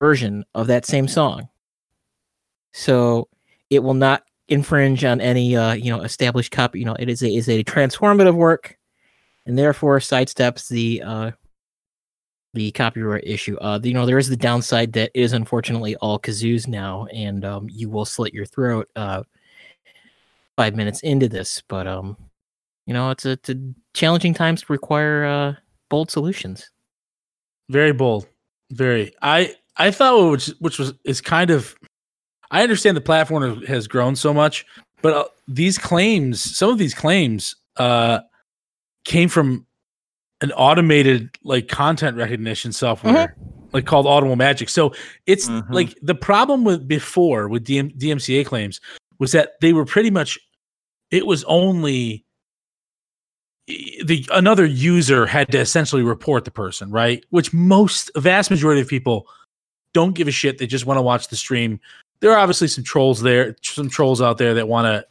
version 0.00 0.44
of 0.54 0.66
that 0.68 0.86
same 0.86 1.08
song. 1.08 1.48
so 2.72 3.28
it 3.70 3.82
will 3.82 3.94
not 3.94 4.22
infringe 4.48 5.04
on 5.04 5.20
any 5.20 5.56
uh, 5.56 5.72
you 5.72 5.90
know 5.90 6.02
established 6.02 6.52
copy. 6.52 6.78
You 6.78 6.84
know, 6.84 6.96
it 6.98 7.08
is 7.08 7.22
a 7.22 7.34
is 7.34 7.48
a 7.48 7.64
transformative 7.64 8.34
work, 8.34 8.76
and 9.46 9.58
therefore 9.58 9.98
sidesteps 9.98 10.68
the 10.68 11.02
uh, 11.02 11.30
the 12.54 12.70
copyright 12.72 13.24
issue. 13.26 13.56
Uh, 13.58 13.78
you 13.82 13.94
know, 13.94 14.06
there 14.06 14.18
is 14.18 14.28
the 14.28 14.36
downside 14.36 14.92
that 14.94 15.10
is 15.14 15.32
unfortunately 15.32 15.96
all 15.96 16.18
kazoos 16.18 16.68
now, 16.68 17.06
and 17.12 17.44
um, 17.44 17.68
you 17.70 17.88
will 17.88 18.04
slit 18.04 18.34
your 18.34 18.46
throat 18.46 18.88
uh, 18.96 19.22
five 20.56 20.74
minutes 20.76 21.00
into 21.00 21.28
this. 21.28 21.62
But 21.68 21.86
um, 21.86 22.16
you 22.86 22.94
know, 22.94 23.10
it's 23.10 23.24
a, 23.24 23.30
it's 23.30 23.50
a 23.50 23.56
challenging 23.94 24.34
times 24.34 24.68
require 24.70 25.24
uh, 25.24 25.54
bold 25.88 26.10
solutions. 26.10 26.70
Very 27.68 27.92
bold. 27.92 28.28
Very. 28.70 29.12
I 29.22 29.54
I 29.78 29.90
thought 29.90 30.30
which 30.30 30.46
which 30.60 30.78
was 30.78 30.94
is 31.04 31.20
kind 31.20 31.50
of. 31.50 31.74
I 32.50 32.62
understand 32.62 32.96
the 32.96 33.00
platform 33.00 33.64
has 33.64 33.88
grown 33.88 34.14
so 34.14 34.32
much, 34.32 34.64
but 35.02 35.12
uh, 35.12 35.24
these 35.48 35.78
claims, 35.78 36.40
some 36.56 36.70
of 36.70 36.78
these 36.78 36.94
claims, 36.94 37.56
uh, 37.76 38.20
came 39.04 39.28
from 39.28 39.66
an 40.40 40.52
automated 40.52 41.30
like 41.42 41.68
content 41.68 42.16
recognition 42.16 42.72
software, 42.72 43.28
mm-hmm. 43.28 43.66
like 43.72 43.86
called 43.86 44.06
Audible 44.06 44.36
Magic. 44.36 44.68
So 44.68 44.92
it's 45.26 45.48
mm-hmm. 45.48 45.72
like 45.72 45.96
the 46.02 46.14
problem 46.14 46.64
with 46.64 46.86
before 46.86 47.48
with 47.48 47.64
DM, 47.64 47.96
DMCA 47.98 48.46
claims 48.46 48.80
was 49.18 49.32
that 49.32 49.52
they 49.60 49.72
were 49.72 49.84
pretty 49.84 50.10
much. 50.10 50.38
It 51.10 51.26
was 51.26 51.44
only 51.44 52.24
the 53.66 54.28
another 54.32 54.64
user 54.64 55.26
had 55.26 55.50
to 55.52 55.58
essentially 55.58 56.02
report 56.02 56.44
the 56.44 56.50
person, 56.50 56.90
right? 56.90 57.24
Which 57.30 57.52
most 57.52 58.10
vast 58.16 58.50
majority 58.50 58.80
of 58.80 58.88
people 58.88 59.26
don't 59.96 60.14
give 60.14 60.28
a 60.28 60.30
shit. 60.30 60.58
They 60.58 60.66
just 60.66 60.84
want 60.84 60.98
to 60.98 61.02
watch 61.02 61.28
the 61.28 61.36
stream. 61.36 61.80
There 62.20 62.30
are 62.32 62.36
obviously 62.36 62.68
some 62.68 62.84
trolls 62.84 63.22
there, 63.22 63.56
some 63.62 63.88
trolls 63.88 64.20
out 64.20 64.36
there 64.36 64.52
that 64.52 64.68
want 64.68 64.84
to, 64.84 65.06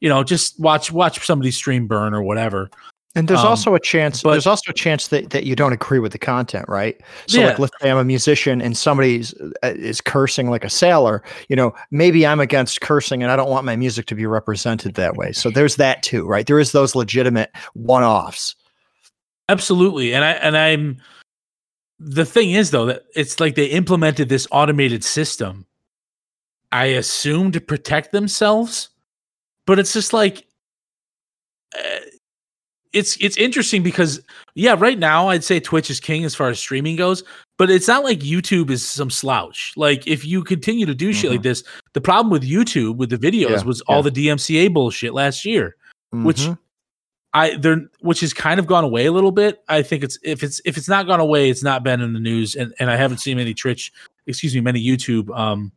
you 0.00 0.08
know, 0.08 0.24
just 0.24 0.58
watch 0.58 0.90
watch 0.90 1.22
somebody 1.26 1.50
stream 1.50 1.86
burn 1.86 2.14
or 2.14 2.22
whatever. 2.22 2.70
And 3.14 3.28
there's 3.28 3.40
um, 3.40 3.48
also 3.48 3.74
a 3.74 3.80
chance. 3.80 4.22
But, 4.22 4.30
there's 4.30 4.46
also 4.46 4.70
a 4.70 4.74
chance 4.74 5.08
that, 5.08 5.28
that 5.28 5.44
you 5.44 5.54
don't 5.54 5.74
agree 5.74 5.98
with 5.98 6.12
the 6.12 6.18
content, 6.18 6.64
right? 6.68 6.98
So, 7.26 7.40
yeah. 7.40 7.48
like, 7.48 7.58
let's 7.58 7.72
say 7.82 7.90
I'm 7.90 7.98
a 7.98 8.04
musician 8.04 8.62
and 8.62 8.78
somebody 8.78 9.24
uh, 9.62 9.74
is 9.76 10.00
cursing 10.00 10.48
like 10.48 10.64
a 10.64 10.70
sailor. 10.70 11.22
You 11.50 11.56
know, 11.56 11.74
maybe 11.90 12.26
I'm 12.26 12.40
against 12.40 12.80
cursing, 12.80 13.22
and 13.22 13.30
I 13.30 13.36
don't 13.36 13.50
want 13.50 13.66
my 13.66 13.76
music 13.76 14.06
to 14.06 14.14
be 14.14 14.24
represented 14.24 14.94
that 14.94 15.16
way. 15.16 15.32
So 15.32 15.50
there's 15.50 15.76
that 15.76 16.02
too, 16.02 16.26
right? 16.26 16.46
There 16.46 16.58
is 16.58 16.72
those 16.72 16.94
legitimate 16.94 17.50
one-offs. 17.74 18.54
Absolutely, 19.50 20.14
and 20.14 20.24
I 20.24 20.30
and 20.30 20.56
I'm. 20.56 20.96
The 22.00 22.24
thing 22.24 22.52
is, 22.52 22.70
though, 22.70 22.86
that 22.86 23.04
it's 23.14 23.38
like 23.38 23.54
they 23.54 23.66
implemented 23.66 24.28
this 24.28 24.48
automated 24.50 25.04
system. 25.04 25.66
I 26.72 26.86
assume 26.86 27.52
to 27.52 27.60
protect 27.60 28.10
themselves, 28.12 28.88
but 29.66 29.78
it's 29.78 29.92
just 29.92 30.12
like. 30.12 30.46
Uh, 31.76 32.00
it's 32.92 33.16
it's 33.20 33.36
interesting 33.36 33.82
because 33.82 34.20
yeah, 34.54 34.74
right 34.76 34.98
now 34.98 35.28
I'd 35.28 35.44
say 35.44 35.60
Twitch 35.60 35.90
is 35.90 36.00
king 36.00 36.24
as 36.24 36.34
far 36.34 36.48
as 36.48 36.58
streaming 36.58 36.96
goes, 36.96 37.22
but 37.56 37.70
it's 37.70 37.86
not 37.86 38.02
like 38.02 38.20
YouTube 38.20 38.70
is 38.70 38.84
some 38.84 39.10
slouch. 39.10 39.72
Like 39.76 40.06
if 40.06 40.24
you 40.24 40.42
continue 40.42 40.86
to 40.86 40.94
do 40.94 41.10
mm-hmm. 41.10 41.20
shit 41.20 41.30
like 41.30 41.40
mm-hmm. 41.40 41.48
this, 41.48 41.62
the 41.92 42.00
problem 42.00 42.30
with 42.30 42.42
YouTube 42.42 42.96
with 42.96 43.10
the 43.10 43.18
videos 43.18 43.50
yeah, 43.50 43.62
was 43.62 43.82
yeah. 43.88 43.94
all 43.94 44.02
the 44.02 44.10
DMCA 44.10 44.72
bullshit 44.72 45.14
last 45.14 45.44
year, 45.44 45.76
mm-hmm. 46.12 46.24
which 46.24 46.48
I 47.32 47.56
there 47.56 47.82
which 48.00 48.20
has 48.20 48.32
kind 48.32 48.58
of 48.58 48.66
gone 48.66 48.84
away 48.84 49.06
a 49.06 49.12
little 49.12 49.30
bit. 49.30 49.62
I 49.68 49.82
think 49.82 50.02
it's 50.02 50.18
if 50.22 50.42
it's 50.42 50.60
if 50.64 50.76
it's 50.76 50.88
not 50.88 51.06
gone 51.06 51.20
away, 51.20 51.50
it's 51.50 51.62
not 51.62 51.82
been 51.84 52.00
in 52.00 52.12
the 52.12 52.20
news, 52.20 52.56
and 52.56 52.74
and 52.80 52.90
I 52.90 52.96
haven't 52.96 53.18
seen 53.18 53.36
many 53.36 53.54
Twitch, 53.54 53.92
excuse 54.26 54.54
me, 54.54 54.60
many 54.60 54.84
YouTube 54.84 55.36
um 55.36 55.72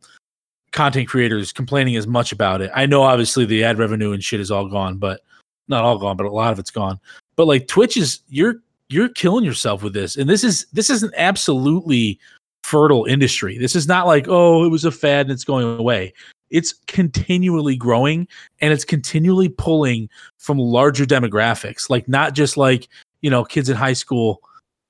content 0.72 1.08
creators 1.08 1.52
complaining 1.52 1.94
as 1.96 2.06
much 2.06 2.32
about 2.32 2.60
it. 2.60 2.70
I 2.74 2.86
know 2.86 3.02
obviously 3.02 3.44
the 3.44 3.62
ad 3.62 3.78
revenue 3.78 4.12
and 4.12 4.22
shit 4.22 4.40
is 4.40 4.50
all 4.50 4.68
gone, 4.68 4.98
but 4.98 5.20
not 5.68 5.84
all 5.84 5.98
gone, 5.98 6.16
but 6.16 6.26
a 6.26 6.30
lot 6.30 6.52
of 6.52 6.58
it's 6.58 6.72
gone. 6.72 6.98
But 7.36 7.46
like 7.46 7.68
Twitch 7.68 7.96
is 7.96 8.20
you're 8.28 8.56
you're 8.88 9.08
killing 9.08 9.44
yourself 9.44 9.82
with 9.82 9.92
this. 9.92 10.16
And 10.16 10.28
this 10.28 10.44
is 10.44 10.66
this 10.72 10.90
is 10.90 11.02
an 11.02 11.12
absolutely 11.16 12.18
fertile 12.64 13.04
industry. 13.04 13.58
This 13.58 13.76
is 13.76 13.86
not 13.86 14.06
like, 14.06 14.26
oh, 14.28 14.64
it 14.64 14.68
was 14.68 14.84
a 14.84 14.90
fad 14.90 15.26
and 15.26 15.32
it's 15.32 15.44
going 15.44 15.78
away. 15.78 16.12
It's 16.54 16.72
continually 16.86 17.74
growing 17.74 18.28
and 18.60 18.72
it's 18.72 18.84
continually 18.84 19.48
pulling 19.48 20.08
from 20.38 20.56
larger 20.56 21.04
demographics, 21.04 21.90
like 21.90 22.08
not 22.08 22.32
just 22.32 22.56
like, 22.56 22.88
you 23.22 23.28
know, 23.28 23.44
kids 23.44 23.68
in 23.68 23.76
high 23.76 23.92
school, 23.92 24.40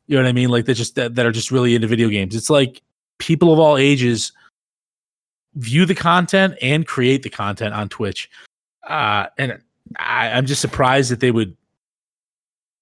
you 0.06 0.14
know 0.14 0.22
what 0.22 0.28
I 0.28 0.32
mean? 0.32 0.50
Like 0.50 0.66
they 0.66 0.74
just 0.74 0.94
that, 0.96 1.14
that 1.14 1.24
are 1.24 1.32
just 1.32 1.50
really 1.50 1.74
into 1.74 1.86
video 1.86 2.10
games. 2.10 2.36
It's 2.36 2.50
like 2.50 2.82
people 3.18 3.50
of 3.50 3.58
all 3.58 3.78
ages 3.78 4.32
view 5.54 5.86
the 5.86 5.94
content 5.94 6.54
and 6.60 6.86
create 6.86 7.22
the 7.22 7.30
content 7.30 7.74
on 7.74 7.88
Twitch. 7.88 8.28
Uh, 8.86 9.28
and 9.38 9.58
I, 9.96 10.32
I'm 10.32 10.44
just 10.44 10.60
surprised 10.60 11.10
that 11.10 11.20
they 11.20 11.30
would, 11.30 11.56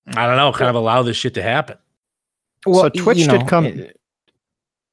I 0.08 0.26
don't 0.26 0.36
know, 0.36 0.52
kind 0.52 0.68
of 0.68 0.74
allow 0.74 1.02
this 1.04 1.16
shit 1.16 1.34
to 1.34 1.42
happen. 1.42 1.78
Well, 2.66 2.82
so 2.82 2.88
Twitch 2.88 3.18
you 3.18 3.28
know, 3.28 3.38
did 3.38 3.46
come. 3.46 3.66
It, 3.66 3.96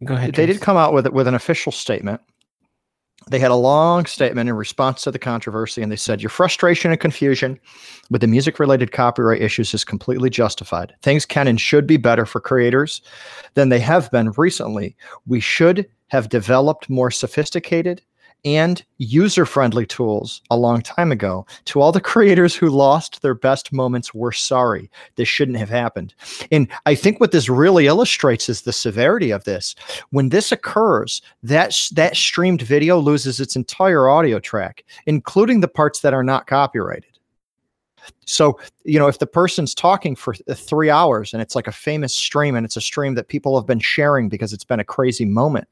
go 0.04 0.14
ahead. 0.14 0.36
They 0.36 0.46
James. 0.46 0.60
did 0.60 0.64
come 0.64 0.78
out 0.78 0.94
with 0.94 1.08
with 1.08 1.28
an 1.28 1.34
official 1.34 1.72
statement. 1.72 2.22
They 3.30 3.40
had 3.40 3.52
a 3.52 3.56
long 3.56 4.08
statement 4.08 4.50
in 4.50 4.56
response 4.56 5.04
to 5.04 5.12
the 5.12 5.20
controversy, 5.20 5.84
and 5.84 5.92
they 5.92 5.96
said, 5.96 6.22
Your 6.22 6.32
frustration 6.32 6.92
and 6.92 7.00
confusion 7.00 7.60
with 8.10 8.22
the 8.22 8.28
music 8.28 8.60
related 8.60 8.92
copyright 8.92 9.42
issues 9.42 9.74
is 9.74 9.86
completely 9.86 10.32
justified. 10.32 10.96
Things 11.04 11.28
can 11.28 11.48
and 11.48 11.62
should 11.62 11.86
be 11.86 11.98
better 11.98 12.26
for 12.26 12.40
creators 12.42 13.02
than 13.54 13.70
they 13.70 13.80
have 13.80 14.10
been 14.10 14.32
recently. 14.32 14.96
We 15.28 15.40
should 15.40 15.88
have 16.08 16.30
developed 16.30 16.90
more 16.90 17.12
sophisticated 17.12 18.02
and 18.46 18.84
user 18.98 19.46
friendly 19.46 19.86
tools 19.86 20.42
a 20.50 20.58
long 20.58 20.82
time 20.82 21.12
ago. 21.12 21.46
To 21.66 21.82
all 21.82 21.92
the 21.92 22.02
creators 22.02 22.56
who 22.56 22.70
lost 22.70 23.22
their 23.22 23.34
best 23.34 23.74
moments, 23.74 24.14
we're 24.14 24.32
sorry. 24.32 24.90
This 25.16 25.28
shouldn't 25.28 25.58
have 25.58 25.70
happened. 25.70 26.14
And 26.52 26.68
I 26.86 26.96
think 26.96 27.20
what 27.20 27.32
this 27.32 27.50
really 27.50 27.88
illustrates 27.88 28.50
is 28.50 28.62
the 28.62 28.74
severity 28.74 29.32
of 29.32 29.44
this. 29.44 29.76
When 30.12 30.30
this 30.30 30.52
occurs, 30.52 31.22
that, 31.44 31.76
that 31.94 32.16
streamed 32.16 32.62
video 32.62 33.00
loses 33.00 33.40
its 33.40 33.56
entire 33.56 34.08
audio 34.10 34.40
track, 34.40 34.84
including 35.06 35.62
the 35.62 35.68
parts 35.68 36.02
that 36.02 36.14
are 36.14 36.24
not 36.24 36.48
copyrighted. 36.48 37.06
So, 38.26 38.60
you 38.84 39.00
know, 39.00 39.08
if 39.08 39.20
the 39.20 39.28
person's 39.28 39.76
talking 39.76 40.16
for 40.16 40.34
three 40.34 40.90
hours 40.90 41.34
and 41.34 41.42
it's 41.42 41.56
like 41.56 41.68
a 41.68 41.72
famous 41.72 42.16
stream 42.16 42.56
and 42.56 42.66
it's 42.66 42.78
a 42.78 42.82
stream 42.82 43.16
that 43.16 43.28
people 43.28 43.60
have 43.60 43.68
been 43.68 43.80
sharing 43.80 44.30
because 44.30 44.54
it's 44.54 44.64
been 44.64 44.80
a 44.80 44.86
crazy 44.86 45.26
moment, 45.26 45.68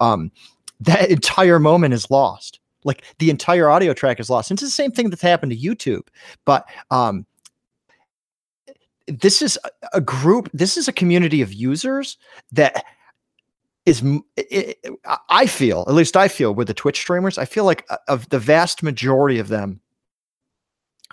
um, 0.00 0.30
that 0.80 1.10
entire 1.10 1.58
moment 1.58 1.94
is 1.94 2.10
lost. 2.10 2.60
Like 2.84 3.04
the 3.18 3.30
entire 3.30 3.68
audio 3.68 3.92
track 3.94 4.20
is 4.20 4.30
lost. 4.30 4.50
And 4.50 4.56
it's 4.56 4.64
the 4.64 4.70
same 4.70 4.92
thing 4.92 5.10
that's 5.10 5.22
happened 5.22 5.52
to 5.52 5.58
YouTube. 5.58 6.06
But 6.44 6.68
um, 6.90 7.26
this 9.08 9.42
is 9.42 9.58
a 9.92 10.00
group, 10.00 10.48
this 10.52 10.76
is 10.76 10.88
a 10.88 10.92
community 10.92 11.42
of 11.42 11.52
users 11.52 12.16
that 12.52 12.84
is 13.86 14.02
it, 14.36 14.78
I 15.28 15.46
feel, 15.46 15.84
at 15.86 15.94
least 15.94 16.16
I 16.16 16.26
feel 16.28 16.54
with 16.54 16.66
the 16.66 16.74
Twitch 16.74 16.98
streamers, 16.98 17.38
I 17.38 17.44
feel 17.44 17.64
like 17.64 17.84
uh, 17.88 17.98
of 18.08 18.28
the 18.30 18.38
vast 18.38 18.82
majority 18.82 19.38
of 19.38 19.48
them 19.48 19.80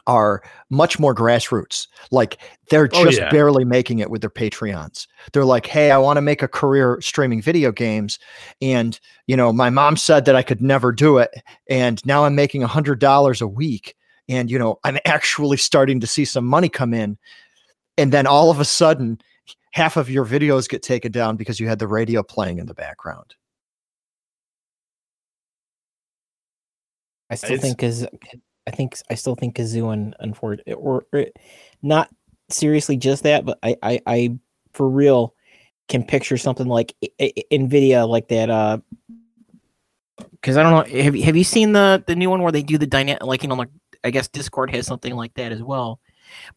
are 0.08 0.42
much 0.70 1.00
more 1.00 1.16
grassroots. 1.16 1.88
Like 2.12 2.38
they're 2.70 2.90
oh, 2.94 3.06
just 3.06 3.20
oh, 3.20 3.24
yeah. 3.24 3.30
barely 3.30 3.66
making 3.66 4.00
it 4.00 4.10
with 4.10 4.22
their 4.22 4.30
Patreons. 4.30 5.08
They're 5.32 5.46
like, 5.46 5.66
"Hey, 5.66 5.92
I 5.92 5.98
want 5.98 6.18
to 6.18 6.22
make 6.22 6.42
a 6.42 6.48
career 6.48 7.00
streaming 7.02 7.42
video 7.42 7.72
games, 7.72 8.20
and 8.62 9.00
you 9.28 9.38
know, 9.38 9.54
my 9.54 9.70
mom 9.70 9.98
said 9.98 10.26
that 10.26 10.36
I 10.36 10.44
could 10.44 10.62
never 10.62 10.92
do 10.92 11.18
it, 11.18 11.32
and 11.70 12.06
now 12.06 12.26
I'm 12.26 12.36
making 12.36 12.64
a 12.64 12.68
hundred 12.68 13.00
dollars 13.00 13.42
a 13.42 13.48
week, 13.48 13.96
and 14.28 14.50
you 14.52 14.60
know, 14.60 14.80
I'm 14.84 14.98
actually 15.06 15.58
starting 15.58 16.00
to 16.00 16.08
see 16.08 16.26
some 16.26 16.46
money 16.46 16.70
come 16.70 16.94
in, 16.94 17.18
and 17.98 18.12
then 18.12 18.28
all 18.28 18.50
of 18.50 18.60
a 18.60 18.66
sudden." 18.66 19.20
Half 19.74 19.98
of 19.98 20.08
your 20.08 20.24
videos 20.24 20.70
get 20.70 20.84
taken 20.84 21.12
down 21.12 21.36
because 21.36 21.60
you 21.60 21.68
had 21.68 21.80
the 21.80 21.88
radio 21.88 22.22
playing 22.22 22.60
in 22.60 22.68
the 22.68 22.76
background. 22.76 23.34
I 27.32 27.36
still 27.36 27.54
it's, 27.54 27.64
think 27.64 27.82
is 27.82 28.08
I 28.68 28.72
think 28.72 28.98
I 29.10 29.16
still 29.16 29.36
think 29.36 29.56
Kazoo 29.56 29.92
and 29.94 30.16
unfortunately 30.20 30.74
or, 30.74 31.06
or, 31.14 31.26
not 31.82 32.10
seriously 32.50 32.98
just 32.98 33.24
that, 33.24 33.46
but 33.46 33.60
I, 33.64 33.76
I 33.84 34.00
I 34.06 34.38
for 34.72 34.90
real 34.90 35.36
can 35.90 36.04
picture 36.04 36.38
something 36.38 36.68
like 36.68 36.96
Nvidia 37.20 38.08
like 38.08 38.30
that. 38.30 38.50
Uh, 38.50 38.78
because 40.32 40.58
I 40.58 40.64
don't 40.64 40.72
know. 40.72 41.02
Have 41.02 41.16
have 41.16 41.36
you 41.36 41.44
seen 41.44 41.74
the 41.74 42.04
the 42.08 42.16
new 42.16 42.30
one 42.30 42.42
where 42.42 42.52
they 42.52 42.64
do 42.64 42.78
the 42.78 42.88
dynamic 42.88 43.24
like 43.24 43.44
you 43.44 43.50
know 43.50 43.56
like 43.56 43.70
I 44.04 44.12
guess 44.12 44.28
Discord 44.28 44.74
has 44.76 44.86
something 44.86 45.16
like 45.16 45.34
that 45.36 45.52
as 45.52 45.64
well, 45.64 46.00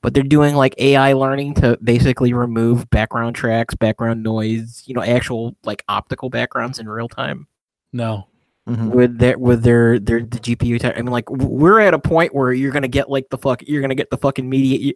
but 0.02 0.14
they're 0.14 0.22
doing 0.22 0.54
like 0.54 0.74
AI 0.78 1.12
learning 1.12 1.54
to 1.54 1.78
basically 1.82 2.32
remove 2.32 2.88
background 2.90 3.36
tracks, 3.36 3.74
background 3.74 4.22
noise, 4.22 4.82
you 4.86 4.94
know, 4.94 5.02
actual 5.02 5.56
like 5.64 5.84
optical 5.88 6.30
backgrounds 6.30 6.78
in 6.78 6.88
real 6.88 7.08
time. 7.08 7.46
No, 7.92 8.26
Mm-hmm. 8.68 8.90
with 8.90 9.18
their 9.18 9.38
with 9.38 9.62
their 9.62 10.00
their 10.00 10.20
the 10.22 10.40
GPU. 10.40 10.80
T- 10.80 10.88
I 10.88 10.96
mean, 10.96 11.06
like 11.06 11.30
we're 11.30 11.78
at 11.78 11.94
a 11.94 12.00
point 12.00 12.34
where 12.34 12.52
you're 12.52 12.72
gonna 12.72 12.88
get 12.88 13.08
like 13.08 13.28
the 13.30 13.38
fuck 13.38 13.62
you're 13.64 13.80
gonna 13.80 13.94
get 13.94 14.10
the 14.10 14.18
fucking 14.18 14.48
media, 14.48 14.92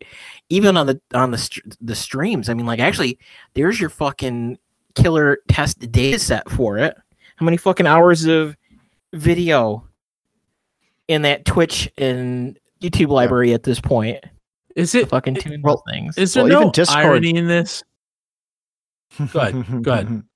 even 0.48 0.76
on 0.76 0.86
the 0.86 1.00
on 1.14 1.30
the 1.30 1.60
the 1.80 1.94
streams. 1.94 2.48
I 2.48 2.54
mean, 2.54 2.66
like 2.66 2.80
actually, 2.80 3.16
there's 3.54 3.78
your 3.80 3.90
fucking 3.90 4.58
killer 4.96 5.38
test 5.48 5.78
data 5.92 6.18
set 6.18 6.50
for 6.50 6.78
it. 6.78 6.96
How 7.36 7.44
many 7.44 7.56
fucking 7.56 7.86
hours 7.86 8.24
of 8.26 8.56
video 9.12 9.86
in 11.06 11.22
that 11.22 11.44
Twitch 11.44 11.88
and 11.96 12.58
YouTube 12.82 13.08
library 13.10 13.52
at 13.52 13.62
this 13.62 13.80
point. 13.80 14.18
Is 14.76 14.92
To 14.92 15.00
it? 15.00 15.08
fucking 15.10 15.34
tune 15.36 15.60
well, 15.62 15.82
those 15.86 15.94
things. 15.94 16.18
Is 16.18 16.34
there 16.34 16.44
Well, 16.44 16.52
even 16.52 16.62
no 16.66 16.72
Discord- 16.72 17.04
irony 17.04 17.36
in 17.36 17.46
this? 17.46 17.82
Go 19.32 19.40
ahead, 19.40 19.82
go 19.82 19.92
ahead. 19.92 20.22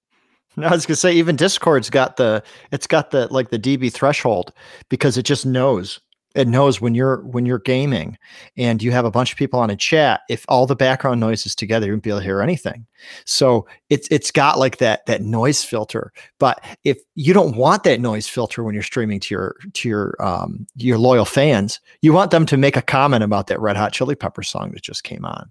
No, 0.56 0.68
I 0.68 0.70
was 0.70 0.86
gonna 0.86 0.96
say 0.96 1.12
even 1.14 1.36
Discord's 1.36 1.90
got 1.90 2.16
the 2.16 2.42
it's 2.70 2.86
got 2.86 3.10
the 3.10 3.26
like 3.32 3.50
the 3.50 3.58
DB 3.58 3.92
threshold 3.92 4.52
because 4.88 5.16
it 5.18 5.24
just 5.24 5.44
knows 5.44 6.00
it 6.34 6.48
knows 6.48 6.80
when 6.80 6.94
you're 6.94 7.22
when 7.22 7.46
you're 7.46 7.60
gaming 7.60 8.18
and 8.56 8.82
you 8.82 8.90
have 8.90 9.04
a 9.04 9.10
bunch 9.10 9.32
of 9.32 9.38
people 9.38 9.60
on 9.60 9.70
a 9.70 9.76
chat 9.76 10.22
if 10.28 10.44
all 10.48 10.66
the 10.66 10.76
background 10.76 11.20
noise 11.20 11.46
is 11.46 11.54
together 11.54 11.86
you 11.86 11.92
won't 11.92 12.02
be 12.02 12.10
able 12.10 12.18
to 12.18 12.24
hear 12.24 12.40
anything 12.40 12.86
so 13.24 13.66
it's 13.88 14.08
it's 14.08 14.30
got 14.30 14.58
like 14.58 14.78
that 14.78 15.06
that 15.06 15.22
noise 15.22 15.62
filter 15.64 16.12
but 16.38 16.62
if 16.84 16.98
you 17.14 17.32
don't 17.32 17.56
want 17.56 17.84
that 17.84 18.00
noise 18.00 18.28
filter 18.28 18.62
when 18.62 18.74
you're 18.74 18.82
streaming 18.82 19.20
to 19.20 19.34
your 19.34 19.56
to 19.72 19.88
your 19.88 20.16
um 20.20 20.66
your 20.76 20.98
loyal 20.98 21.24
fans 21.24 21.80
you 22.02 22.12
want 22.12 22.30
them 22.30 22.46
to 22.46 22.56
make 22.56 22.76
a 22.76 22.82
comment 22.82 23.22
about 23.22 23.46
that 23.46 23.60
red 23.60 23.76
hot 23.76 23.92
chili 23.92 24.14
pepper 24.14 24.42
song 24.42 24.72
that 24.72 24.82
just 24.82 25.04
came 25.04 25.24
on 25.24 25.50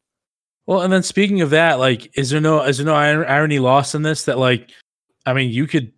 Well, 0.66 0.82
and 0.82 0.94
then 0.94 1.04
speaking 1.04 1.42
of 1.42 1.50
that, 1.50 1.78
like, 1.80 2.10
is 2.18 2.30
there 2.30 2.40
no 2.40 2.62
is 2.64 2.78
there 2.78 2.86
no 2.86 2.96
irony 2.96 3.60
lost 3.60 3.96
in 3.96 4.02
this? 4.02 4.26
That 4.26 4.38
like, 4.38 4.72
I 5.26 5.34
mean, 5.34 5.52
you 5.52 5.68
could, 5.68 5.92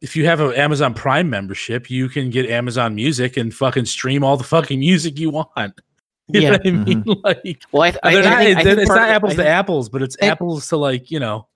if 0.00 0.16
you 0.16 0.26
have 0.26 0.40
an 0.40 0.52
Amazon 0.54 0.94
Prime 0.94 1.30
membership, 1.30 1.90
you 1.90 2.08
can 2.08 2.30
get 2.30 2.46
Amazon 2.50 2.94
Music 2.94 3.36
and 3.36 3.54
fucking 3.54 3.84
stream 3.86 4.22
all 4.24 4.36
the 4.36 4.44
fucking 4.44 4.78
music 4.80 5.18
you 5.18 5.30
want. 5.30 5.50
You 6.28 6.40
know 6.40 6.46
Yeah. 6.46 6.50
what 6.52 6.66
I 6.66 6.70
mean? 6.70 7.04
Mm-hmm. 7.04 7.20
Like, 7.22 7.62
well, 7.70 7.82
I, 7.82 8.08
I, 8.08 8.14
they're 8.14 8.24
I 8.24 8.30
not, 8.30 8.38
think- 8.38 8.56
I 8.56 8.60
it's, 8.60 8.62
think 8.68 8.78
it's 8.78 8.88
part 8.88 8.98
not 9.00 9.08
apples 9.10 9.32
I 9.34 9.36
to 9.36 9.46
apples, 9.46 9.88
but 9.90 10.02
it's 10.02 10.16
And- 10.16 10.30
apples 10.30 10.68
to 10.68 10.78
like 10.78 11.10
you 11.10 11.20
know, 11.20 11.46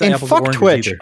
and 0.00 0.20
fuck 0.20 0.52
Twitch. 0.52 0.86
either. 0.86 0.98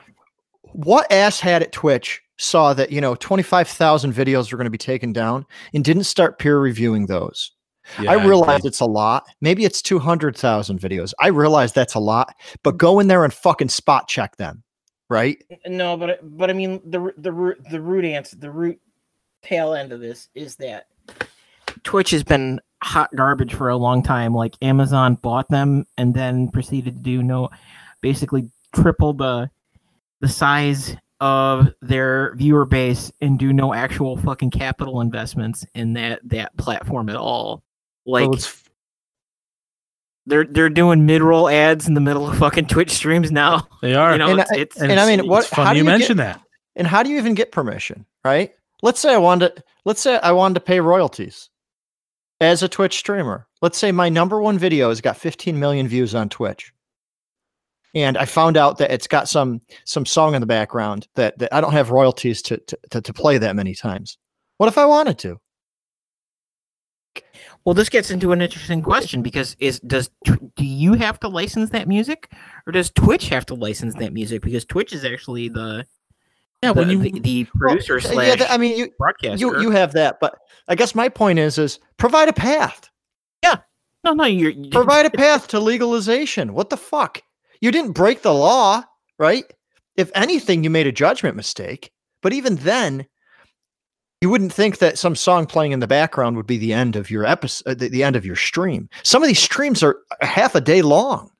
what 0.72 1.12
ass 1.12 1.38
had 1.38 1.60
at 1.60 1.70
Twitch 1.70 2.22
saw 2.38 2.72
that 2.72 2.90
you 2.90 3.02
know 3.02 3.14
25,000 3.16 4.14
videos 4.14 4.50
were 4.50 4.56
going 4.56 4.64
to 4.64 4.70
be 4.70 4.78
taken 4.78 5.12
down 5.12 5.44
and 5.74 5.84
didn't 5.84 6.04
start 6.04 6.38
peer 6.38 6.58
reviewing 6.58 7.04
those. 7.04 7.50
Yeah, 8.00 8.12
I 8.12 8.24
realize 8.24 8.60
agree. 8.60 8.68
it's 8.68 8.80
a 8.80 8.86
lot. 8.86 9.24
Maybe 9.40 9.64
it's 9.64 9.82
200,000 9.82 10.80
videos. 10.80 11.12
I 11.20 11.28
realize 11.28 11.72
that's 11.72 11.94
a 11.94 12.00
lot, 12.00 12.34
but 12.62 12.76
go 12.78 13.00
in 13.00 13.08
there 13.08 13.24
and 13.24 13.32
fucking 13.32 13.68
spot 13.68 14.08
check 14.08 14.36
them, 14.36 14.62
right? 15.08 15.42
No, 15.66 15.96
but 15.96 16.20
but 16.22 16.50
I 16.50 16.52
mean 16.52 16.80
the 16.84 17.12
the 17.18 17.32
root 17.32 17.58
the 17.70 17.80
root 17.80 18.04
answer 18.04 18.36
the 18.36 18.50
root 18.50 18.80
tail 19.42 19.74
end 19.74 19.92
of 19.92 20.00
this 20.00 20.28
is 20.34 20.56
that 20.56 20.86
Twitch 21.82 22.10
has 22.10 22.24
been 22.24 22.60
hot 22.82 23.10
garbage 23.14 23.54
for 23.54 23.68
a 23.68 23.76
long 23.76 24.02
time. 24.02 24.34
Like 24.34 24.56
Amazon 24.62 25.14
bought 25.16 25.48
them 25.48 25.86
and 25.96 26.14
then 26.14 26.48
proceeded 26.50 26.96
to 26.96 27.02
do 27.02 27.22
no, 27.22 27.50
basically 28.00 28.50
triple 28.74 29.12
the 29.12 29.50
the 30.20 30.28
size 30.28 30.96
of 31.20 31.72
their 31.80 32.34
viewer 32.36 32.64
base 32.64 33.12
and 33.20 33.38
do 33.38 33.52
no 33.52 33.72
actual 33.72 34.16
fucking 34.16 34.50
capital 34.50 35.00
investments 35.00 35.64
in 35.74 35.92
that 35.94 36.20
that 36.24 36.56
platform 36.56 37.08
at 37.08 37.16
all. 37.16 37.62
Like 38.06 38.28
Well, 38.28 38.38
they're 40.26 40.44
they're 40.44 40.70
doing 40.70 41.06
mid 41.06 41.22
roll 41.22 41.48
ads 41.48 41.86
in 41.86 41.94
the 41.94 42.00
middle 42.00 42.28
of 42.28 42.38
fucking 42.38 42.66
Twitch 42.68 42.90
streams 42.90 43.30
now. 43.30 43.66
they 43.82 43.94
are. 43.94 44.12
You 44.12 44.18
know, 44.18 44.30
And 44.30 44.40
it's, 44.40 44.50
I- 44.50 44.56
it's 44.56 44.80
and 44.80 44.92
I 44.98 45.06
mean, 45.06 45.20
it's- 45.20 45.28
what- 45.28 45.44
funny 45.46 45.66
how 45.66 45.72
do 45.72 45.78
you 45.78 45.84
you 45.84 45.90
mention 45.90 46.16
that. 46.18 46.40
And 46.76 46.86
how 46.86 47.02
do 47.02 47.10
you 47.10 47.18
even 47.18 47.34
get 47.34 47.52
permission, 47.52 48.04
right? 48.24 48.52
Let's 48.82 49.00
say 49.00 49.14
I 49.14 49.18
wanted 49.18 49.62
let's 49.84 50.00
say 50.00 50.18
I 50.18 50.32
wanted 50.32 50.54
to 50.54 50.60
pay 50.60 50.80
royalties 50.80 51.48
as 52.40 52.62
a 52.62 52.68
Twitch 52.68 52.98
streamer. 52.98 53.46
Let's 53.62 53.78
say 53.78 53.92
my 53.92 54.08
number 54.08 54.40
one 54.42 54.58
video 54.58 54.88
has 54.88 55.00
got 55.00 55.16
15 55.16 55.58
million 55.58 55.86
views 55.88 56.14
on 56.14 56.28
Twitch. 56.28 56.72
And 57.94 58.18
I 58.18 58.24
found 58.24 58.56
out 58.56 58.78
that 58.78 58.90
it's 58.90 59.06
got 59.06 59.28
some 59.28 59.60
some 59.84 60.04
song 60.04 60.34
in 60.34 60.40
the 60.40 60.46
background 60.46 61.06
that, 61.14 61.38
that 61.38 61.54
I 61.54 61.60
don't 61.60 61.72
have 61.72 61.90
royalties 61.92 62.42
to, 62.42 62.56
to 62.58 62.78
to 62.90 63.00
to 63.02 63.12
play 63.12 63.38
that 63.38 63.54
many 63.56 63.74
times. 63.74 64.18
What 64.58 64.66
if 64.66 64.76
I 64.78 64.84
wanted 64.86 65.18
to? 65.20 65.38
Well, 67.64 67.74
this 67.74 67.88
gets 67.88 68.10
into 68.10 68.32
an 68.32 68.42
interesting 68.42 68.82
question 68.82 69.22
because 69.22 69.56
is 69.58 69.80
does 69.80 70.10
do 70.24 70.36
you 70.64 70.94
have 70.94 71.18
to 71.20 71.28
license 71.28 71.70
that 71.70 71.88
music, 71.88 72.30
or 72.66 72.72
does 72.72 72.90
Twitch 72.90 73.28
have 73.30 73.46
to 73.46 73.54
license 73.54 73.94
that 73.94 74.12
music? 74.12 74.42
Because 74.42 74.64
Twitch 74.66 74.92
is 74.92 75.04
actually 75.04 75.48
the 75.48 75.86
Yeah, 76.62 76.72
the, 76.74 76.80
when 76.80 76.90
you 76.90 76.98
the, 76.98 77.20
the 77.20 77.44
producer 77.44 77.94
Well, 77.94 78.12
slash 78.12 78.26
yeah, 78.28 78.36
th- 78.36 78.50
I 78.50 78.58
mean 78.58 78.76
you 78.76 78.90
broadcaster. 78.98 79.38
you 79.38 79.60
you 79.60 79.70
have 79.70 79.92
that, 79.92 80.18
but 80.20 80.36
I 80.68 80.74
guess 80.74 80.94
my 80.94 81.08
point 81.08 81.38
is 81.38 81.56
is 81.58 81.78
provide 81.96 82.28
a 82.28 82.34
path. 82.34 82.90
Yeah, 83.42 83.56
no, 84.04 84.12
no, 84.12 84.24
you're 84.24 84.50
you- 84.50 84.70
provide 84.70 85.06
a 85.06 85.10
path 85.10 85.48
to 85.48 85.60
legalization. 85.60 86.52
What 86.52 86.68
the 86.68 86.76
fuck? 86.76 87.22
You 87.62 87.70
didn't 87.70 87.92
break 87.92 88.20
the 88.20 88.34
law, 88.34 88.82
right? 89.18 89.44
If 89.96 90.10
anything, 90.14 90.64
you 90.64 90.70
made 90.70 90.86
a 90.86 90.92
judgment 90.92 91.34
mistake. 91.36 91.92
But 92.20 92.34
even 92.34 92.56
then, 92.56 93.06
you 94.20 94.30
wouldn't 94.30 94.52
think 94.52 94.78
that 94.78 94.98
some 94.98 95.14
song 95.14 95.46
playing 95.46 95.72
in 95.72 95.80
the 95.80 95.86
background 95.86 96.36
would 96.36 96.46
be 96.46 96.56
the 96.56 96.72
end 96.72 96.96
of 96.96 97.10
your 97.10 97.24
episode, 97.26 97.78
the, 97.78 97.88
the 97.88 98.02
end 98.02 98.16
of 98.16 98.24
your 98.24 98.36
stream. 98.36 98.88
Some 99.02 99.22
of 99.22 99.28
these 99.28 99.38
streams 99.38 99.82
are 99.82 99.98
half 100.20 100.54
a 100.54 100.60
day 100.60 100.82
long. 100.82 101.30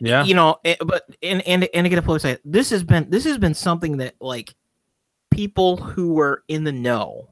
Yeah. 0.00 0.24
you 0.24 0.34
know, 0.34 0.56
eh, 0.64 0.76
but 0.80 1.04
and 1.22 1.40
and 1.46 1.68
and 1.72 1.86
again, 1.86 2.02
to 2.02 2.20
say 2.20 2.38
this 2.44 2.70
has 2.70 2.84
been 2.84 3.08
this 3.10 3.24
has 3.24 3.38
been 3.38 3.54
something 3.54 3.96
that 3.98 4.14
like 4.20 4.54
people 5.30 5.76
who 5.78 6.12
were 6.12 6.44
in 6.48 6.64
the 6.64 6.72
know 6.72 7.30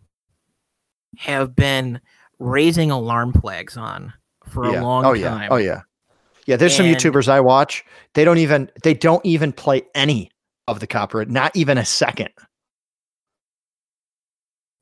have 1.18 1.55
been 1.55 2.01
raising 2.38 2.90
alarm 2.90 3.33
flags 3.33 3.77
on 3.77 4.12
for 4.44 4.70
yeah. 4.70 4.81
a 4.81 4.83
long 4.83 5.05
oh 5.05 5.14
time. 5.14 5.42
yeah. 5.42 5.49
Oh 5.51 5.57
yeah. 5.57 5.83
Yeah. 6.46 6.57
There's 6.57 6.75
some 6.75 6.87
YouTubers 6.87 7.29
I 7.29 7.40
watch. 7.40 7.85
They 8.14 8.25
don't 8.25 8.38
even 8.38 8.70
they 8.83 8.94
don't 8.94 9.25
even 9.25 9.53
play 9.53 9.83
any 9.94 10.31
of 10.66 10.81
the 10.81 10.87
copyright, 10.87 11.29
not 11.29 11.55
even 11.55 11.79
a 11.79 11.85
second. 11.85 12.31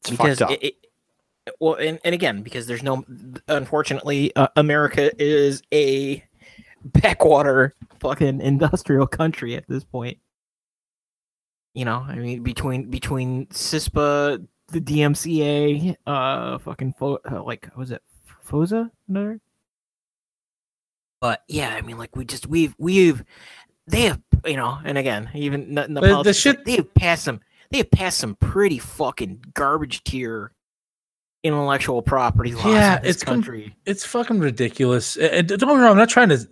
It's 0.05 0.11
because 0.11 0.39
fucked 0.39 0.53
up. 0.53 0.59
it, 0.63 0.75
it, 1.47 1.55
well 1.61 1.75
and, 1.75 1.99
and 2.05 2.15
again 2.15 2.43
because 2.43 2.67
there's 2.67 2.83
no 2.83 3.05
unfortunately 3.49 4.35
uh, 4.37 4.49
america 4.57 5.11
is 5.23 5.63
a 5.73 6.23
backwater 6.85 7.75
fucking 8.01 8.41
industrial 8.41 9.07
country 9.07 9.57
at 9.57 9.67
this 9.69 9.85
point. 9.85 10.19
You 11.75 11.85
know 11.87 12.05
i 12.07 12.15
mean 12.17 12.43
between 12.43 12.91
between 12.91 13.47
cispa 13.47 14.47
the 14.69 14.81
dmca 14.81 15.97
uh 16.07 16.59
fucking 16.59 16.95
fo- 16.99 17.21
uh, 17.31 17.43
like 17.43 17.69
was 17.77 17.91
it 17.91 18.03
foza 18.47 18.91
another? 19.09 19.41
But 21.21 21.43
yeah 21.49 21.75
i 21.75 21.81
mean 21.81 21.99
like 21.99 22.15
we 22.15 22.25
just 22.27 22.47
we've 22.47 22.75
we've 22.79 23.25
they 23.87 24.03
have 24.03 24.21
you 24.45 24.57
know 24.57 24.79
and 24.85 24.97
again 24.99 25.31
even 25.35 25.77
in 25.79 25.95
the 25.95 26.01
But 26.01 26.23
the 26.23 26.33
shit- 26.33 26.59
like, 26.59 26.65
they 26.67 26.77
have 26.77 26.95
passed 26.95 27.25
some 27.25 27.41
they 27.71 27.79
have 27.79 27.91
passed 27.91 28.19
some 28.19 28.37
pretty 28.37 28.79
fucking 28.79 29.45
garbage 29.55 30.03
tier 30.05 30.53
intellectual 31.43 32.01
property 32.03 32.55
laws 32.55 32.65
Yeah, 32.67 32.97
in 32.97 33.03
this 33.03 33.17
it's 33.17 33.25
com- 33.25 33.35
country. 33.37 33.75
it's 33.87 34.05
fucking 34.05 34.41
ridiculous. 34.41 35.17
And 35.17 35.47
don't 35.49 35.59
get 35.59 35.69
me 35.69 35.75
wrong, 35.75 35.91
I'm 35.93 35.97
not 35.97 36.09
trying 36.09 36.31
to. 36.31 36.49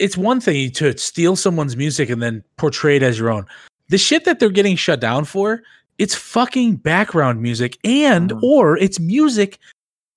It's 0.00 0.16
one 0.16 0.40
thing 0.40 0.72
to 0.72 0.96
steal 0.98 1.36
someone's 1.36 1.76
music 1.76 2.10
and 2.10 2.20
then 2.20 2.42
portray 2.56 2.96
it 2.96 3.02
as 3.04 3.18
your 3.18 3.30
own. 3.30 3.46
The 3.88 3.98
shit 3.98 4.24
that 4.24 4.40
they're 4.40 4.48
getting 4.50 4.74
shut 4.76 4.98
down 4.98 5.24
for, 5.24 5.62
it's 5.98 6.14
fucking 6.16 6.76
background 6.76 7.40
music 7.40 7.78
and 7.84 8.30
Mhm. 8.32 8.42
or 8.42 8.76
it's 8.78 8.98
music 8.98 9.58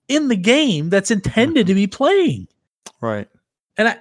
in 0.08 0.30
the 0.30 0.36
game 0.36 0.90
that's 0.90 1.12
intended 1.12 1.68
to 1.68 1.76
be 1.76 1.86
playing. 1.86 2.48
right. 3.02 3.28
And 3.78 3.90
I, 3.90 3.98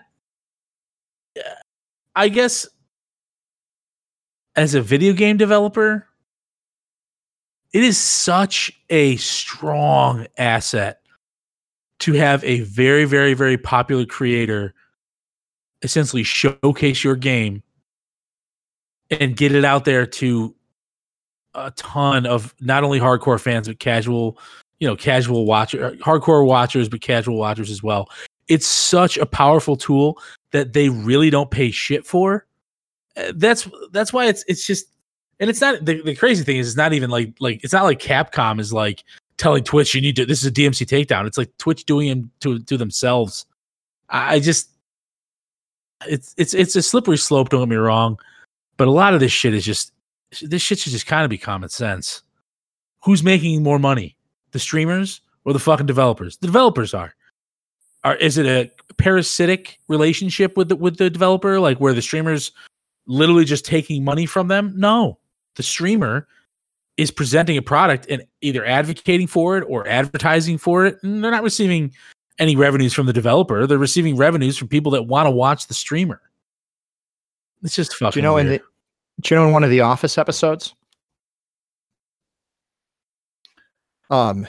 I 2.14 2.28
guess, 2.30 2.66
as 4.56 4.74
a 4.74 4.80
video 4.80 5.12
game 5.12 5.36
developer, 5.36 6.06
it 7.72 7.84
is 7.84 7.98
such 7.98 8.72
a 8.88 9.16
strong 9.16 10.26
asset 10.38 11.00
to 12.00 12.14
have 12.14 12.42
a 12.44 12.60
very, 12.60 13.04
very, 13.04 13.34
very 13.34 13.58
popular 13.58 14.06
creator 14.06 14.74
essentially 15.82 16.22
showcase 16.22 17.04
your 17.04 17.16
game 17.16 17.62
and 19.10 19.36
get 19.36 19.54
it 19.54 19.64
out 19.64 19.84
there 19.84 20.06
to 20.06 20.54
a 21.54 21.70
ton 21.72 22.26
of 22.26 22.54
not 22.60 22.82
only 22.82 22.98
hardcore 22.98 23.40
fans 23.40 23.68
but 23.68 23.78
casual, 23.78 24.38
you 24.80 24.88
know, 24.88 24.96
casual 24.96 25.44
watcher, 25.44 25.92
hardcore 25.96 26.46
watchers 26.46 26.88
but 26.88 27.00
casual 27.00 27.36
watchers 27.36 27.70
as 27.70 27.82
well. 27.82 28.08
It's 28.48 28.66
such 28.66 29.18
a 29.18 29.26
powerful 29.26 29.76
tool 29.76 30.18
that 30.52 30.72
they 30.72 30.88
really 30.88 31.30
don't 31.30 31.50
pay 31.50 31.70
shit 31.70 32.06
for. 32.06 32.46
That's 33.34 33.68
that's 33.92 34.12
why 34.12 34.26
it's 34.26 34.44
it's 34.46 34.66
just 34.66 34.86
and 35.40 35.50
it's 35.50 35.60
not 35.60 35.84
the, 35.84 36.02
the 36.02 36.14
crazy 36.14 36.44
thing 36.44 36.58
is 36.58 36.68
it's 36.68 36.76
not 36.76 36.92
even 36.92 37.10
like 37.10 37.34
like 37.40 37.62
it's 37.64 37.72
not 37.72 37.84
like 37.84 37.98
Capcom 37.98 38.60
is 38.60 38.72
like 38.72 39.04
telling 39.38 39.64
Twitch 39.64 39.94
you 39.94 40.00
need 40.00 40.16
to 40.16 40.26
this 40.26 40.40
is 40.40 40.46
a 40.46 40.52
DMC 40.52 40.86
takedown. 40.86 41.26
It's 41.26 41.38
like 41.38 41.56
Twitch 41.58 41.84
doing 41.84 42.08
it 42.08 42.40
to 42.40 42.58
to 42.58 42.76
themselves. 42.76 43.46
I 44.08 44.34
I 44.34 44.40
just 44.40 44.70
it's 46.06 46.34
it's 46.36 46.54
it's 46.54 46.76
a 46.76 46.82
slippery 46.82 47.16
slope. 47.18 47.48
Don't 47.48 47.60
get 47.60 47.68
me 47.68 47.76
wrong, 47.76 48.18
but 48.76 48.88
a 48.88 48.92
lot 48.92 49.14
of 49.14 49.20
this 49.20 49.32
shit 49.32 49.54
is 49.54 49.64
just 49.64 49.92
this 50.42 50.62
shit 50.62 50.78
should 50.78 50.92
just 50.92 51.06
kind 51.06 51.24
of 51.24 51.30
be 51.30 51.38
common 51.38 51.68
sense. 51.68 52.22
Who's 53.04 53.22
making 53.22 53.62
more 53.62 53.78
money, 53.78 54.16
the 54.50 54.58
streamers 54.58 55.20
or 55.44 55.52
the 55.52 55.58
fucking 55.58 55.86
developers? 55.86 56.36
The 56.36 56.48
developers 56.48 56.92
are. 56.92 57.14
Are 58.04 58.16
is 58.16 58.36
it 58.38 58.46
a 58.46 58.70
parasitic 58.94 59.78
relationship 59.88 60.56
with 60.56 60.68
the 60.68 60.76
with 60.76 60.98
the 60.98 61.10
developer, 61.10 61.58
like 61.60 61.78
where 61.78 61.94
the 61.94 62.02
streamers 62.02 62.52
literally 63.06 63.44
just 63.44 63.64
taking 63.64 64.04
money 64.04 64.26
from 64.26 64.48
them? 64.48 64.72
No, 64.76 65.18
the 65.56 65.62
streamer 65.62 66.26
is 66.96 67.10
presenting 67.10 67.56
a 67.56 67.62
product 67.62 68.06
and 68.08 68.26
either 68.40 68.64
advocating 68.64 69.26
for 69.26 69.58
it 69.58 69.64
or 69.68 69.86
advertising 69.86 70.58
for 70.58 70.86
it, 70.86 70.96
and 71.02 71.22
they're 71.22 71.30
not 71.30 71.42
receiving 71.42 71.92
any 72.38 72.56
revenues 72.56 72.92
from 72.92 73.06
the 73.06 73.12
developer. 73.12 73.66
They're 73.66 73.78
receiving 73.78 74.16
revenues 74.16 74.56
from 74.56 74.68
people 74.68 74.92
that 74.92 75.04
want 75.04 75.26
to 75.26 75.30
watch 75.30 75.66
the 75.66 75.74
streamer. 75.74 76.20
It's 77.62 77.74
just 77.74 77.94
fucking. 77.94 78.12
Do 78.12 78.18
you 78.18 78.22
know 78.22 78.34
weird. 78.34 78.46
in 78.46 78.52
the 78.52 78.62
do 79.20 79.34
you 79.34 79.40
know 79.40 79.46
in 79.46 79.52
one 79.52 79.64
of 79.64 79.70
the 79.70 79.80
office 79.80 80.18
episodes? 80.18 80.74
Um 84.10 84.46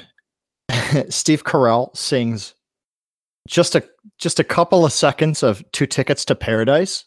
Steve 1.09 1.43
Carell 1.43 1.95
sings 1.95 2.53
just 3.47 3.75
a 3.75 3.83
just 4.17 4.39
a 4.39 4.43
couple 4.43 4.85
of 4.85 4.91
seconds 4.91 5.41
of 5.41 5.63
two 5.71 5.85
tickets 5.85 6.25
to 6.25 6.35
paradise. 6.35 7.05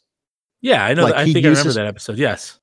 Yeah, 0.61 0.85
I 0.85 0.95
know. 0.95 1.05
like 1.05 1.15
that- 1.15 1.21
I 1.21 1.33
think 1.33 1.45
I 1.45 1.49
remember 1.49 1.73
that 1.73 1.87
episode. 1.87 2.19
Yes. 2.19 2.59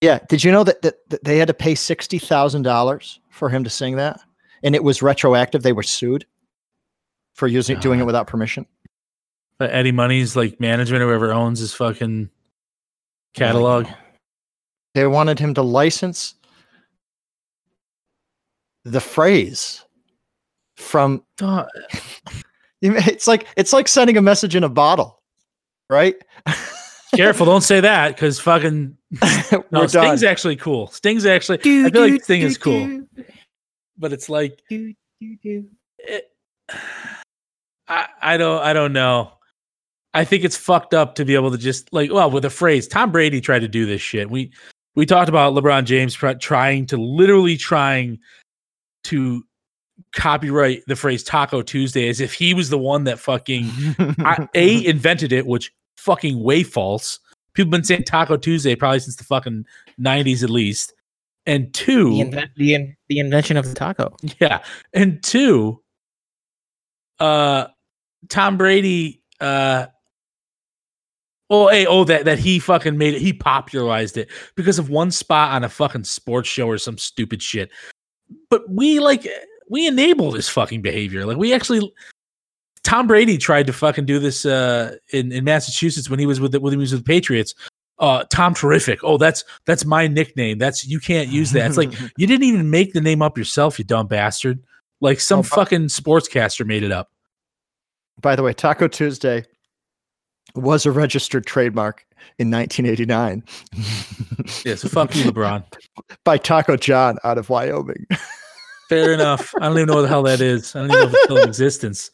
Yeah. 0.00 0.20
Did 0.28 0.44
you 0.44 0.52
know 0.52 0.64
that, 0.64 0.82
that, 0.82 1.08
that 1.10 1.24
they 1.24 1.38
had 1.38 1.48
to 1.48 1.54
pay 1.54 1.74
sixty 1.74 2.18
thousand 2.18 2.62
dollars 2.62 3.20
for 3.30 3.48
him 3.48 3.64
to 3.64 3.70
sing 3.70 3.96
that? 3.96 4.20
And 4.62 4.74
it 4.74 4.82
was 4.84 5.02
retroactive. 5.02 5.62
They 5.62 5.72
were 5.72 5.82
sued 5.82 6.24
for 7.34 7.46
using 7.46 7.78
doing 7.80 8.00
it 8.00 8.04
without 8.06 8.26
permission. 8.26 8.66
But 9.58 9.72
Eddie 9.72 9.92
Money's 9.92 10.36
like 10.36 10.60
management, 10.60 11.02
or 11.02 11.06
whoever 11.08 11.32
owns 11.32 11.58
his 11.60 11.74
fucking 11.74 12.30
catalog. 13.34 13.86
They 14.94 15.06
wanted 15.06 15.38
him 15.38 15.54
to 15.54 15.62
license 15.62 16.34
the 18.84 19.00
phrase 19.00 19.84
from. 20.76 21.24
It's 22.80 23.26
like 23.26 23.48
it's 23.56 23.72
like 23.72 23.88
sending 23.88 24.16
a 24.16 24.22
message 24.22 24.54
in 24.54 24.62
a 24.62 24.68
bottle, 24.68 25.20
right? 25.90 26.14
Careful, 27.14 27.46
don't 27.46 27.62
say 27.62 27.80
that 27.80 28.14
because 28.14 28.38
fucking 28.38 28.96
no. 29.70 29.86
done. 29.86 29.88
Sting's 29.88 30.22
actually 30.22 30.56
cool. 30.56 30.88
Sting's 30.88 31.24
actually. 31.24 31.58
I 31.58 31.90
feel 31.90 32.08
like 32.08 32.24
Sting 32.24 32.42
is 32.42 32.58
cool, 32.58 33.04
but 33.96 34.12
it's 34.12 34.28
like 34.28 34.60
it, 34.70 34.96
I 37.88 38.08
I 38.20 38.36
don't 38.36 38.62
I 38.62 38.72
don't 38.72 38.92
know. 38.92 39.32
I 40.14 40.24
think 40.24 40.44
it's 40.44 40.56
fucked 40.56 40.94
up 40.94 41.14
to 41.16 41.24
be 41.24 41.34
able 41.34 41.50
to 41.50 41.58
just 41.58 41.92
like 41.92 42.12
well 42.12 42.30
with 42.30 42.44
a 42.44 42.50
phrase. 42.50 42.86
Tom 42.86 43.10
Brady 43.10 43.40
tried 43.40 43.60
to 43.60 43.68
do 43.68 43.86
this 43.86 44.02
shit. 44.02 44.30
We 44.30 44.52
we 44.94 45.06
talked 45.06 45.28
about 45.28 45.54
LeBron 45.54 45.84
James 45.84 46.12
try- 46.12 46.34
trying 46.34 46.86
to 46.86 46.96
literally 46.96 47.56
trying 47.56 48.18
to 49.04 49.44
copyright 50.14 50.82
the 50.86 50.96
phrase 50.96 51.22
Taco 51.22 51.62
Tuesday 51.62 52.08
as 52.08 52.20
if 52.20 52.32
he 52.32 52.54
was 52.54 52.68
the 52.70 52.78
one 52.78 53.04
that 53.04 53.18
fucking 53.18 53.70
I, 53.98 54.48
a 54.54 54.84
invented 54.86 55.32
it, 55.32 55.46
which 55.46 55.72
fucking 55.98 56.42
way 56.42 56.62
false. 56.62 57.18
People 57.54 57.70
been 57.72 57.84
saying 57.84 58.04
Taco 58.04 58.36
Tuesday 58.36 58.74
probably 58.74 59.00
since 59.00 59.16
the 59.16 59.24
fucking 59.24 59.66
nineties 59.98 60.44
at 60.44 60.50
least. 60.50 60.94
And 61.44 61.72
two, 61.74 62.10
The, 62.10 62.20
invent, 62.20 62.50
the, 62.56 62.74
in, 62.74 62.96
the 63.08 63.18
invention 63.18 63.56
of 63.56 63.66
the 63.66 63.74
taco. 63.74 64.14
yeah. 64.40 64.62
And 64.94 65.22
two, 65.22 65.82
uh 67.20 67.66
Tom 68.28 68.56
Brady 68.56 69.22
uh 69.40 69.86
Oh, 71.50 71.68
hey, 71.68 71.86
oh, 71.86 72.04
that 72.04 72.26
that 72.26 72.38
he 72.38 72.58
fucking 72.58 72.98
made 72.98 73.14
it. 73.14 73.22
He 73.22 73.32
popularized 73.32 74.18
it 74.18 74.28
because 74.54 74.78
of 74.78 74.90
one 74.90 75.10
spot 75.10 75.52
on 75.52 75.64
a 75.64 75.68
fucking 75.70 76.04
sports 76.04 76.48
show 76.48 76.68
or 76.68 76.76
some 76.76 76.98
stupid 76.98 77.42
shit. 77.42 77.70
But 78.50 78.68
we 78.68 79.00
like 79.00 79.26
we 79.70 79.86
enable 79.86 80.30
this 80.30 80.48
fucking 80.48 80.82
behavior. 80.82 81.24
Like 81.24 81.38
we 81.38 81.54
actually, 81.54 81.90
Tom 82.82 83.06
Brady 83.06 83.38
tried 83.38 83.66
to 83.66 83.72
fucking 83.72 84.06
do 84.06 84.18
this 84.18 84.44
uh 84.46 84.96
in 85.12 85.32
in 85.32 85.44
Massachusetts 85.44 86.08
when 86.10 86.18
he 86.18 86.26
was 86.26 86.40
with 86.40 86.52
the, 86.52 86.60
when 86.60 86.72
he 86.72 86.76
was 86.76 86.92
with 86.92 87.00
the 87.04 87.08
Patriots. 87.08 87.54
Uh, 88.00 88.22
Tom 88.30 88.54
Terrific. 88.54 89.00
Oh, 89.02 89.16
that's 89.18 89.44
that's 89.66 89.84
my 89.84 90.06
nickname. 90.06 90.58
That's 90.58 90.86
you 90.86 91.00
can't 91.00 91.28
use 91.28 91.50
that. 91.52 91.66
It's 91.66 91.76
like 91.76 91.92
you 92.16 92.26
didn't 92.26 92.44
even 92.44 92.70
make 92.70 92.92
the 92.92 93.00
name 93.00 93.22
up 93.22 93.36
yourself, 93.36 93.78
you 93.78 93.84
dumb 93.84 94.06
bastard. 94.06 94.62
Like 95.00 95.18
some 95.20 95.40
Oh, 95.40 95.42
fucking 95.42 95.86
sportscaster 95.86 96.64
made 96.66 96.82
it 96.84 96.92
up. 96.92 97.10
By 98.20 98.36
the 98.36 98.42
way, 98.42 98.52
Taco 98.52 98.86
Tuesday 98.88 99.44
was 100.54 100.86
a 100.86 100.92
registered 100.92 101.46
trademark 101.46 102.04
in 102.38 102.50
1989 102.50 103.44
Yeah, 104.64 104.74
so 104.74 104.88
fuck 104.88 105.14
you, 105.14 105.24
LeBron. 105.24 105.64
by 106.24 106.38
Taco 106.38 106.76
John 106.76 107.18
out 107.24 107.38
of 107.38 107.48
Wyoming. 107.50 108.06
Fair 108.88 109.12
enough. 109.12 109.52
I 109.60 109.68
don't 109.68 109.76
even 109.76 109.86
know 109.88 109.96
what 109.96 110.02
the 110.02 110.08
hell 110.08 110.22
that 110.22 110.40
is. 110.40 110.74
I 110.74 110.80
don't 110.80 110.90
even 110.90 111.00
know 111.00 111.06
if 111.08 111.12
it's 111.14 111.24
still 111.24 111.36
in 111.38 111.48
existence. 111.48 112.10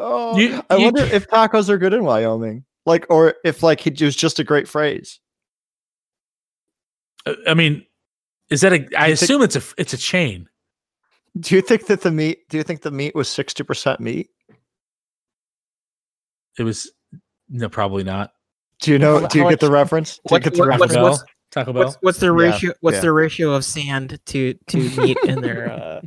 Oh, 0.00 0.36
You- 0.38 0.62
I 0.70 0.76
you 0.76 0.84
wonder 0.84 1.06
ca- 1.06 1.14
if 1.14 1.28
tacos 1.28 1.68
are 1.68 1.78
good 1.78 1.92
in 1.94 2.02
Wyoming, 2.04 2.64
like, 2.86 3.06
or 3.10 3.34
if 3.44 3.62
like 3.62 3.86
it 3.86 4.00
was 4.00 4.16
just 4.16 4.38
a 4.38 4.44
great 4.44 4.66
phrase. 4.68 5.20
Uh, 7.26 7.34
I 7.46 7.54
mean, 7.54 7.84
is 8.48 8.62
that 8.62 8.72
a? 8.72 8.76
I 8.96 9.08
you 9.08 9.16
think- 9.16 9.22
assume 9.22 9.42
it's 9.42 9.56
a 9.56 9.62
it's 9.78 9.92
a 9.92 9.98
chain. 9.98 10.48
Do 11.38 11.54
you 11.54 11.60
think 11.62 11.86
that 11.86 12.00
the 12.00 12.10
meat? 12.10 12.48
Do 12.48 12.56
you 12.56 12.62
think 12.64 12.80
the 12.82 12.90
meat 12.90 13.14
was 13.14 13.28
60 13.28 13.62
percent 13.62 14.00
meat? 14.00 14.30
It 16.58 16.64
was 16.64 16.90
no, 17.48 17.68
probably 17.68 18.04
not. 18.04 18.32
Do 18.80 18.90
you 18.92 18.98
know? 18.98 19.26
Do 19.26 19.38
you 19.38 19.48
get 19.48 19.60
the 19.60 19.70
reference? 19.70 20.18
Do 20.26 20.34
you 20.34 20.40
get 20.40 20.54
the 20.54 20.60
what- 20.60 20.66
Taco 20.70 20.78
what's- 20.80 20.94
Bell. 20.94 21.02
what's- 21.04 21.24
Taco 21.52 21.72
Bell. 21.72 21.84
What's, 21.84 21.96
what's 22.00 22.18
the 22.18 22.26
Yeah, 22.26 22.32
ratio? 22.32 22.72
What's 22.80 22.96
yeah. 22.96 23.00
the 23.02 23.12
ratio 23.12 23.52
of 23.52 23.64
sand 23.64 24.18
to 24.26 24.54
to 24.54 24.76
meat 25.00 25.18
in 25.24 25.40
their 25.40 25.70
uh, 25.72 26.00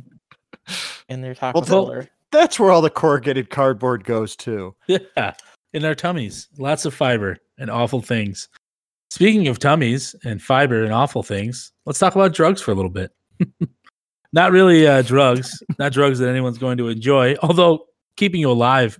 in 1.08 1.20
their 1.20 1.34
taco 1.34 1.60
Well, 1.60 1.62
the- 1.62 1.68
cellar? 1.68 2.08
That's 2.34 2.58
where 2.60 2.70
all 2.70 2.82
the 2.82 2.90
corrugated 2.90 3.50
cardboard 3.50 4.04
goes 4.04 4.36
to. 4.36 4.74
Yeah, 4.88 5.34
in 5.72 5.84
our 5.84 5.94
tummies, 5.94 6.48
lots 6.58 6.84
of 6.84 6.92
fiber 6.94 7.38
and 7.58 7.70
awful 7.70 8.00
things. 8.02 8.48
Speaking 9.10 9.48
of 9.48 9.58
tummies 9.58 10.14
and 10.24 10.42
fiber 10.42 10.82
and 10.82 10.92
awful 10.92 11.22
things, 11.22 11.72
let's 11.86 11.98
talk 11.98 12.14
about 12.16 12.32
drugs 12.34 12.60
for 12.60 12.72
a 12.72 12.74
little 12.74 12.90
bit. 12.90 13.12
not 14.32 14.50
really 14.52 14.86
uh, 14.86 15.02
drugs, 15.02 15.62
not 15.78 15.92
drugs 15.92 16.18
that 16.18 16.28
anyone's 16.28 16.58
going 16.58 16.76
to 16.78 16.88
enjoy. 16.88 17.36
Although 17.42 17.86
keeping 18.16 18.40
you 18.40 18.50
alive 18.50 18.98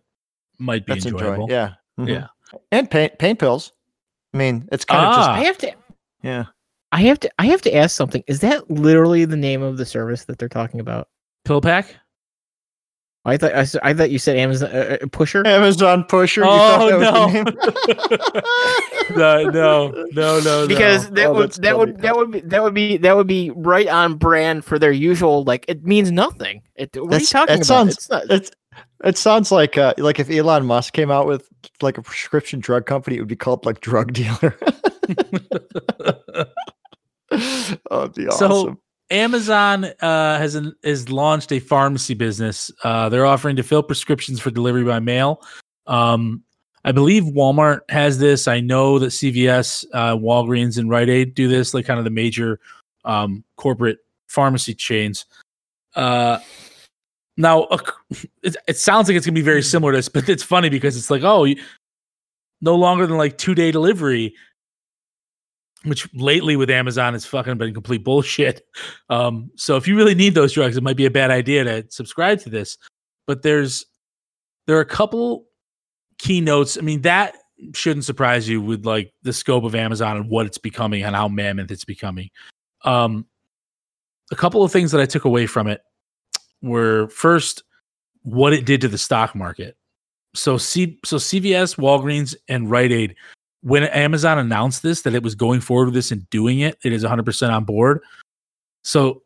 might 0.59 0.87
be 0.87 0.95
That's 0.95 1.07
enjoyable. 1.07 1.45
enjoyable. 1.45 1.51
Yeah. 1.51 1.75
Mhm. 1.99 2.09
Yeah. 2.09 2.27
And 2.71 2.89
pain 2.91 3.11
pain 3.19 3.37
pills. 3.37 3.73
I 4.33 4.37
mean, 4.39 4.69
it's 4.73 4.85
kind 4.85 5.05
of 5.05 5.13
Ah. 5.13 5.17
just 5.17 5.31
I 5.31 5.39
have 5.45 5.59
to. 5.59 5.73
yeah. 6.23 6.45
I 6.93 7.01
have 7.03 7.19
to. 7.21 7.31
I 7.41 7.47
have 7.47 7.63
to 7.63 7.75
ask 7.75 7.97
something. 7.97 8.23
Is 8.29 8.39
that 8.41 8.71
literally 8.71 9.25
the 9.25 9.37
name 9.37 9.63
of 9.63 9.79
the 9.79 9.85
service 9.85 10.27
that 10.27 10.39
they're 10.39 10.49
talking 10.49 10.79
about? 10.79 11.09
PillPack. 11.45 11.87
I 13.27 13.37
thought 13.39 13.53
I, 13.55 13.61
s- 13.61 13.77
I 13.83 13.95
thought 13.95 14.11
you 14.11 14.19
said 14.19 14.37
Amazon 14.37 14.71
uh, 14.71 14.99
uh, 15.01 15.07
pusher. 15.11 15.47
Amazon 15.47 16.05
pusher. 16.05 16.43
you 16.43 16.47
Oh, 16.51 16.91
thought 16.91 17.01
that 17.01 17.15
was 17.15 19.07
the 19.09 19.17
no, 19.17 19.45
no, 19.51 20.05
no, 20.13 20.41
no. 20.41 20.69
because 20.69 21.09
no. 21.09 21.15
that 21.15 21.27
Oh, 21.29 21.35
would 21.35 21.53
that 21.53 21.63
funny. 21.63 21.79
would 21.79 22.01
that 22.03 22.17
would 22.17 22.31
be 22.31 22.41
that 22.41 22.63
would 22.63 22.75
be 22.75 22.97
that 22.99 23.17
would 23.17 23.27
be 23.27 23.51
right 23.57 23.89
on 23.89 24.17
brand 24.17 24.65
for 24.65 24.79
their 24.79 24.93
usual 24.93 25.43
like 25.45 25.65
it 25.69 25.85
means 25.85 26.11
nothing. 26.13 26.63
It, 26.77 26.95
what 27.03 27.15
are 27.15 27.19
you 27.21 27.27
talking 27.27 27.47
that 27.47 27.57
about? 27.61 27.67
sounds- 27.67 27.95
it's 27.95 28.11
not, 28.11 28.25
It's 28.31 28.51
it 29.05 29.17
sounds 29.17 29.51
like 29.53 29.79
uh, 29.79 29.95
like 29.99 30.19
if 30.21 30.29
Elon 30.31 30.67
Musk 30.67 30.93
came 30.95 31.11
out 31.11 31.27
with 31.27 31.49
like 31.81 31.97
a 31.97 32.03
prescription 32.03 32.61
drug 32.61 32.85
company, 32.87 33.17
it 33.17 33.21
would 33.21 33.29
be 33.29 33.37
called 33.37 33.65
like 33.65 33.81
drug 33.81 34.13
dealer. 34.13 34.59
oh, 37.91 38.03
it'd 38.03 38.15
be 38.15 38.31
So- 38.33 38.47
awesome. 38.51 38.79
Amazon 39.11 39.85
uh, 40.01 40.39
has 40.39 40.55
an, 40.55 40.75
has 40.83 41.11
launched 41.11 41.53
a 41.53 41.59
pharmacy 41.59 42.15
business. 42.15 42.71
Uh, 42.83 43.09
they're 43.09 43.27
offering 43.27 43.57
to 43.57 43.63
fill 43.63 43.83
prescriptions 43.83 44.41
for 44.41 44.51
delivery 44.51 44.85
by 44.85 44.99
mail. 44.99 45.43
Um, 45.87 46.43
I 46.85 46.93
believe 46.93 47.25
Walmart 47.25 47.81
has 47.91 48.19
this. 48.19 48.47
I 48.47 48.61
know 48.61 48.99
that 48.99 49.07
CVS, 49.07 49.85
uh, 49.93 50.17
Walgreens, 50.17 50.79
and 50.79 50.91
Rite 50.91 51.09
Aid 51.09 51.35
do 51.35 51.49
this, 51.49 51.75
like 51.75 51.87
kind 51.87 51.99
of 51.99 52.05
the 52.05 52.11
major 52.11 52.61
um, 53.05 53.45
corporate 53.57 53.99
pharmacy 54.29 54.75
chains. 54.75 55.25
Uh, 55.95 56.39
now, 57.37 57.69
it, 58.43 58.57
it 58.69 58.77
sounds 58.77 59.09
like 59.09 59.17
it's 59.17 59.27
gonna 59.27 59.35
be 59.35 59.43
very 59.43 59.63
similar 59.63 59.93
to 59.93 59.99
this, 59.99 60.09
but 60.09 60.29
it's 60.29 60.43
funny 60.43 60.69
because 60.69 60.97
it's 60.97 61.11
like, 61.11 61.23
oh, 61.23 61.45
you, 61.45 61.57
no 62.61 62.75
longer 62.75 63.07
than 63.07 63.17
like 63.17 63.39
two 63.39 63.55
day 63.55 63.71
delivery, 63.71 64.35
which 65.85 66.13
lately 66.15 66.57
with 66.57 66.71
Amazon 66.71 67.13
has 67.13 67.27
fucking 67.27 67.59
been 67.59 67.75
complete 67.75 68.05
bullshit. 68.05 68.63
Um, 69.11 69.51
so 69.57 69.77
if 69.77 69.87
you 69.87 69.97
really 69.97 70.15
need 70.15 70.35
those 70.35 70.53
drugs, 70.53 70.77
it 70.77 70.83
might 70.83 70.97
be 70.97 71.07
a 71.07 71.11
bad 71.11 71.31
idea 71.31 71.65
to 71.65 71.85
subscribe 71.91 72.41
to 72.41 72.51
this. 72.51 72.79
But 73.27 73.43
there's 73.43 73.85
there 74.67 74.77
are 74.77 74.81
a 74.81 74.87
couple 74.87 75.47
keynotes. 76.19 76.79
I 76.79 76.81
mean, 76.81 77.03
that 77.03 77.37
shouldn't 77.75 78.05
surprise 78.05 78.49
you 78.49 78.61
with 78.61 78.85
like 78.85 79.13
the 79.23 79.33
scope 79.33 79.65
of 79.65 79.75
Amazon 79.75 80.17
and 80.17 80.29
what 80.29 80.47
it's 80.47 80.59
becoming 80.59 81.03
and 81.03 81.15
how 81.15 81.29
mammoth 81.29 81.71
it's 81.71 81.85
becoming. 81.85 82.31
Um, 82.85 83.27
a 84.33 84.37
couple 84.37 84.63
of 84.63 84.73
things 84.73 84.91
that 84.93 85.01
I 85.01 85.07
took 85.07 85.25
away 85.25 85.47
from 85.47 85.67
it 85.67 85.83
were 86.63 87.09
first 87.09 87.63
what 88.23 88.53
it 88.53 88.65
did 88.65 88.81
to 88.81 88.89
the 88.89 88.99
stock 88.99 89.35
market. 89.35 89.77
So 90.35 90.57
C 90.59 90.99
so 91.05 91.17
CVS, 91.17 91.77
Walgreens, 91.77 92.35
and 92.49 92.71
Rite 92.71 92.93
Aid 92.93 93.17
when 93.65 93.85
Amazon 93.85 94.39
announced 94.39 94.83
this 94.83 95.03
that 95.03 95.15
it 95.15 95.23
was 95.23 95.35
going 95.35 95.63
forward 95.63 95.87
with 95.87 95.95
this 95.95 96.13
and 96.13 96.29
doing 96.29 96.61
it, 96.61 96.77
it 96.85 96.93
is 96.93 97.03
100% 97.03 97.51
on 97.51 97.65
board. 97.65 98.01
So 98.83 99.23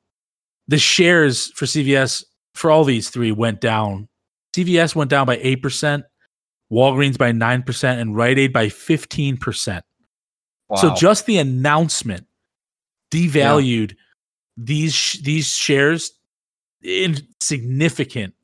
the 0.68 0.78
shares 0.78 1.51
for 1.57 1.64
CVS 1.66 2.22
for 2.55 2.70
all 2.70 2.84
these 2.84 3.11
three 3.11 3.32
went 3.32 3.61
down. 3.61 4.09
CVS 4.57 4.95
went 4.95 5.11
down 5.11 5.26
by 5.26 5.39
8%, 5.39 6.05
Walgreens 6.72 7.18
by 7.18 7.32
9%, 7.32 8.01
and 8.01 8.14
Rite 8.14 8.39
Aid 8.39 8.53
by 8.53 8.66
15%. 8.66 9.82
Wow. 10.68 10.76
So 10.76 10.95
just 10.95 11.26
the 11.26 11.39
announcement 11.39 12.24
devalued 13.11 13.97
these 14.57 14.95
sh- 14.95 15.18
these 15.22 15.49
shares 15.49 16.12
in 16.84 17.16
significant 17.41 18.34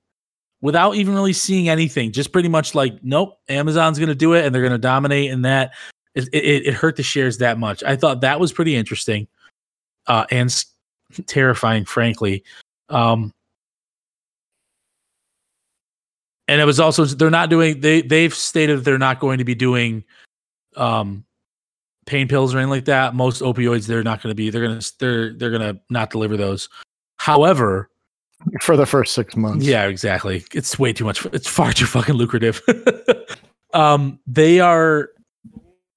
without 0.64 0.94
even 0.96 1.12
really 1.12 1.34
seeing 1.34 1.68
anything. 1.68 2.10
Just 2.10 2.32
pretty 2.32 2.48
much 2.48 2.74
like, 2.74 2.94
nope, 3.04 3.38
Amazon's 3.50 3.98
going 3.98 4.08
to 4.08 4.14
do 4.14 4.32
it 4.32 4.46
and 4.46 4.54
they're 4.54 4.62
going 4.62 4.72
to 4.72 4.78
dominate, 4.78 5.30
and 5.30 5.44
that 5.44 5.74
it, 6.14 6.26
it, 6.32 6.66
it 6.68 6.74
hurt 6.74 6.96
the 6.96 7.02
shares 7.02 7.36
that 7.38 7.58
much. 7.58 7.84
I 7.84 7.96
thought 7.96 8.22
that 8.22 8.40
was 8.40 8.50
pretty 8.50 8.74
interesting 8.74 9.28
uh, 10.06 10.24
and 10.30 10.48
s- 10.48 10.64
terrifying, 11.26 11.84
frankly. 11.84 12.44
Um, 12.88 13.30
and 16.48 16.62
it 16.62 16.64
was 16.64 16.80
also 16.80 17.04
they're 17.04 17.28
not 17.28 17.50
doing 17.50 17.80
they 17.80 18.00
they've 18.00 18.34
stated 18.34 18.84
they're 18.84 18.98
not 18.98 19.20
going 19.20 19.38
to 19.38 19.44
be 19.44 19.54
doing 19.54 20.02
um 20.76 21.24
pain 22.06 22.26
pills 22.26 22.54
or 22.54 22.58
anything 22.58 22.70
like 22.70 22.84
that 22.84 23.14
most 23.14 23.40
opioids 23.40 23.86
they're 23.86 24.02
not 24.02 24.22
going 24.22 24.30
to 24.30 24.34
be 24.34 24.50
they're 24.50 24.66
going 24.66 24.78
to 24.78 24.92
they're 24.98 25.32
they're 25.32 25.50
going 25.50 25.62
to 25.62 25.80
not 25.88 26.10
deliver 26.10 26.36
those 26.36 26.68
however 27.16 27.88
for 28.60 28.76
the 28.76 28.86
first 28.86 29.14
six 29.14 29.36
months. 29.36 29.64
yeah 29.66 29.84
exactly. 29.86 30.44
It's 30.52 30.78
way 30.78 30.92
too 30.92 31.04
much. 31.04 31.24
It's 31.26 31.48
far 31.48 31.72
too 31.72 31.86
fucking 31.86 32.14
lucrative. 32.14 32.60
Um 33.72 34.20
they 34.24 34.60
are 34.60 35.08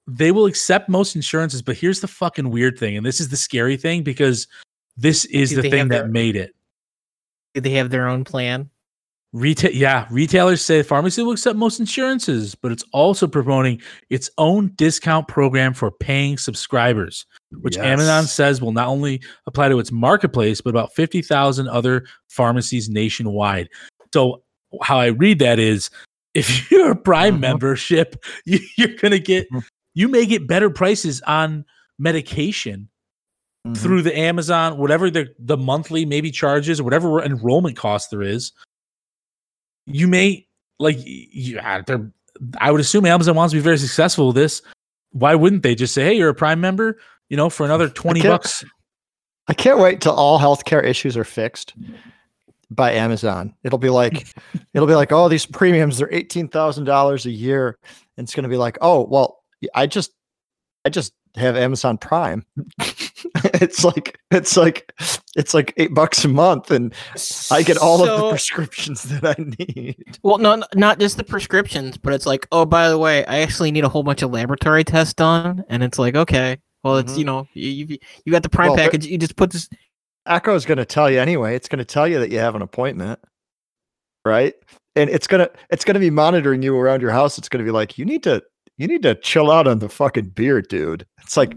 they 0.07 0.31
will 0.31 0.47
accept 0.47 0.89
most 0.89 1.15
insurances 1.15 1.61
but 1.61 1.77
here's 1.77 1.99
the 2.01 2.07
fucking 2.07 2.49
weird 2.49 2.79
thing 2.79 2.97
and 2.97 3.05
this 3.05 3.19
is 3.19 3.29
the 3.29 3.37
scary 3.37 3.77
thing 3.77 4.01
because 4.01 4.47
this 4.95 5.25
is 5.25 5.51
Do 5.51 5.61
the 5.61 5.69
thing 5.69 5.89
that 5.89 5.97
their- 6.03 6.07
made 6.07 6.35
it. 6.35 6.55
Do 7.53 7.61
they 7.61 7.71
have 7.73 7.91
their 7.91 8.07
own 8.07 8.23
plan? 8.23 8.71
Retail, 9.33 9.71
yeah, 9.73 10.07
retailers 10.09 10.63
say 10.63 10.81
pharmacy 10.81 11.21
will 11.21 11.33
accept 11.33 11.55
most 11.57 11.79
insurances, 11.79 12.55
but 12.55 12.71
it's 12.71 12.83
also 12.93 13.27
promoting 13.27 13.79
its 14.09 14.29
own 14.39 14.71
discount 14.75 15.27
program 15.27 15.73
for 15.75 15.91
paying 15.91 16.37
subscribers, 16.37 17.25
which 17.61 17.75
Yes. 17.77 17.85
Amazon 17.85 18.25
says 18.25 18.61
will 18.61 18.71
not 18.73 18.87
only 18.87 19.21
apply 19.45 19.69
to 19.69 19.79
its 19.79 19.91
marketplace, 19.91 20.61
but 20.61 20.69
about 20.71 20.93
50,000 20.93 21.67
other 21.67 22.05
pharmacies 22.29 22.89
nationwide. 22.89 23.69
So, 24.13 24.43
how 24.81 24.99
I 24.99 25.07
read 25.07 25.39
that 25.39 25.59
is 25.59 25.89
if 26.33 26.69
you're 26.69 26.91
a 26.91 26.95
Prime 26.95 27.37
Mhm. 27.37 27.41
membership, 27.41 28.23
you, 28.45 28.59
you're 28.77 28.95
going 28.95 29.11
to 29.11 29.19
get, 29.19 29.49
Mhm. 29.51 29.63
you 29.93 30.07
may 30.07 30.25
get 30.25 30.47
better 30.47 30.69
prices 30.69 31.21
on 31.21 31.63
medication 31.99 32.89
Mhm. 33.65 33.77
through 33.77 34.01
the 34.01 34.17
Amazon, 34.17 34.77
whatever 34.77 35.09
the 35.09 35.33
the 35.39 35.57
monthly 35.57 36.05
maybe 36.05 36.31
charges 36.31 36.79
or 36.79 36.83
whatever 36.83 37.23
enrollment 37.23 37.77
cost 37.77 38.11
there 38.11 38.21
is. 38.21 38.51
You 39.85 40.07
may 40.07 40.47
like 40.79 40.97
you, 41.05 41.59
ah, 41.63 41.81
I 42.59 42.71
would 42.71 42.81
assume 42.81 43.05
Amazon 43.05 43.35
wants 43.35 43.51
to 43.53 43.57
be 43.57 43.61
very 43.63 43.77
successful 43.77 44.27
with 44.27 44.35
this. 44.35 44.61
Why 45.11 45.33
wouldn't 45.33 45.63
they 45.63 45.73
just 45.75 45.93
say, 45.93 46.03
"Hey, 46.03 46.17
you're 46.17 46.29
a 46.29 46.35
Prime 46.35 46.59
member, 46.61 46.99
you 47.29 47.37
know, 47.37 47.49
for 47.49 47.65
another 47.65 47.89
twenty 47.89 48.21
can't- 48.21 48.41
bucks"? 48.41 48.63
I 49.49 49.53
can't 49.53 49.79
wait 49.79 50.01
till 50.01 50.13
all 50.13 50.39
healthcare 50.39 50.83
issues 50.83 51.15
are 51.15 51.23
fixed 51.23 51.73
by 52.69 52.91
Amazon. 52.91 53.55
It'll 53.63 53.79
be 53.79 53.89
like, 53.89 54.27
it'll 54.73 54.87
be 54.87 54.95
like, 54.95 55.11
oh, 55.11 55.29
these 55.29 55.45
premiums 55.45 55.97
they're 55.97 56.13
eighteen 56.13 56.47
thousand 56.49 56.83
dollars 56.85 57.25
a 57.25 57.31
year, 57.31 57.77
and 58.17 58.25
it's 58.25 58.35
going 58.35 58.43
to 58.43 58.49
be 58.49 58.57
like, 58.57 58.77
oh, 58.81 59.05
well, 59.05 59.43
I 59.73 59.87
just, 59.87 60.11
I 60.85 60.89
just 60.89 61.13
have 61.35 61.55
Amazon 61.55 61.97
Prime. 61.97 62.45
it's 62.79 63.83
like, 63.83 64.19
it's 64.31 64.57
like, 64.57 64.93
it's 65.35 65.53
like 65.53 65.73
eight 65.77 65.93
bucks 65.93 66.25
a 66.25 66.27
month, 66.27 66.71
and 66.71 66.93
I 67.51 67.63
get 67.63 67.77
all 67.77 68.01
of 68.01 68.19
the 68.19 68.29
prescriptions 68.29 69.03
that 69.03 69.23
I 69.23 69.35
need. 69.59 70.19
Well, 70.23 70.39
no, 70.39 70.61
not 70.75 70.99
just 70.99 71.17
the 71.17 71.23
prescriptions, 71.23 71.97
but 71.97 72.13
it's 72.13 72.25
like, 72.25 72.47
oh, 72.51 72.65
by 72.65 72.89
the 72.89 72.97
way, 72.97 73.25
I 73.27 73.39
actually 73.39 73.71
need 73.71 73.83
a 73.83 73.89
whole 73.89 74.03
bunch 74.03 74.23
of 74.23 74.31
laboratory 74.31 74.83
tests 74.83 75.13
done, 75.13 75.63
and 75.69 75.83
it's 75.83 75.99
like, 75.99 76.15
okay, 76.15 76.57
well, 76.87 76.97
it's 76.97 77.13
Mhm. 77.13 77.17
you 77.17 77.25
know, 77.25 77.47
you 77.53 77.69
you, 77.69 77.97
you 78.25 78.31
got 78.31 78.43
the 78.43 78.49
Prime 78.49 78.69
Well, 78.69 78.77
package, 78.77 79.05
you 79.05 79.17
just 79.17 79.35
put 79.35 79.51
this. 79.51 79.69
Echo 80.25 80.55
is 80.55 80.65
going 80.65 80.77
to 80.77 80.85
tell 80.85 81.09
you 81.09 81.19
anyway. 81.19 81.55
It's 81.55 81.69
going 81.69 81.79
to 81.79 81.85
tell 81.85 82.07
you 82.07 82.19
that 82.19 82.31
you 82.31 82.39
have 82.39 82.55
an 82.55 82.61
appointment, 82.61 83.19
right? 84.25 84.53
And 84.95 85.09
it's 85.09 85.27
gonna 85.27 85.47
it's 85.69 85.85
gonna 85.85 85.99
be 85.99 86.09
monitoring 86.09 86.63
you 86.63 86.75
around 86.75 87.01
your 87.03 87.11
house. 87.11 87.37
It's 87.37 87.47
gonna 87.49 87.63
be 87.63 87.69
like 87.71 87.99
you 87.99 88.03
need 88.05 88.23
to 88.23 88.41
you 88.77 88.87
need 88.87 89.03
to 89.03 89.13
chill 89.13 89.51
out 89.51 89.67
on 89.67 89.77
the 89.79 89.89
fucking 89.89 90.29
beer, 90.29 90.59
dude. 90.61 91.05
It's 91.21 91.37
like 91.37 91.55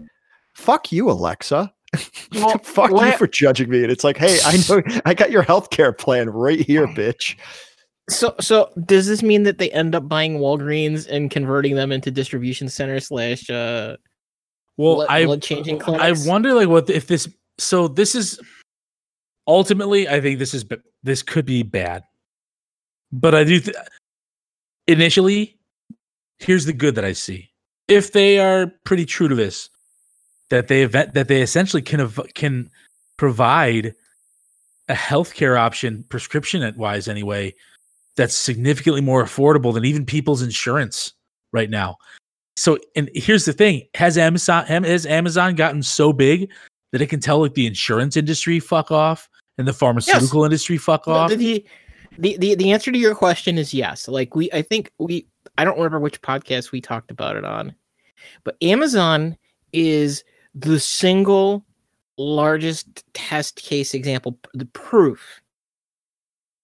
fuck 0.53 0.91
you, 0.91 1.09
Alexa. 1.09 1.73
Well, 2.35 2.57
fuck 2.59 2.91
you 2.91 3.11
for 3.17 3.27
judging 3.27 3.69
me. 3.69 3.81
And 3.83 3.91
it's 3.91 4.03
like, 4.05 4.15
hey, 4.17 4.37
I 4.45 4.57
know 4.69 4.81
I 5.05 5.13
got 5.13 5.31
your 5.31 5.43
healthcare 5.43 5.97
plan 5.97 6.29
right 6.29 6.59
here, 6.59 6.85
bitch. 6.87 7.35
So, 8.09 8.35
so 8.39 8.71
does 8.85 9.07
this 9.07 9.21
mean 9.23 9.43
that 9.43 9.57
they 9.57 9.69
end 9.71 9.95
up 9.95 10.07
buying 10.07 10.37
Walgreens 10.37 11.07
and 11.09 11.29
converting 11.31 11.75
them 11.75 11.91
into 11.91 12.09
distribution 12.11 12.69
centers 12.69 13.07
slash 13.07 13.49
uh, 13.49 13.97
Well, 14.77 14.95
blood, 14.95 15.09
I 15.09 15.25
blood 15.25 15.41
changing 15.41 15.81
I 15.83 16.13
wonder 16.25 16.53
like 16.53 16.67
what 16.67 16.89
if 16.89 17.07
this. 17.07 17.27
So 17.57 17.87
this 17.87 18.15
is 18.15 18.39
ultimately, 19.47 20.07
I 20.07 20.21
think 20.21 20.39
this 20.39 20.53
is 20.53 20.65
this 21.03 21.21
could 21.23 21.45
be 21.45 21.63
bad, 21.63 22.03
but 23.11 23.35
I 23.35 23.43
do. 23.43 23.59
Th- 23.59 23.75
initially, 24.87 25.59
here's 26.39 26.65
the 26.65 26.73
good 26.73 26.95
that 26.95 27.05
I 27.05 27.13
see. 27.13 27.49
If 27.87 28.13
they 28.13 28.39
are 28.39 28.71
pretty 28.85 29.05
true 29.05 29.27
to 29.27 29.35
this, 29.35 29.69
that 30.49 30.67
they 30.67 30.83
event 30.83 31.13
that 31.13 31.27
they 31.27 31.41
essentially 31.41 31.81
can 31.81 32.01
av- 32.01 32.27
can 32.33 32.69
provide 33.17 33.93
a 34.89 34.93
healthcare 34.93 35.57
option, 35.59 36.03
prescription 36.09 36.73
wise 36.77 37.07
anyway, 37.07 37.53
that's 38.17 38.33
significantly 38.33 39.01
more 39.01 39.23
affordable 39.23 39.73
than 39.73 39.85
even 39.85 40.05
people's 40.05 40.41
insurance 40.41 41.13
right 41.53 41.69
now. 41.69 41.97
So, 42.55 42.77
and 42.95 43.09
here's 43.13 43.45
the 43.45 43.53
thing: 43.53 43.83
has 43.95 44.17
Amazon 44.17 44.65
has 44.65 45.05
Amazon 45.05 45.55
gotten 45.55 45.83
so 45.83 46.13
big 46.13 46.49
that 46.91 47.01
it 47.01 47.07
can 47.07 47.19
tell 47.19 47.39
like 47.39 47.53
the 47.53 47.67
insurance 47.67 48.17
industry 48.17 48.59
fuck 48.59 48.91
off 48.91 49.29
and 49.57 49.67
the 49.67 49.73
pharmaceutical 49.73 50.43
industry 50.43 50.77
fuck 50.77 51.07
off? 51.07 51.29
the, 51.29 51.35
the, 51.35 51.65
the 52.17 52.37
the 52.37 52.55
the 52.55 52.71
answer 52.71 52.91
to 52.91 52.97
your 52.97 53.15
question 53.15 53.57
is 53.57 53.73
yes. 53.73 54.07
Like 54.07 54.35
we, 54.35 54.51
I 54.51 54.61
think 54.61 54.91
we, 54.99 55.25
I 55.57 55.63
don't 55.63 55.77
remember 55.77 55.99
which 55.99 56.21
podcast 56.21 56.71
we 56.71 56.81
talked 56.81 57.11
about 57.11 57.35
it 57.35 57.45
on, 57.45 57.73
but 58.43 58.57
Amazon 58.61 59.37
is 59.73 60.23
the 60.53 60.79
single 60.79 61.65
largest 62.17 63.03
test 63.13 63.55
case 63.55 63.93
example, 63.93 64.37
the 64.53 64.65
proof 64.65 65.41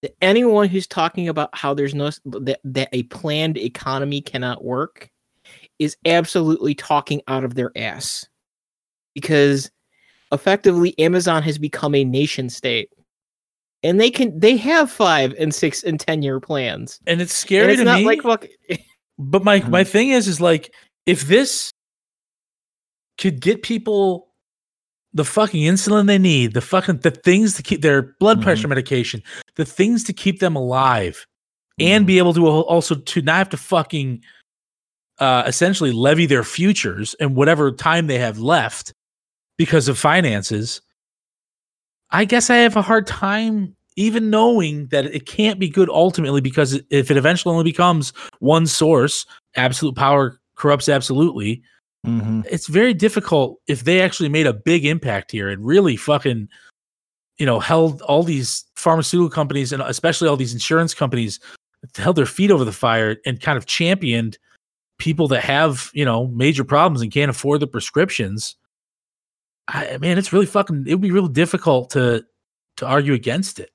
that 0.02 0.16
anyone 0.22 0.68
who's 0.68 0.88
talking 0.88 1.28
about 1.28 1.50
how 1.54 1.74
there's 1.74 1.96
no 1.96 2.12
that, 2.26 2.60
that 2.64 2.90
a 2.92 3.04
planned 3.04 3.58
economy 3.58 4.22
cannot 4.22 4.64
work 4.64 5.10
is 5.80 5.96
absolutely 6.06 6.74
talking 6.76 7.22
out 7.28 7.44
of 7.44 7.56
their 7.56 7.72
ass 7.78 8.28
because 9.14 9.70
effectively 10.32 10.98
Amazon 11.00 11.44
has 11.44 11.58
become 11.58 11.96
a 11.96 12.04
nation 12.04 12.50
state 12.50 12.90
and 13.84 14.00
they 14.00 14.10
can 14.10 14.38
they 14.40 14.58
have 14.58 14.90
five 14.92 15.34
and 15.40 15.54
six 15.54 15.84
and 15.84 16.00
ten 16.00 16.22
year 16.22 16.40
plans. 16.40 17.00
and 17.08 17.22
it's 17.22 17.34
scary 17.34 17.64
And 17.64 17.72
it's 17.74 17.82
to 17.82 17.86
not 17.86 18.00
me. 18.00 18.06
like 18.06 18.22
fuck. 18.22 18.46
But 19.20 19.44
my 19.44 19.60
my 19.70 19.84
Mhm. 19.84 19.88
thing 19.88 20.10
is 20.10 20.28
is 20.28 20.40
like 20.42 20.74
if 21.06 21.22
this 21.28 21.72
could 23.18 23.40
get 23.42 23.64
people 23.64 24.28
the 25.14 25.26
fucking 25.26 25.64
insulin 25.64 26.06
they 26.06 26.20
need, 26.20 26.54
the 26.54 26.62
fucking 26.62 26.98
the 27.00 27.10
things 27.12 27.56
to 27.56 27.64
keep 27.64 27.82
their 27.82 28.16
blood 28.20 28.40
Mhm. 28.40 28.44
pressure 28.44 28.68
medication, 28.68 29.24
the 29.56 29.66
things 29.66 30.04
to 30.04 30.14
keep 30.14 30.40
them 30.40 30.56
alive, 30.56 31.26
and 31.80 32.04
Mhm. 32.04 32.08
be 32.08 32.18
able 32.20 32.34
to 32.36 32.46
also 32.48 32.94
to 32.96 33.22
not 33.24 33.38
have 33.38 33.50
to 33.50 33.58
fucking 33.58 34.22
uh 35.20 35.44
essentially 35.46 35.92
levy 35.92 36.26
their 36.26 36.44
futures 36.44 37.16
and 37.20 37.36
whatever 37.36 37.72
time 37.72 38.08
they 38.08 38.20
have 38.20 38.40
left 38.40 38.94
because 39.58 39.88
of 39.88 39.98
finances. 39.98 40.82
I 42.12 42.26
guess 42.26 42.50
I 42.50 42.58
have 42.58 42.76
a 42.76 42.82
hard 42.82 43.08
time 43.08 43.76
even 43.98 44.30
knowing 44.30 44.88
that 44.88 45.06
it 45.06 45.26
can't 45.26 45.60
be 45.60 45.68
good 45.68 45.90
ultimately 45.90 46.40
because 46.40 46.80
if 46.92 47.10
it 47.10 47.18
eventually 47.18 47.52
only 47.52 47.64
becomes 47.64 48.14
one 48.40 48.68
source, 48.68 49.26
absolute 49.56 49.96
power 49.96 50.40
corrupts 50.56 50.88
absolutely. 50.88 51.62
Mhm. 52.06 52.46
It's 52.50 52.68
very 52.68 52.94
difficult 52.94 53.58
if 53.68 53.84
they 53.84 54.02
actually 54.02 54.30
made 54.30 54.46
a 54.48 54.54
big 54.54 54.86
impact 54.86 55.32
here 55.32 55.50
and 55.50 55.66
really 55.66 55.98
fucking, 55.98 56.48
you 57.40 57.46
know, 57.46 57.60
held 57.60 58.02
all 58.04 58.24
these 58.24 58.66
pharmaceutical 58.76 59.32
companies 59.32 59.74
and 59.74 59.82
especially 59.82 60.28
all 60.28 60.38
these 60.38 60.54
insurance 60.54 60.94
companies 60.94 61.40
held 61.96 62.16
their 62.16 62.26
feet 62.28 62.52
over 62.52 62.64
the 62.64 62.72
fire 62.72 63.18
and 63.26 63.42
kind 63.42 63.58
of 63.58 63.66
championed 63.66 64.38
people 64.98 65.28
that 65.30 65.44
have, 65.44 65.92
you 65.94 66.06
know, 66.06 66.28
major 66.28 66.64
problems 66.64 67.02
and 67.02 67.12
can't 67.12 67.30
afford 67.30 67.60
the 67.60 67.68
prescriptions. 67.68 68.56
I 69.68 69.98
man, 69.98 70.18
it's 70.18 70.34
really 70.34 70.46
fucking 70.46 70.86
it 70.88 70.94
would 70.94 71.02
be 71.02 71.12
real 71.12 71.28
difficult 71.28 71.90
to 71.92 72.26
to 72.78 72.86
argue 72.86 73.14
against 73.14 73.60
it. 73.60 73.72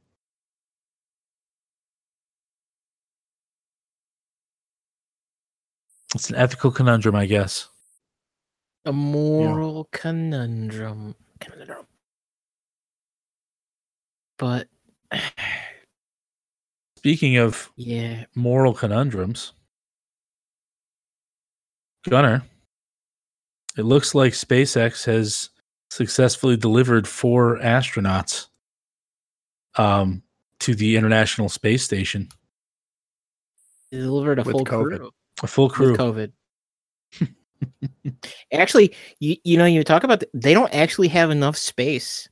It's 6.15 6.29
an 6.29 6.37
ethical 6.37 6.71
conundrum, 6.71 7.15
I 7.15 7.27
guess. 7.27 7.69
A 8.85 8.93
moral 8.93 9.89
conundrum. 9.93 11.15
Conundrum. 11.41 11.87
But 14.39 14.69
Speaking 17.03 17.37
of 17.37 17.69
yeah, 17.75 18.27
moral 18.37 18.73
conundrums, 18.73 19.55
Gunnar, 22.09 22.43
it 23.77 23.83
looks 23.85 24.15
like 24.15 24.33
SpaceX 24.33 25.05
has 25.07 25.51
successfully 25.91 26.57
delivered 26.57 27.07
four 27.07 27.59
astronauts 27.59 28.49
um, 29.77 30.23
to 30.61 30.75
the 30.75 30.97
International 30.97 31.49
Space 31.49 31.83
Station. 31.85 32.29
They 33.91 33.99
delivered 33.99 34.39
a 34.39 34.43
With 34.43 34.57
full 34.57 34.65
COVID. 34.65 34.97
crew 34.99 35.11
A 35.43 35.47
full 35.47 35.69
crew. 35.69 35.93
with 35.93 36.01
COVID. 36.01 36.33
actually, 38.53 38.95
you 39.21 39.37
you 39.45 39.57
know 39.57 39.67
you 39.67 39.85
talk 39.85 40.03
about 40.03 40.21
th- 40.21 40.31
they 40.35 40.55
don't 40.55 40.75
actually 40.75 41.09
have 41.09 41.31
enough 41.31 41.57
space 41.57 42.29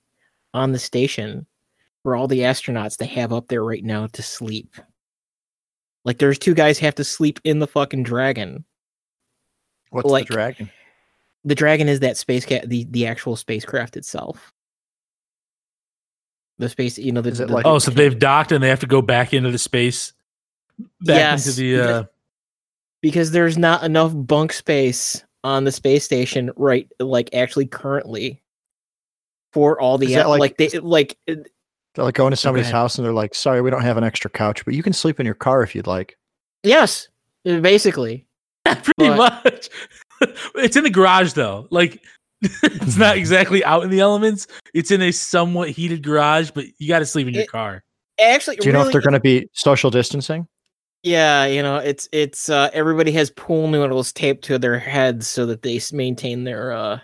on 0.54 0.72
the 0.72 0.78
station 0.78 1.46
for 2.02 2.16
all 2.16 2.26
the 2.26 2.40
astronauts 2.40 2.96
they 2.96 3.06
have 3.06 3.32
up 3.32 3.48
there 3.48 3.62
right 3.62 3.84
now 3.84 4.06
to 4.08 4.22
sleep. 4.22 4.74
Like 6.04 6.18
there's 6.18 6.38
two 6.38 6.54
guys 6.54 6.78
have 6.78 6.94
to 6.96 7.04
sleep 7.04 7.38
in 7.44 7.58
the 7.58 7.66
fucking 7.66 8.02
dragon. 8.04 8.64
What's 9.90 10.08
Like- 10.08 10.26
the 10.28 10.32
dragon? 10.34 10.70
The 11.44 11.54
dragon 11.54 11.88
is 11.88 12.00
that 12.00 12.16
space 12.16 12.44
cat 12.44 12.68
the 12.68 12.84
the 12.90 13.06
actual 13.06 13.34
spacecraft 13.36 13.96
itself. 13.96 14.52
The 16.58 16.68
space, 16.68 16.98
you 16.98 17.12
know, 17.12 17.22
the, 17.22 17.30
Is 17.30 17.40
it 17.40 17.48
the- 17.48 17.54
like- 17.54 17.64
Oh, 17.66 17.78
so 17.78 17.90
they've 17.90 18.18
docked 18.18 18.52
and 18.52 18.62
they 18.62 18.68
have 18.68 18.80
to 18.80 18.86
go 18.86 19.00
back 19.00 19.32
into 19.32 19.50
the 19.50 19.56
space, 19.58 20.12
back 21.00 21.16
Yes, 21.16 21.46
into 21.46 21.58
the. 21.60 21.72
because- 21.76 21.88
Uh, 22.02 22.04
because 23.02 23.30
there's 23.30 23.56
not 23.56 23.82
enough 23.82 24.12
bunk 24.14 24.52
space 24.52 25.24
on 25.42 25.64
the 25.64 25.72
space 25.72 26.04
station 26.04 26.50
right 26.56 26.86
like 27.00 27.30
actually 27.34 27.64
currently 27.66 28.42
for 29.54 29.80
all 29.80 29.96
the 29.96 30.12
that 30.14 30.28
like, 30.28 30.38
like- 30.40 30.56
they 30.58 30.68
like 30.80 31.16
uh, 31.26 31.36
They're 31.94 32.04
like 32.04 32.14
going 32.14 32.30
to 32.32 32.36
somebody's 32.36 32.64
ahead. 32.66 32.74
house 32.74 32.98
and 32.98 33.06
they're 33.06 33.14
like, 33.14 33.34
"Sorry, 33.34 33.62
we 33.62 33.70
don't 33.70 33.80
have 33.82 33.96
an 33.96 34.04
extra 34.04 34.30
couch, 34.30 34.66
but 34.66 34.74
you 34.74 34.82
can 34.82 34.92
sleep 34.92 35.18
in 35.18 35.24
your 35.24 35.34
car 35.34 35.62
if 35.62 35.74
you'd 35.74 35.86
like." 35.86 36.18
yes 36.62 37.08
uh, 37.48 37.52
basically 38.74 38.92
pretty 39.08 39.16
But- 39.16 39.44
much. 39.44 39.68
it's 40.56 40.76
in 40.76 40.84
the 40.84 40.90
garage 40.90 41.32
though. 41.32 41.66
Like 41.70 42.02
it's 42.42 42.96
not 42.96 43.16
exactly 43.16 43.64
out 43.64 43.82
in 43.84 43.90
the 43.90 44.00
elements. 44.00 44.46
It's 44.74 44.90
in 44.90 45.02
a 45.02 45.10
somewhat 45.12 45.70
heated 45.70 46.02
garage, 46.02 46.50
but 46.50 46.64
you 46.78 46.88
got 46.88 47.00
to 47.00 47.06
sleep 47.06 47.26
in 47.28 47.34
your 47.34 47.42
It- 47.44 47.50
car. 47.50 47.82
actually 48.20 48.56
Do 48.56 48.66
you 48.66 48.72
know 48.72 48.84
if 48.86 48.92
they're 48.92 49.00
going 49.00 49.14
to 49.14 49.20
be 49.20 49.48
social 49.52 49.90
distancing? 49.90 50.46
yeah 51.02 51.46
you 51.46 51.62
know 51.62 51.78
it's 51.78 52.06
it's 52.12 52.50
uh 52.50 52.68
everybody 52.74 53.10
has 53.10 53.30
pool 53.30 53.68
noodles 53.68 54.12
taped 54.12 54.44
to 54.44 54.58
their 54.58 54.78
heads 54.78 55.26
so 55.26 55.46
that 55.46 55.62
they 55.62 55.80
maintain 55.94 56.44
their 56.44 56.72
uh 56.72 56.98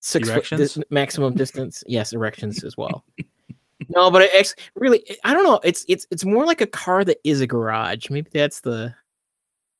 six 0.00 0.28
foot 0.28 0.44
dis- 0.56 0.80
maximum 0.90 1.32
distance 1.34 1.84
yes 1.86 2.12
erections 2.12 2.64
as 2.64 2.76
well 2.76 3.04
no 3.88 4.10
but 4.10 4.22
it 4.22 4.30
ex- 4.34 4.56
really 4.74 5.04
i 5.22 5.32
don't 5.32 5.44
know 5.44 5.60
it's 5.62 5.84
it's 5.88 6.08
it's 6.10 6.24
more 6.24 6.44
like 6.44 6.60
a 6.60 6.66
car 6.66 7.04
that 7.04 7.18
is 7.22 7.40
a 7.40 7.46
garage 7.46 8.10
maybe 8.10 8.28
that's 8.32 8.62
the 8.62 8.92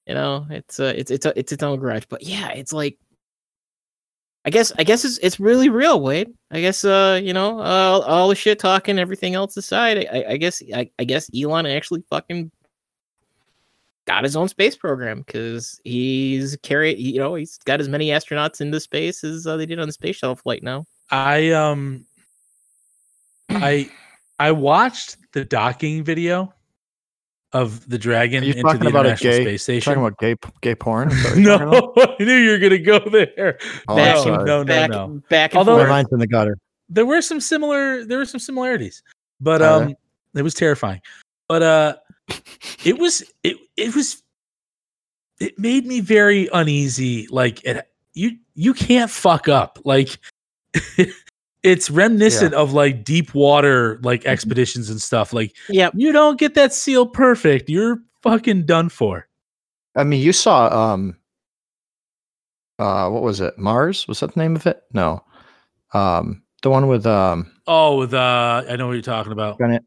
you 0.09 0.15
know 0.15 0.47
it's 0.51 0.81
uh 0.81 0.93
it's 0.97 1.11
it's 1.11 1.27
a, 1.27 1.39
it's 1.39 1.53
its 1.53 1.63
own 1.63 1.79
garage 1.79 2.05
but 2.09 2.23
yeah 2.23 2.49
it's 2.51 2.73
like 2.73 2.99
i 4.45 4.51
guess 4.51 4.73
i 4.79 4.85
guess 4.85 5.05
it's 5.05 5.19
it's 5.19 5.39
really 5.39 5.69
real 5.69 6.01
wade. 6.01 6.33
I 6.51 6.61
guess 6.61 6.85
uh 6.85 7.21
you 7.23 7.33
know 7.33 7.61
uh, 7.61 8.03
all 8.07 8.29
the 8.29 8.35
shit 8.35 8.59
talking 8.59 8.99
everything 8.99 9.35
else 9.35 9.57
aside 9.57 10.09
i 10.11 10.25
i 10.31 10.37
guess 10.37 10.63
i, 10.75 10.91
I 10.99 11.05
guess 11.05 11.31
elon 11.37 11.67
actually 11.67 12.03
fucking 12.09 12.51
got 14.09 14.25
his 14.25 14.37
own 14.37 14.49
space 14.49 14.75
program 14.75 15.19
because 15.19 15.79
he's 15.85 16.57
carry 16.63 16.99
you 16.99 17.19
know 17.19 17.35
he's 17.35 17.59
got 17.59 17.79
as 17.79 17.91
many 17.91 18.09
astronauts 18.09 18.63
into 18.63 18.81
space 18.81 19.23
as 19.23 19.47
uh, 19.47 19.59
they 19.59 19.67
did 19.67 19.79
on 19.79 19.87
the 19.87 19.93
space 19.93 20.17
shuttle 20.17 20.35
flight 20.35 20.63
now. 20.63 20.87
I 21.11 21.51
um 21.51 22.07
I 23.51 23.91
I 24.39 24.53
watched 24.53 25.19
the 25.35 25.45
docking 25.45 26.03
video 26.05 26.55
of 27.53 27.89
the 27.89 27.99
dragon 27.99 28.43
Are 28.43 28.47
you 28.47 28.51
into 28.53 28.63
talking 28.63 28.81
the 28.81 28.89
about 28.89 29.07
a 29.07 29.15
gay- 29.17 29.43
Space 29.43 29.63
Station. 29.63 29.95
Talking 29.95 30.07
about 30.07 30.19
gay 30.19 30.37
gay 30.61 30.75
porn? 30.75 31.11
Is 31.11 31.23
that 31.23 31.35
what 31.35 31.39
you're 31.39 31.59
talking 31.59 31.69
about? 31.69 31.97
no, 31.97 32.17
I 32.21 32.23
knew 32.25 32.35
you 32.35 32.51
were 32.51 32.59
gonna 32.59 32.79
go 32.79 32.99
there. 33.11 33.59
Oh, 33.89 33.97
back, 33.97 34.09
I'm 34.09 34.15
no, 34.17 34.23
sorry. 34.23 34.45
no, 34.45 34.63
no, 34.63 34.65
back, 34.65 34.91
no. 34.91 35.23
back 35.31 35.53
and 35.53 35.59
Although- 35.59 35.73
My 35.77 35.79
forth. 35.81 35.89
mind's 35.91 36.13
in 36.13 36.19
the 36.19 36.27
gutter. 36.27 36.59
There 36.91 37.07
were 37.07 37.23
some 37.23 37.41
similar 37.41 38.05
there 38.05 38.19
were 38.19 38.27
some 38.27 38.41
similarities. 38.41 39.03
But 39.41 39.63
Are 39.63 39.83
um 39.85 39.95
it 40.35 40.43
was 40.43 40.55
terrifying. 40.55 41.01
But 41.49 41.63
uh 41.63 41.97
it 42.85 42.99
was 42.99 43.23
it 43.43 43.57
it 43.77 43.95
was 43.95 44.23
it 45.41 45.59
made 45.59 45.87
me 45.87 46.01
very 46.01 46.49
uneasy. 46.53 47.27
Like 47.31 47.65
it 47.65 47.89
you 48.15 48.39
you 48.55 48.75
can't 48.75 49.11
fuck 49.11 49.49
up. 49.49 49.79
Like 49.85 50.19
it's 51.63 51.91
reminiscent 51.91 52.55
of 52.55 52.73
like 52.73 53.05
deep 53.05 53.35
water 53.35 53.99
like 54.03 54.25
expeditions 54.27 54.91
and 54.91 55.01
stuff. 55.03 55.33
Like 55.33 55.55
Yep. 55.69 55.95
you 55.97 56.13
don't 56.13 56.39
get 56.39 56.55
that 56.55 56.73
seal 56.73 57.07
perfect, 57.07 57.69
you're 57.69 58.01
fucking 58.23 58.65
done 58.67 58.89
for. 58.89 59.27
I 59.97 60.05
mean, 60.05 60.21
you 60.23 60.33
saw 60.33 60.69
um, 60.95 61.17
uh, 62.79 63.09
what 63.11 63.23
was 63.23 63.41
it? 63.41 63.59
Mars 63.59 64.07
was 64.07 64.21
that 64.21 64.35
the 64.35 64.41
name 64.41 64.55
of 64.57 64.67
it? 64.67 64.83
No, 64.93 65.25
um, 65.95 66.43
the 66.63 66.71
one 66.71 66.87
with 66.87 67.07
um, 67.07 67.51
Oh, 67.67 67.99
with 67.99 68.15
uh 68.15 68.63
I 68.69 68.77
know 68.77 68.87
what 68.87 68.93
you're 68.93 69.03
talking 69.03 69.33
about. 69.33 69.59
Bennett, 69.59 69.83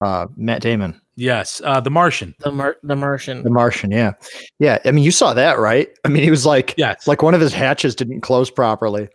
uh, 0.00 0.26
Matt 0.36 0.62
Damon, 0.62 0.98
Yes, 1.16 1.60
uh 1.64 1.78
The 1.80 1.90
Martian. 1.90 2.34
the 2.40 2.50
Mar- 2.52 2.76
the 2.82 2.96
Martian. 2.96 3.42
The 3.42 3.50
Martian. 3.50 3.90
Yeah, 3.90 4.12
yeah. 4.58 4.78
I 4.86 4.90
mean, 4.92 5.04
you 5.04 5.10
saw 5.10 5.34
that, 5.34 5.58
right? 5.58 5.88
I 6.04 6.08
mean, 6.08 6.22
he 6.22 6.30
was 6.30 6.46
like, 6.46 6.74
Yes. 6.78 7.06
like 7.06 7.22
one 7.22 7.34
of 7.34 7.40
his 7.40 7.52
hatches 7.52 7.94
didn't 7.94 8.22
close 8.22 8.50
properly, 8.50 9.08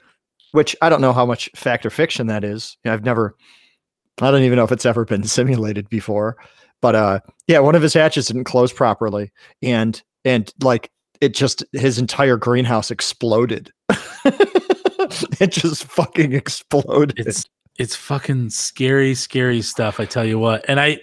which 0.52 0.76
I 0.82 0.90
don't 0.90 1.02
know 1.02 1.14
how 1.14 1.26
much 1.26 1.50
fact 1.56 1.86
or 1.86 1.90
fiction 1.90 2.28
that 2.28 2.44
is. 2.44 2.78
I've 2.86 3.04
never, 3.04 3.36
I 4.22 4.32
don't 4.32 4.44
even 4.44 4.58
know 4.58 4.64
if 4.64 4.72
it's 4.72 4.86
ever 4.86 5.06
been 5.06 5.24
simulated 5.28 5.90
before. 5.90 6.38
But 6.82 6.96
uh, 6.96 7.20
yeah, 7.48 7.60
one 7.60 7.76
of 7.76 7.82
his 7.82 7.94
hatches 7.94 8.28
didn't 8.28 8.44
close 8.44 8.72
properly, 8.72 9.32
and 9.64 10.02
and 10.26 10.54
like 10.62 10.92
it 11.22 11.34
just 11.34 11.64
his 11.74 11.98
entire 11.98 12.38
greenhouse 12.38 12.92
exploded. 12.92 13.72
it 15.40 15.52
just 15.52 15.86
fucking 15.86 16.34
exploded. 16.34 17.26
it's 17.26 17.46
it's 17.78 17.96
fucking 17.96 18.50
scary 18.50 19.14
scary 19.16 19.62
stuff 19.62 20.00
i 20.00 20.06
tell 20.06 20.26
you 20.26 20.40
what 20.40 20.66
and 20.68 20.80
i 20.80 21.00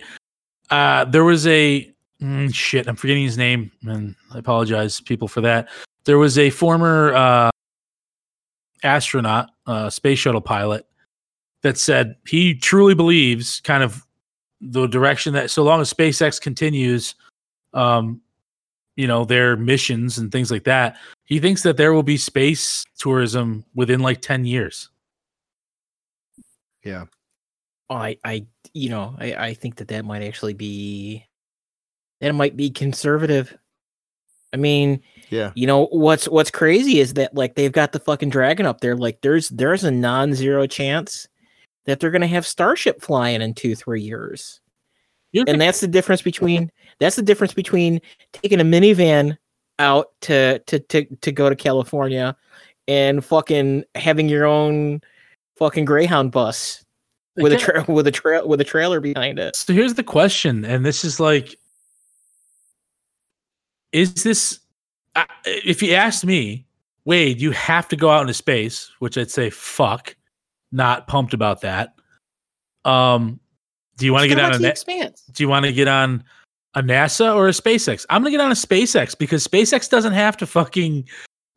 uh 0.70 1.04
there 1.06 1.24
was 1.24 1.46
a 1.46 1.90
mm, 2.20 2.54
shit 2.54 2.86
i'm 2.88 2.96
forgetting 2.96 3.22
his 3.22 3.38
name 3.38 3.70
and 3.84 4.14
i 4.34 4.38
apologize 4.38 5.00
people 5.00 5.28
for 5.28 5.40
that 5.40 5.68
there 6.04 6.18
was 6.18 6.36
a 6.38 6.50
former 6.50 7.14
uh 7.14 7.50
astronaut 8.84 9.50
uh 9.66 9.88
space 9.90 10.18
shuttle 10.18 10.40
pilot 10.40 10.86
that 11.62 11.78
said 11.78 12.16
he 12.26 12.54
truly 12.54 12.94
believes 12.94 13.60
kind 13.60 13.82
of 13.82 14.06
the 14.60 14.86
direction 14.86 15.32
that 15.32 15.50
so 15.50 15.62
long 15.62 15.80
as 15.80 15.92
spacex 15.92 16.40
continues 16.40 17.14
um 17.72 18.20
you 18.96 19.06
know 19.06 19.24
their 19.24 19.56
missions 19.56 20.18
and 20.18 20.30
things 20.30 20.50
like 20.50 20.64
that 20.64 20.96
he 21.24 21.40
thinks 21.40 21.62
that 21.62 21.76
there 21.76 21.92
will 21.92 22.02
be 22.02 22.16
space 22.16 22.84
tourism 22.98 23.64
within 23.74 24.00
like 24.00 24.20
10 24.20 24.44
years 24.44 24.90
yeah. 26.84 27.04
I 27.90 28.18
I 28.24 28.46
you 28.72 28.90
know 28.90 29.16
I 29.18 29.34
I 29.34 29.54
think 29.54 29.76
that 29.76 29.88
that 29.88 30.04
might 30.04 30.22
actually 30.22 30.54
be 30.54 31.24
that 32.20 32.34
might 32.34 32.56
be 32.56 32.70
conservative. 32.70 33.56
I 34.52 34.56
mean, 34.56 35.02
Yeah. 35.30 35.52
you 35.54 35.66
know 35.66 35.86
what's 35.86 36.28
what's 36.28 36.50
crazy 36.50 37.00
is 37.00 37.14
that 37.14 37.34
like 37.34 37.54
they've 37.54 37.72
got 37.72 37.92
the 37.92 37.98
fucking 38.00 38.30
dragon 38.30 38.66
up 38.66 38.80
there. 38.80 38.96
Like 38.96 39.20
there's 39.22 39.48
there's 39.48 39.84
a 39.84 39.90
non-zero 39.90 40.66
chance 40.66 41.26
that 41.86 42.00
they're 42.00 42.10
gonna 42.10 42.26
have 42.26 42.46
Starship 42.46 43.02
flying 43.02 43.42
in 43.42 43.54
two 43.54 43.74
three 43.74 44.02
years. 44.02 44.60
You're 45.32 45.44
and 45.48 45.60
that's 45.60 45.80
the 45.80 45.88
difference 45.88 46.22
between 46.22 46.70
that's 47.00 47.16
the 47.16 47.22
difference 47.22 47.54
between 47.54 48.00
taking 48.32 48.60
a 48.60 48.64
minivan 48.64 49.36
out 49.78 50.12
to 50.22 50.60
to 50.60 50.78
to 50.78 51.04
to 51.16 51.32
go 51.32 51.48
to 51.48 51.56
California 51.56 52.36
and 52.86 53.24
fucking 53.24 53.84
having 53.94 54.28
your 54.28 54.44
own 54.44 55.00
fucking 55.56 55.84
Greyhound 55.84 56.30
bus 56.32 56.84
with 57.36 57.52
a 57.52 57.56
Again- 57.56 57.84
tra- 57.84 57.92
with 57.92 58.06
a 58.06 58.12
trail 58.12 58.46
with 58.46 58.60
a 58.60 58.64
trailer 58.64 59.00
behind 59.00 59.38
it. 59.40 59.56
So 59.56 59.72
here's 59.72 59.94
the 59.94 60.04
question, 60.04 60.64
and 60.64 60.84
this 60.86 61.04
is 61.04 61.18
like, 61.18 61.56
is 63.92 64.22
this? 64.22 64.60
If 65.44 65.82
you 65.82 65.94
asked 65.94 66.24
me, 66.24 66.66
Wade, 67.04 67.40
you 67.40 67.50
have 67.52 67.88
to 67.88 67.96
go 67.96 68.10
out 68.10 68.22
into 68.22 68.34
space, 68.34 68.90
which 68.98 69.18
I'd 69.18 69.30
say 69.30 69.50
fuck, 69.50 70.16
not 70.72 71.06
pumped 71.06 71.34
about 71.34 71.60
that. 71.60 71.94
Um, 72.84 73.40
do 73.96 74.06
you 74.06 74.12
want 74.12 74.22
to 74.22 74.28
get 74.28 74.40
on 74.40 74.54
a 74.54 74.58
na- 74.58 75.08
Do 75.32 75.42
you 75.42 75.48
want 75.48 75.66
to 75.66 75.72
get 75.72 75.88
on 75.88 76.24
a 76.74 76.82
NASA 76.82 77.34
or 77.34 77.48
a 77.48 77.52
SpaceX? 77.52 78.04
I'm 78.10 78.22
gonna 78.22 78.32
get 78.32 78.40
on 78.40 78.50
a 78.50 78.54
SpaceX 78.56 79.16
because 79.16 79.46
SpaceX 79.46 79.88
doesn't 79.88 80.12
have 80.12 80.36
to 80.38 80.46
fucking 80.46 81.08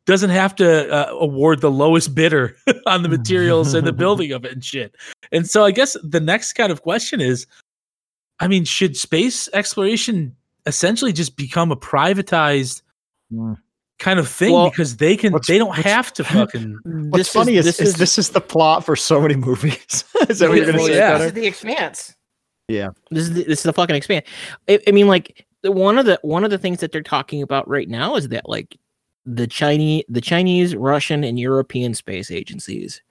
doesn't 0.06 0.30
have 0.30 0.54
to 0.56 0.90
uh, 0.90 1.12
award 1.12 1.60
the 1.60 1.70
lowest 1.70 2.14
bidder 2.14 2.56
on 2.86 3.02
the 3.02 3.08
materials 3.08 3.74
and 3.74 3.86
the 3.86 3.92
building 4.04 4.32
of 4.32 4.44
it 4.44 4.52
and 4.52 4.64
shit. 4.64 4.94
And 5.32 5.48
so 5.48 5.64
I 5.64 5.70
guess 5.70 5.96
the 6.02 6.20
next 6.20 6.54
kind 6.54 6.72
of 6.72 6.82
question 6.82 7.20
is, 7.20 7.46
I 8.40 8.48
mean, 8.48 8.64
should 8.64 8.96
space 8.96 9.50
exploration 9.52 10.34
essentially 10.64 11.12
just 11.12 11.36
become 11.36 11.70
a 11.70 11.76
privatized. 11.76 12.82
Kind 13.98 14.18
of 14.18 14.28
thing 14.28 14.52
Well, 14.52 14.70
because 14.70 14.96
they 14.96 15.16
can 15.16 15.34
they 15.46 15.58
don't 15.58 15.74
have 15.74 16.12
to 16.14 16.24
fucking 16.24 16.78
What's 17.10 17.28
funny 17.28 17.56
is, 17.56 17.80
is, 17.80 17.96
this 17.96 18.18
is 18.18 18.30
the 18.30 18.40
plot 18.40 18.84
for 18.84 18.96
so 18.96 19.20
many 19.20 19.34
movies. 19.48 20.04
is 20.28 20.38
that 20.38 20.48
what 20.48 20.56
you're 20.56 20.66
gonna 20.66 20.78
Well, 20.78 20.86
say? 20.86 20.96
yeah. 20.96 21.18
This 21.18 21.26
is 21.28 21.32
the 21.32 21.46
expanse. 21.46 22.14
Yeah. 22.68 22.90
This 23.10 23.24
is 23.24 23.32
the, 23.34 23.44
this 23.44 23.58
is 23.60 23.62
the 23.64 23.72
fucking 23.72 23.96
expanse. 23.96 24.26
I, 24.68 24.78
I 24.86 24.90
mean, 24.92 25.08
like 25.08 25.46
the, 25.62 25.72
one 25.72 25.98
of 25.98 26.06
the 26.06 26.18
one 26.22 26.44
of 26.44 26.50
the 26.50 26.58
things 26.58 26.80
that 26.80 26.92
they're 26.92 27.02
talking 27.02 27.42
about 27.42 27.68
right 27.68 27.88
now 27.88 28.14
is 28.16 28.28
that 28.28 28.48
like 28.48 28.76
the 29.26 29.46
Chinese, 29.46 30.04
the 30.08 30.20
Chinese, 30.20 30.76
Russian, 30.76 31.24
and 31.24 31.38
European 31.38 31.94
space 31.94 32.30
agencies 32.30 33.02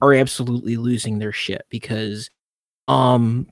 are 0.00 0.14
absolutely 0.14 0.76
losing 0.76 1.18
their 1.18 1.32
shit 1.32 1.62
because 1.70 2.30
um 2.86 3.46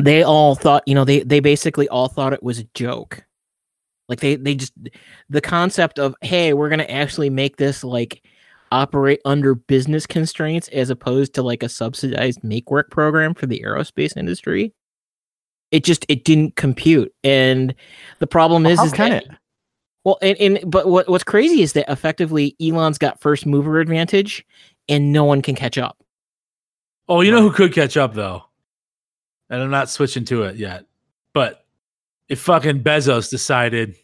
they 0.00 0.22
all 0.22 0.54
thought 0.54 0.82
you 0.86 0.94
know 0.94 1.04
they 1.04 1.20
they 1.20 1.40
basically 1.40 1.88
all 1.88 2.08
thought 2.08 2.32
it 2.32 2.42
was 2.42 2.58
a 2.58 2.64
joke 2.74 3.22
like 4.12 4.20
they 4.20 4.36
they 4.36 4.54
just 4.54 4.72
the 5.30 5.40
concept 5.40 5.98
of 5.98 6.14
hey 6.20 6.52
we're 6.52 6.68
gonna 6.68 6.82
actually 6.84 7.30
make 7.30 7.56
this 7.56 7.82
like 7.82 8.22
operate 8.70 9.20
under 9.24 9.54
business 9.54 10.06
constraints 10.06 10.68
as 10.68 10.90
opposed 10.90 11.34
to 11.34 11.42
like 11.42 11.62
a 11.62 11.68
subsidized 11.68 12.44
make 12.44 12.70
work 12.70 12.90
program 12.90 13.32
for 13.34 13.46
the 13.46 13.62
aerospace 13.64 14.16
industry 14.16 14.72
it 15.70 15.82
just 15.84 16.04
it 16.08 16.24
didn't 16.24 16.56
compute 16.56 17.12
and 17.24 17.74
the 18.18 18.26
problem 18.26 18.66
is 18.66 18.78
How 18.78 18.84
is 18.84 18.92
can 18.92 19.10
that, 19.10 19.24
it? 19.24 19.30
well 20.04 20.18
and, 20.20 20.36
and 20.38 20.70
but 20.70 20.88
what, 20.88 21.08
what's 21.08 21.24
crazy 21.24 21.62
is 21.62 21.72
that 21.72 21.90
effectively 21.90 22.54
elon's 22.60 22.98
got 22.98 23.20
first 23.20 23.46
mover 23.46 23.80
advantage 23.80 24.44
and 24.88 25.12
no 25.12 25.24
one 25.24 25.40
can 25.40 25.54
catch 25.54 25.78
up 25.78 25.96
Oh, 27.08 27.20
you 27.20 27.30
know 27.30 27.42
who 27.42 27.50
could 27.50 27.74
catch 27.74 27.96
up 27.96 28.14
though, 28.14 28.44
and 29.50 29.60
I'm 29.62 29.70
not 29.70 29.90
switching 29.90 30.24
to 30.26 30.44
it 30.44 30.56
yet. 30.56 30.86
But 31.34 31.64
if 32.28 32.40
fucking 32.40 32.82
Bezos 32.82 33.28
decided, 33.28 33.96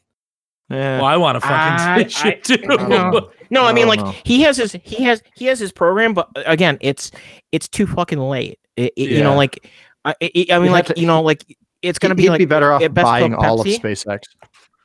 Yeah. 0.71 0.99
well, 0.99 1.07
I 1.07 1.17
want 1.17 1.37
to 1.37 1.41
fucking 1.41 1.55
I- 1.57 1.95
switch 2.09 2.25
it 2.27 2.45
too. 2.45 2.67
no. 2.67 3.31
No, 3.51 3.65
I 3.65 3.71
I 3.71 3.73
mean 3.73 3.89
like 3.89 4.01
know. 4.01 4.13
he 4.25 4.43
has 4.43 4.59
his 4.59 4.73
he 4.85 5.05
has 5.05 5.23
he 5.35 5.47
has 5.47 5.59
his 5.59 5.73
program, 5.73 6.13
but 6.13 6.29
uh, 6.37 6.43
again, 6.45 6.77
it's 6.83 7.11
it's 7.51 7.67
too 7.67 7.87
fucking 7.87 8.19
late. 8.19 8.59
It, 8.77 8.93
it- 8.95 9.11
You 9.11 9.23
know, 9.23 9.35
like 9.35 9.67
I, 10.05 10.15
I 10.21 10.47
I 10.51 10.59
mean, 10.59 10.67
You'd 10.67 10.73
like 10.73 10.87
to- 10.87 11.01
you 11.01 11.07
know, 11.07 11.23
like 11.23 11.45
it's 11.81 11.99
gonna 11.99 12.15
He'd 12.15 12.23
be 12.25 12.29
like 12.29 12.39
be 12.41 12.45
better 12.45 12.71
off 12.73 12.81
best 12.93 12.95
buying 13.05 13.33
called 13.33 13.47
all 13.47 13.61
of 13.63 13.67
SpaceX. 13.67 14.21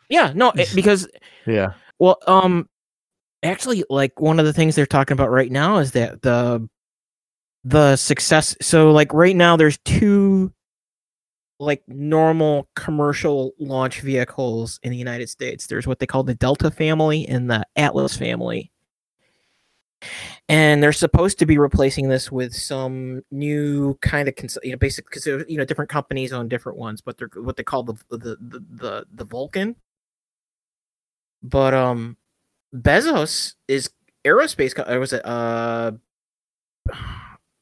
yeah, 0.07 0.31
no, 0.33 0.51
it, 0.55 0.69
because 0.75 1.09
Yeah. 1.45 1.73
well, 1.99 2.19
um, 2.25 2.69
actually, 3.43 3.83
like 3.89 4.21
one 4.21 4.39
of 4.39 4.45
the 4.45 4.53
things 4.53 4.75
they're 4.75 4.85
talking 4.85 5.13
about 5.13 5.29
right 5.29 5.51
now 5.51 5.79
is 5.79 5.91
that 5.91 6.21
the 6.21 6.65
the 7.65 7.97
success. 7.97 8.55
So 8.61 8.91
like 8.91 9.13
right 9.13 9.35
now, 9.35 9.57
there's 9.57 9.77
two 9.83 10.53
like 11.59 11.83
normal 11.87 12.67
commercial 12.75 13.53
launch 13.59 14.01
vehicles 14.01 14.79
in 14.83 14.91
the 14.91 14.97
United 14.97 15.29
States. 15.29 15.67
There's 15.67 15.87
what 15.87 15.99
they 15.99 16.05
call 16.05 16.23
the 16.23 16.35
Delta 16.35 16.71
family 16.71 17.27
and 17.27 17.49
the 17.49 17.65
Atlas 17.75 18.17
family. 18.17 18.71
And 20.49 20.83
they're 20.83 20.91
supposed 20.91 21.39
to 21.39 21.45
be 21.45 21.57
replacing 21.57 22.09
this 22.09 22.31
with 22.31 22.53
some 22.53 23.21
new 23.31 23.97
kind 24.01 24.27
of 24.27 24.35
cons- 24.35 24.57
you 24.61 24.71
know 24.71 24.77
basic 24.77 25.05
because 25.05 25.25
you 25.25 25.57
know 25.57 25.63
different 25.63 25.89
companies 25.89 26.33
own 26.33 26.49
different 26.49 26.77
ones, 26.77 26.99
but 26.99 27.17
they're 27.17 27.29
what 27.35 27.55
they 27.55 27.63
call 27.63 27.83
the 27.83 27.93
the 28.09 28.17
the 28.17 28.65
the, 28.69 29.05
the 29.13 29.23
Vulcan. 29.23 29.77
But 31.41 31.73
um, 31.73 32.17
Bezos 32.75 33.53
is 33.69 33.91
aerospace. 34.25 34.75
Co- 34.75 34.99
was 34.99 35.13
it 35.13 35.25
uh? 35.25 35.91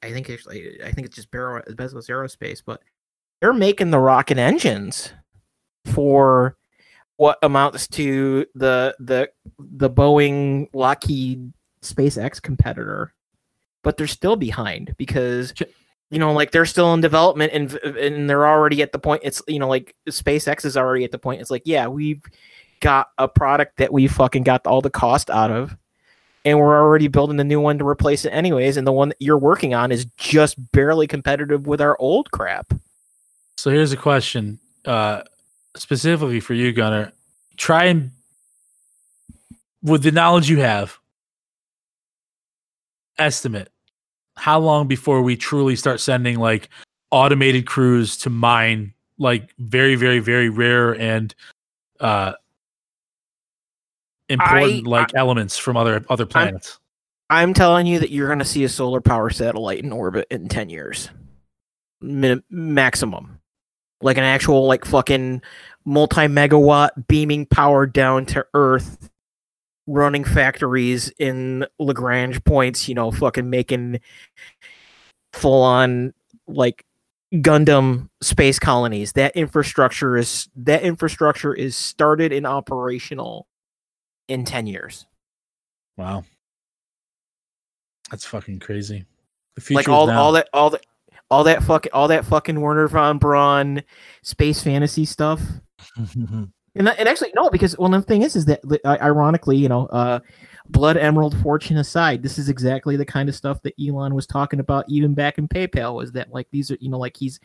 I 0.03 0.11
think 0.11 0.31
actually, 0.31 0.81
I 0.83 0.91
think 0.91 1.05
it's 1.05 1.15
just 1.15 1.29
Bezos 1.29 2.09
Aerospace, 2.09 2.63
but 2.65 2.81
they're 3.41 3.53
making 3.53 3.91
the 3.91 3.99
rocket 3.99 4.37
engines 4.37 5.11
for 5.85 6.55
what 7.17 7.37
amounts 7.43 7.87
to 7.87 8.45
the 8.55 8.95
the 8.99 9.29
the 9.59 9.89
Boeing 9.89 10.67
Lockheed 10.73 11.51
SpaceX 11.83 12.41
competitor, 12.41 13.13
but 13.83 13.97
they're 13.97 14.07
still 14.07 14.35
behind 14.35 14.95
because 14.97 15.53
you 16.09 16.19
know 16.19 16.31
like 16.33 16.51
they're 16.51 16.65
still 16.65 16.93
in 16.93 17.01
development 17.01 17.51
and 17.53 17.73
and 17.97 18.29
they're 18.29 18.47
already 18.47 18.81
at 18.81 18.91
the 18.91 18.99
point 18.99 19.21
it's 19.23 19.41
you 19.47 19.59
know 19.59 19.67
like 19.67 19.95
SpaceX 20.09 20.65
is 20.65 20.77
already 20.77 21.03
at 21.03 21.11
the 21.11 21.19
point 21.19 21.41
it's 21.41 21.51
like 21.51 21.63
yeah 21.65 21.87
we've 21.87 22.23
got 22.79 23.09
a 23.17 23.27
product 23.27 23.77
that 23.77 23.93
we 23.93 24.07
fucking 24.07 24.43
got 24.43 24.65
all 24.65 24.81
the 24.81 24.89
cost 24.89 25.29
out 25.29 25.51
of 25.51 25.77
and 26.43 26.57
we're 26.57 26.79
already 26.79 27.07
building 27.07 27.39
a 27.39 27.43
new 27.43 27.61
one 27.61 27.77
to 27.77 27.87
replace 27.87 28.25
it 28.25 28.31
anyways 28.31 28.77
and 28.77 28.85
the 28.85 28.91
one 28.91 29.09
that 29.09 29.17
you're 29.19 29.37
working 29.37 29.73
on 29.73 29.91
is 29.91 30.05
just 30.17 30.55
barely 30.71 31.07
competitive 31.07 31.67
with 31.67 31.79
our 31.79 31.95
old 31.99 32.31
crap 32.31 32.73
So 33.61 33.69
here's 33.69 33.91
a 33.91 33.97
question, 33.97 34.57
uh, 34.85 35.21
specifically 35.75 36.39
for 36.39 36.55
you, 36.55 36.73
Gunnar. 36.73 37.11
Try 37.57 37.85
and, 37.85 38.09
with 39.83 40.01
the 40.01 40.11
knowledge 40.11 40.49
you 40.49 40.61
have, 40.61 40.97
estimate 43.19 43.69
how 44.35 44.59
long 44.59 44.87
before 44.87 45.21
we 45.21 45.37
truly 45.37 45.75
start 45.75 45.99
sending 45.99 46.39
like 46.39 46.69
automated 47.11 47.67
crews 47.67 48.17
to 48.17 48.31
mine 48.31 48.95
like 49.19 49.53
very, 49.59 49.93
very, 49.93 50.17
very 50.17 50.49
rare 50.49 50.99
and 50.99 51.35
uh, 51.99 52.33
important 54.27 54.87
I- 54.87 54.89
like 54.89 55.13
elements 55.13 55.59
from 55.59 55.77
other 55.77 56.03
other 56.09 56.25
planets. 56.25 56.79
i'm 57.29 57.53
telling 57.53 57.85
you 57.85 57.99
that 57.99 58.09
you're 58.09 58.25
going 58.25 58.39
to 58.39 58.45
see 58.45 58.63
a 58.63 58.69
solar 58.69 59.01
power 59.01 59.29
satellite 59.29 59.83
in 59.83 59.91
orbit 59.91 60.25
in 60.31 60.47
10 60.47 60.71
years 60.71 61.11
Min- 62.01 62.41
maximum 62.49 63.37
like 64.01 64.17
an 64.17 64.23
actual 64.23 64.65
like 64.65 64.85
fucking 64.85 65.41
multi 65.85 66.27
megawatt 66.27 66.89
beaming 67.07 67.45
power 67.45 67.85
down 67.85 68.25
to 68.25 68.45
earth 68.53 69.09
running 69.87 70.23
factories 70.23 71.11
in 71.17 71.65
lagrange 71.79 72.43
points 72.43 72.87
you 72.87 72.95
know 72.95 73.11
fucking 73.11 73.49
making 73.49 73.99
full 75.33 75.63
on 75.63 76.13
like 76.47 76.85
gundam 77.33 78.09
space 78.21 78.59
colonies. 78.59 79.13
That 79.13 79.35
infrastructure 79.35 80.17
is 80.17 80.49
that 80.55 80.83
infrastructure 80.83 81.53
is 81.53 81.75
started 81.75 82.31
and 82.33 82.45
operational 82.45 83.47
in 84.27 84.45
10 84.45 84.67
years. 84.67 85.05
Wow, 85.97 86.23
that's 88.09 88.25
fucking 88.25 88.59
crazy. 88.59 89.05
The 89.55 89.61
future 89.61 89.77
like 89.77 89.89
all 89.89 90.09
all 90.09 90.31
that 90.33 90.49
all 90.53 90.69
that 90.71 90.85
all 91.31 91.45
that 91.45 91.63
fucking 91.63 91.91
all 91.93 92.09
that 92.09 92.25
fucking 92.25 92.59
Wernher 92.59 92.87
von 92.87 93.17
Braun 93.17 93.81
space 94.21 94.61
fantasy 94.61 95.05
stuff. 95.05 95.41
And, 96.73 96.87
and 96.87 97.09
actually 97.09 97.33
no, 97.35 97.49
because 97.49 97.77
well 97.77 97.89
the 97.89 98.01
thing 98.01 98.21
is 98.21 98.37
is 98.37 98.45
that 98.45 98.61
uh, 98.85 98.97
ironically, 99.01 99.57
you 99.57 99.67
know, 99.67 99.87
uh, 99.87 100.21
Blood 100.69 100.95
Emerald 100.95 101.37
Fortune 101.41 101.75
aside, 101.75 102.23
this 102.23 102.37
is 102.37 102.47
exactly 102.47 102.95
the 102.95 103.03
kind 103.03 103.27
of 103.27 103.35
stuff 103.35 103.61
that 103.63 103.73
Elon 103.77 104.15
was 104.15 104.25
talking 104.25 104.61
about 104.61 104.85
even 104.87 105.13
back 105.13 105.37
in 105.37 105.49
PayPal. 105.49 105.95
Was 105.95 106.13
that 106.13 106.31
like 106.31 106.47
these 106.49 106.71
are 106.71 106.77
you 106.79 106.89
know 106.89 106.97
like 106.97 107.17
he's 107.17 107.41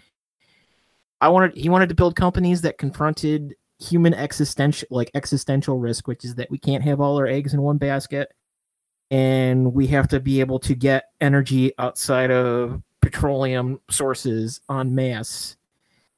I 1.20 1.28
wanted 1.28 1.56
he 1.56 1.68
wanted 1.68 1.88
to 1.88 1.96
build 1.96 2.14
companies 2.14 2.60
that 2.62 2.78
confronted 2.78 3.56
human 3.80 4.14
existential 4.14 4.86
like 4.92 5.10
existential 5.14 5.76
risk, 5.80 6.06
which 6.06 6.24
is 6.24 6.36
that 6.36 6.48
we 6.48 6.58
can't 6.58 6.84
have 6.84 7.00
all 7.00 7.18
our 7.18 7.26
eggs 7.26 7.52
in 7.52 7.60
one 7.62 7.78
basket, 7.78 8.32
and 9.10 9.74
we 9.74 9.88
have 9.88 10.06
to 10.08 10.20
be 10.20 10.38
able 10.38 10.60
to 10.60 10.76
get 10.76 11.06
energy 11.20 11.72
outside 11.80 12.30
of 12.30 12.80
petroleum 13.10 13.80
sources 13.90 14.60
en 14.70 14.94
masse. 14.94 15.56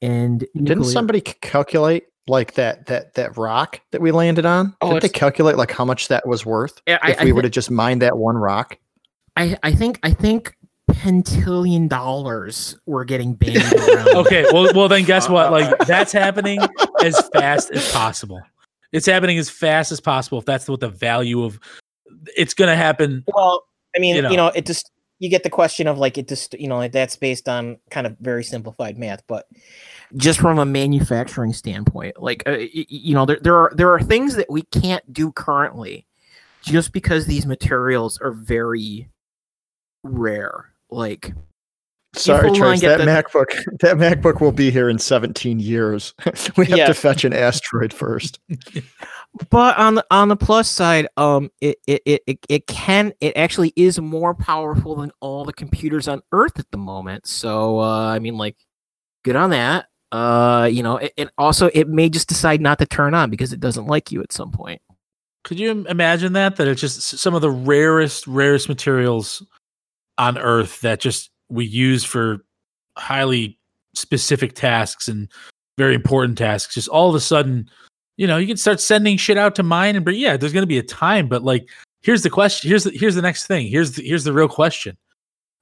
And 0.01 0.47
Didn't 0.55 0.85
somebody 0.85 1.21
c- 1.27 1.35
calculate 1.41 2.05
like 2.29 2.55
that 2.55 2.87
that 2.87 3.15
that 3.15 3.37
rock 3.37 3.81
that 3.91 4.01
we 4.01 4.11
landed 4.13 4.47
on? 4.47 4.75
Oh, 4.81 4.91
Didn't 4.91 5.03
they 5.03 5.09
calculate 5.09 5.57
like 5.57 5.71
how 5.73 5.85
much 5.85 6.09
that 6.09 6.27
was 6.27 6.47
worth 6.47 6.81
I, 6.87 6.93
I, 7.03 7.11
if 7.11 7.23
we 7.25 7.31
I 7.31 7.33
would 7.33 7.43
thi- 7.43 7.47
have 7.47 7.53
just 7.53 7.71
mined 7.71 8.03
that 8.03 8.17
one 8.17 8.37
rock? 8.37 8.79
I, 9.37 9.57
I 9.63 9.73
think 9.73 9.99
I 10.03 10.13
think 10.13 10.57
pentillion 10.91 11.89
dollars 11.89 12.77
were 12.87 13.05
getting 13.05 13.35
banned 13.35 13.73
around. 13.89 14.09
okay, 14.17 14.45
well, 14.53 14.73
well, 14.75 14.89
then 14.89 15.05
guess 15.05 15.29
what? 15.29 15.51
Like 15.53 15.77
that's 15.87 16.13
happening 16.13 16.61
as 17.05 17.21
fast 17.31 17.71
as 17.71 17.91
possible. 17.93 18.41
It's 18.93 19.07
happening 19.07 19.37
as 19.39 19.51
fast 19.51 19.93
as 19.93 20.01
possible. 20.01 20.39
If 20.39 20.45
that's 20.47 20.69
what 20.69 20.81
the 20.81 20.89
value 20.89 21.43
of, 21.45 21.59
it's 22.37 22.55
gonna 22.55 22.77
happen. 22.77 23.25
Well, 23.35 23.65
I 23.95 23.99
mean, 23.99 24.17
You 24.17 24.23
you 24.23 24.37
know. 24.37 24.47
know, 24.47 24.53
it 24.55 24.65
just 24.67 24.91
you 25.19 25.29
get 25.29 25.43
the 25.43 25.51
question 25.51 25.87
of 25.87 25.99
like 25.99 26.17
it 26.19 26.29
just 26.29 26.55
you 26.55 26.69
know 26.69 26.87
that's 26.89 27.17
based 27.17 27.49
on 27.49 27.79
kind 27.91 28.07
of 28.07 28.17
very 28.21 28.45
simplified 28.45 28.99
math, 28.99 29.23
but 29.27 29.47
just 30.17 30.41
from 30.41 30.59
a 30.59 30.65
manufacturing 30.65 31.53
standpoint, 31.53 32.21
like 32.23 32.43
uh, 32.47 32.59
you 32.73 33.15
know, 33.15 33.27
there 33.27 33.39
there 33.43 33.57
are 33.57 33.73
there 33.75 33.93
are 33.93 34.01
things 34.01 34.37
that 34.37 34.51
we 34.51 34.63
can't 34.63 35.13
do 35.13 35.33
currently, 35.33 36.07
just 36.63 36.93
because 36.93 37.27
these 37.27 37.47
materials 37.47 38.19
are 38.19 38.33
very 38.33 39.09
rare. 40.05 40.73
Like 40.91 41.33
Sorry, 42.15 42.51
Trace. 42.53 42.81
That 42.81 42.99
the- 42.99 43.05
MacBook 43.05 43.49
that 43.81 43.97
MacBook 43.97 44.41
will 44.41 44.53
be 44.53 44.71
here 44.71 44.89
in 44.89 44.99
17 44.99 45.61
years. 45.61 46.15
we 46.57 46.65
have 46.67 46.79
Yeah. 46.79 46.87
to 46.87 46.95
fetch 46.95 47.25
an 47.25 47.35
asteroid 47.35 47.93
first. 47.93 48.39
but 49.51 49.77
on 49.79 49.95
the 49.95 50.05
on 50.11 50.29
the 50.29 50.37
plus 50.37 50.69
side 50.69 51.07
um 51.17 51.51
it, 51.61 51.77
it 51.87 52.03
it 52.07 52.39
it 52.49 52.67
can 52.67 53.13
it 53.21 53.37
actually 53.37 53.73
is 53.77 54.01
more 54.01 54.35
powerful 54.35 54.97
than 54.97 55.13
all 55.21 55.45
the 55.45 55.53
computers 55.53 56.09
on 56.09 56.21
earth 56.33 56.59
at 56.59 56.71
the 56.71 56.79
moment 56.79 57.27
so 57.27 57.79
uh 57.79 58.09
i 58.09 58.19
mean 58.19 58.37
like 58.37 58.57
good 59.25 59.37
on 59.37 59.51
that 59.51 59.87
uh 60.13 60.69
you 60.73 60.83
know 60.83 60.97
it, 60.97 61.13
it 61.17 61.31
also 61.37 61.71
it 61.75 61.89
may 61.89 62.09
just 62.09 62.29
decide 62.29 62.61
not 62.61 62.79
to 62.79 62.87
turn 62.87 63.15
on 63.15 63.31
because 63.31 63.53
it 63.53 63.61
doesn't 63.61 63.87
like 63.87 64.11
you 64.11 64.23
at 64.23 64.33
some 64.33 64.51
point 64.51 64.81
Could 65.45 65.61
you 65.61 65.71
imagine 65.87 66.33
that? 66.35 66.57
That 66.57 66.69
it's 66.69 66.81
just 66.81 67.01
some 67.03 67.35
of 67.35 67.43
the 67.43 67.51
rarest, 67.51 68.27
rarest 68.27 68.69
materials 68.69 69.43
on 70.19 70.37
Earth 70.37 70.81
that 70.81 71.01
just 71.01 71.31
we 71.49 71.65
use 71.65 72.05
for 72.05 72.45
highly 72.97 73.59
specific 73.95 74.55
tasks 74.55 75.09
and 75.09 75.29
very 75.79 75.95
important 75.95 76.37
tasks. 76.37 76.75
Just 76.75 76.89
all 76.89 77.09
of 77.09 77.15
a 77.15 77.21
sudden, 77.21 77.71
you 78.19 78.27
know, 78.27 78.37
you 78.37 78.49
can 78.49 78.57
start 78.57 78.81
sending 78.81 79.17
shit 79.17 79.39
out 79.39 79.55
to 79.55 79.63
mine 79.63 79.97
and 79.97 80.05
bring. 80.05 80.19
Yeah, 80.19 80.37
there's 80.37 80.53
going 80.53 80.65
to 80.65 80.67
be 80.67 80.79
a 80.79 80.83
time, 80.83 81.29
but 81.29 81.43
like 81.43 81.71
here's 82.03 82.23
the 82.23 82.31
question. 82.31 82.69
Here's 82.69 82.85
the 82.85 82.91
here's 82.91 83.15
the 83.15 83.23
next 83.23 83.47
thing. 83.47 83.69
Here's 83.69 83.93
the, 83.93 84.03
here's 84.03 84.25
the 84.25 84.33
real 84.33 84.49
question. 84.49 84.99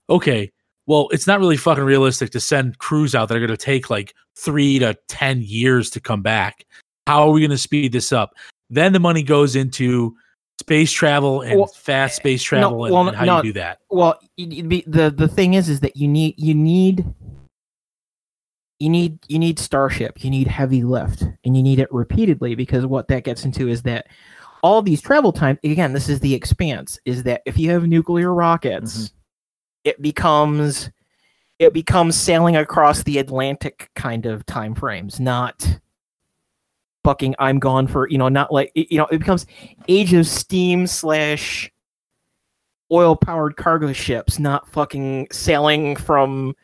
Okay, 0.09 0.50
well, 0.86 1.09
it's 1.12 1.26
not 1.26 1.38
really 1.38 1.59
fucking 1.59 1.84
realistic 1.84 2.30
to 2.30 2.40
send 2.40 2.78
crews 2.78 3.14
out 3.14 3.28
that 3.28 3.36
are 3.36 3.40
going 3.40 3.50
to 3.50 3.57
take 3.59 3.90
like 3.90 4.14
three 4.36 4.78
to 4.78 4.96
ten 5.07 5.42
years 5.42 5.90
to 5.90 6.00
come 6.00 6.22
back. 6.22 6.64
How 7.07 7.28
are 7.28 7.30
we 7.30 7.40
going 7.40 7.50
to 7.50 7.59
speed 7.59 7.92
this 7.92 8.11
up? 8.11 8.34
Then 8.70 8.92
the 8.94 9.00
money 9.00 9.22
goes 9.22 9.54
into 9.54 10.16
space 10.59 10.90
travel 10.90 11.42
and 11.42 11.59
Well, 11.59 11.66
fast 11.66 12.16
space 12.16 12.42
travel 12.42 12.86
and, 12.86 12.94
well, 12.94 13.09
and 13.09 13.16
how 13.16 13.24
no. 13.26 13.36
you 13.36 13.42
do 13.42 13.52
that. 13.52 13.80
Well, 13.90 14.18
be- 14.36 14.84
the 14.86 15.11
the 15.11 15.28
thing 15.28 15.54
is, 15.54 15.68
is 15.68 15.80
that 15.80 15.96
you 15.96 16.09
need 16.09 16.34
you 16.38 16.54
need 16.54 17.04
you 18.79 18.91
need 18.91 19.18
you 19.29 19.39
need 19.39 19.59
starship, 19.59 20.22
you 20.22 20.31
need 20.31 20.47
heavy 20.47 20.83
lift, 20.85 21.22
and 21.45 21.57
you 21.57 21.62
need 21.62 21.79
it 21.79 21.93
repeatedly 21.93 22.55
because 22.55 22.87
what 22.87 23.09
that 23.09 23.24
gets 23.24 23.45
into 23.45 23.68
is 23.68 23.83
that 23.83 24.07
all 24.62 24.83
these 24.83 25.01
travel 25.01 25.33
time 25.33 25.59
again. 25.64 25.93
This 25.93 26.09
is 26.09 26.20
the 26.20 26.35
expanse. 26.35 26.99
Is 27.05 27.22
that 27.22 27.43
if 27.47 27.59
you 27.59 27.70
have 27.70 27.87
nuclear 27.87 28.35
rockets, 28.35 28.97
mm-hmm. 28.97 29.16
it 29.85 30.03
becomes 30.03 30.91
it 31.59 31.72
becomes 31.72 32.16
sailing 32.16 32.57
across 32.57 33.03
the 33.03 33.18
Atlantic 33.18 33.91
kind 33.95 34.27
of 34.27 34.45
time 34.47 34.74
frames, 34.74 35.20
not 35.20 35.79
fucking 37.05 37.35
I'm 37.39 37.61
gone 37.61 37.87
for 37.87 38.09
you 38.09 38.18
know 38.18 38.29
not 38.29 38.53
like 38.53 38.72
you 38.74 38.99
know 38.99 39.07
it 39.07 39.18
becomes 39.18 39.47
Age 39.89 40.12
of 40.12 40.27
Steam 40.27 40.87
slash 40.87 41.70
oil 42.93 43.16
powered 43.16 43.57
cargo 43.57 43.93
ships, 43.93 44.39
not 44.39 44.68
fucking 44.68 45.29
sailing 45.33 45.97
from 45.97 46.55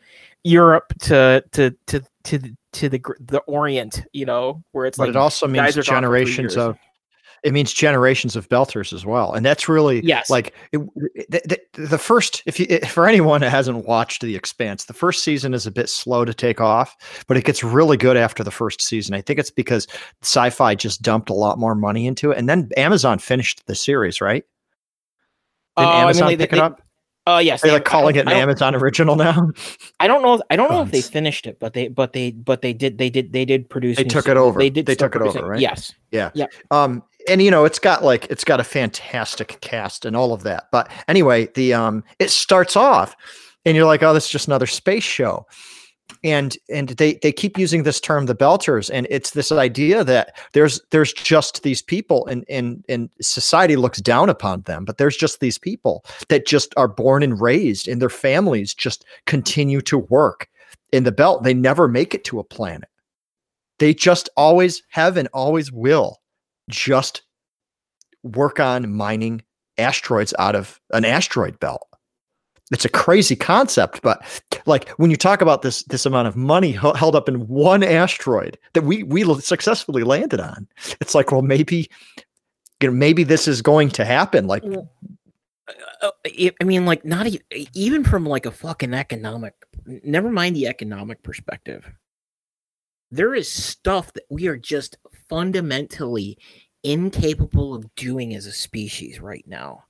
Europe 0.43 0.93
to 1.01 1.43
to 1.51 1.71
to 1.87 2.03
to 2.23 2.37
the, 2.37 2.55
to 2.73 2.89
the 2.89 3.01
the 3.19 3.39
Orient, 3.47 4.03
you 4.13 4.25
know, 4.25 4.63
where 4.71 4.85
it's 4.85 4.97
but 4.97 5.03
like 5.07 5.09
it 5.11 5.15
also 5.17 5.47
means 5.47 5.77
are 5.77 5.83
gone 5.83 5.83
for 5.83 5.83
three 5.83 5.95
generations 5.95 6.57
of 6.57 6.77
it 7.43 7.51
means 7.51 7.73
generations 7.73 8.37
of 8.37 8.47
belters 8.47 8.93
as 8.93 9.05
well. 9.05 9.33
And 9.33 9.45
that's 9.45 9.67
really 9.67 9.99
Yes. 10.01 10.29
like 10.29 10.53
it, 10.71 10.79
the, 11.29 11.41
the, 11.73 11.81
the 11.87 11.97
first 11.97 12.41
if 12.45 12.57
you 12.57 12.79
for 12.87 13.05
anyone 13.05 13.41
that 13.41 13.49
hasn't 13.49 13.85
watched 13.85 14.21
the 14.21 14.33
expanse 14.37 14.85
the 14.85 14.93
first 14.93 15.25
season 15.25 15.53
is 15.53 15.67
a 15.67 15.71
bit 15.71 15.89
slow 15.89 16.23
to 16.23 16.33
take 16.33 16.61
off 16.61 16.95
but 17.27 17.35
it 17.35 17.43
gets 17.43 17.61
really 17.61 17.97
good 17.97 18.15
after 18.15 18.45
the 18.45 18.51
first 18.51 18.81
season. 18.81 19.13
I 19.13 19.19
think 19.21 19.39
it's 19.39 19.51
because 19.51 19.87
Syfy 20.21 20.77
just 20.77 21.01
dumped 21.01 21.29
a 21.29 21.33
lot 21.33 21.59
more 21.59 21.75
money 21.75 22.07
into 22.07 22.31
it. 22.31 22.37
And 22.37 22.47
then 22.47 22.69
amazon 22.77 23.19
finished 23.19 23.63
the 23.67 23.75
series 23.75 24.21
right? 24.21 24.45
Did 25.77 25.83
Uh, 25.83 25.87
I 25.89 25.91
mean, 25.95 26.01
amazon 26.03 26.25
like, 26.27 26.37
they- 26.37 26.47
pick 26.47 26.53
it 26.59 26.77
they- 26.77 26.82
up 27.25 27.37
Uh 27.37 27.39
yes, 27.39 27.61
they're 27.61 27.73
like 27.73 27.85
calling 27.85 28.15
it 28.15 28.27
an 28.27 28.33
amazon 28.33 28.75
original 28.75 29.15
now 29.15 29.49
I 29.99 30.07
don't 30.07 30.21
know. 30.21 30.41
I 30.49 30.55
don't 30.55 30.69
know 30.69 30.81
if 30.81 30.91
they 30.91 31.01
finished 31.01 31.47
it, 31.47 31.59
but 31.59 31.73
they 31.73 31.87
but 31.87 32.13
they 32.13 32.31
but 32.31 32.61
they 32.61 32.73
did 32.73 32.97
they 32.97 33.09
did 33.09 33.31
they 33.31 33.45
did 33.45 33.69
produce. 33.69 33.97
They 33.97 34.03
took 34.03 34.27
it 34.27 34.35
over. 34.35 34.59
They 34.59 34.69
did. 34.69 34.85
They 34.85 34.95
took 34.95 35.15
it 35.15 35.21
over, 35.21 35.47
right? 35.47 35.59
Yes. 35.59 35.93
Yeah. 36.11 36.31
Yeah. 36.33 36.47
Um 36.71 37.03
and 37.27 37.41
you 37.41 37.51
know 37.51 37.65
it's 37.65 37.79
got 37.79 38.03
like 38.03 38.25
it's 38.29 38.43
got 38.43 38.59
a 38.59 38.63
fantastic 38.63 39.59
cast 39.61 40.05
and 40.05 40.15
all 40.15 40.33
of 40.33 40.43
that 40.43 40.67
but 40.71 40.91
anyway 41.07 41.47
the 41.55 41.73
um 41.73 42.03
it 42.19 42.29
starts 42.29 42.75
off 42.75 43.15
and 43.65 43.75
you're 43.75 43.85
like 43.85 44.03
oh 44.03 44.13
this 44.13 44.25
is 44.25 44.29
just 44.29 44.47
another 44.47 44.67
space 44.67 45.03
show 45.03 45.45
and 46.23 46.57
and 46.69 46.89
they 46.89 47.15
they 47.15 47.31
keep 47.31 47.57
using 47.57 47.83
this 47.83 47.99
term 47.99 48.25
the 48.25 48.35
belters 48.35 48.89
and 48.93 49.07
it's 49.09 49.31
this 49.31 49.51
idea 49.51 50.03
that 50.03 50.35
there's 50.53 50.81
there's 50.91 51.13
just 51.13 51.63
these 51.63 51.81
people 51.81 52.25
and 52.27 52.45
and 52.49 52.83
and 52.87 53.09
society 53.21 53.75
looks 53.75 53.99
down 53.99 54.29
upon 54.29 54.61
them 54.61 54.85
but 54.85 54.97
there's 54.97 55.17
just 55.17 55.39
these 55.39 55.57
people 55.57 56.05
that 56.29 56.45
just 56.45 56.73
are 56.77 56.87
born 56.87 57.23
and 57.23 57.41
raised 57.41 57.87
and 57.87 58.01
their 58.01 58.09
families 58.09 58.73
just 58.73 59.05
continue 59.25 59.81
to 59.81 59.97
work 59.97 60.47
in 60.91 61.03
the 61.03 61.11
belt 61.11 61.43
they 61.43 61.53
never 61.53 61.87
make 61.87 62.13
it 62.13 62.23
to 62.23 62.39
a 62.39 62.43
planet 62.43 62.89
they 63.79 63.93
just 63.93 64.29
always 64.37 64.83
have 64.89 65.17
and 65.17 65.27
always 65.33 65.71
will 65.71 66.21
just 66.69 67.23
work 68.23 68.59
on 68.59 68.93
mining 68.93 69.43
asteroids 69.77 70.33
out 70.39 70.55
of 70.55 70.79
an 70.91 71.05
asteroid 71.05 71.59
belt. 71.59 71.87
It's 72.73 72.85
a 72.85 72.89
crazy 72.89 73.35
concept, 73.35 74.01
but 74.01 74.23
like 74.65 74.89
when 74.91 75.11
you 75.11 75.17
talk 75.17 75.41
about 75.41 75.61
this 75.61 75.83
this 75.83 76.05
amount 76.05 76.27
of 76.27 76.35
money 76.35 76.71
hel- 76.71 76.95
held 76.95 77.15
up 77.15 77.29
in 77.29 77.47
one 77.47 77.83
asteroid 77.83 78.57
that 78.73 78.83
we 78.83 79.03
we 79.03 79.23
successfully 79.41 80.03
landed 80.03 80.39
on, 80.39 80.67
it's 80.99 81.15
like 81.15 81.31
well 81.31 81.41
maybe 81.41 81.89
you 82.81 82.89
know 82.89 82.93
maybe 82.93 83.23
this 83.23 83.47
is 83.47 83.61
going 83.61 83.89
to 83.91 84.03
happen. 84.05 84.47
Like 84.47 84.63
uh, 86.01 86.11
I 86.25 86.51
I 86.59 86.63
mean, 86.63 86.85
like 86.85 87.05
not 87.05 87.27
even 87.73 88.03
from 88.03 88.25
like 88.25 88.45
a 88.45 88.51
fucking 88.51 88.93
economic. 88.93 89.53
Never 89.85 90.29
mind 90.29 90.55
the 90.55 90.67
economic 90.67 91.23
perspective. 91.23 91.89
There 93.11 93.35
is 93.35 93.47
stuff 93.47 94.11
that 94.13 94.23
we 94.29 94.47
are 94.47 94.57
just 94.57 94.97
fundamentally 95.29 96.37
incapable 96.83 97.73
of 97.73 97.93
doing 97.95 98.35
as 98.35 98.45
a 98.45 98.51
species 98.51 99.19
right 99.19 99.45
now, 99.47 99.83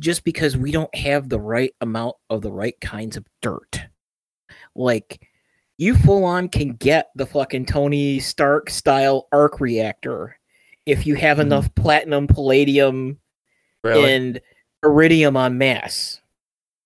just 0.00 0.24
because 0.24 0.56
we 0.56 0.70
don't 0.72 0.94
have 0.94 1.28
the 1.28 1.40
right 1.40 1.74
amount 1.80 2.16
of 2.30 2.42
the 2.42 2.52
right 2.52 2.78
kinds 2.80 3.16
of 3.16 3.24
dirt. 3.42 3.80
Like, 4.74 5.26
you 5.78 5.94
full 5.96 6.24
on 6.24 6.48
can 6.48 6.72
get 6.74 7.10
the 7.16 7.26
fucking 7.26 7.66
Tony 7.66 8.18
Stark 8.20 8.70
style 8.70 9.28
arc 9.32 9.60
reactor 9.60 10.38
if 10.86 11.06
you 11.06 11.14
have 11.16 11.38
Mhm. 11.38 11.42
enough 11.42 11.74
platinum, 11.74 12.26
palladium, 12.26 13.18
and 13.84 14.40
iridium 14.84 15.36
on 15.36 15.58
mass. 15.58 16.20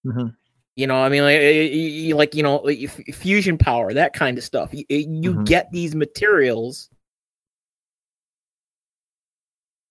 Mhm. 0.07 0.35
You 0.77 0.87
know, 0.87 0.97
I 0.97 1.09
mean, 1.09 1.23
like, 1.23 2.17
like 2.17 2.35
you 2.35 2.43
know, 2.43 2.65
fusion 3.13 3.59
power, 3.59 3.93
that 3.93 4.13
kind 4.15 4.39
of 4.39 4.45
stuff. 4.45 4.71
You, 4.73 4.85
you 4.89 5.35
Mhm. 5.35 5.47
get 5.47 5.71
these 5.73 5.95
materials. 5.95 6.89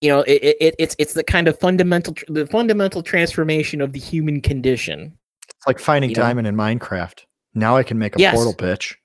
You 0.02 0.10
know, 0.10 0.20
it, 0.22 0.56
it 0.62 0.76
it's 0.80 0.96
it's 0.98 1.14
the 1.14 1.24
kind 1.24 1.48
of 1.48 1.60
fundamental 1.60 2.14
the 2.30 2.46
fundamental 2.48 3.04
transformation 3.04 3.82
of 3.82 3.92
the 3.94 4.00
human 4.00 4.40
condition. 4.42 5.18
it's 5.58 5.68
like 5.68 5.78
finding 5.80 6.10
you 6.12 6.16
know? 6.16 6.22
diamond 6.24 6.48
in 6.48 6.56
Minecraft. 6.56 7.26
Now 7.54 7.76
I 7.76 7.84
can 7.84 7.98
make 7.98 8.16
a 8.16 8.20
Yes. 8.20 8.36
portal 8.36 8.54
pitch. 8.54 8.98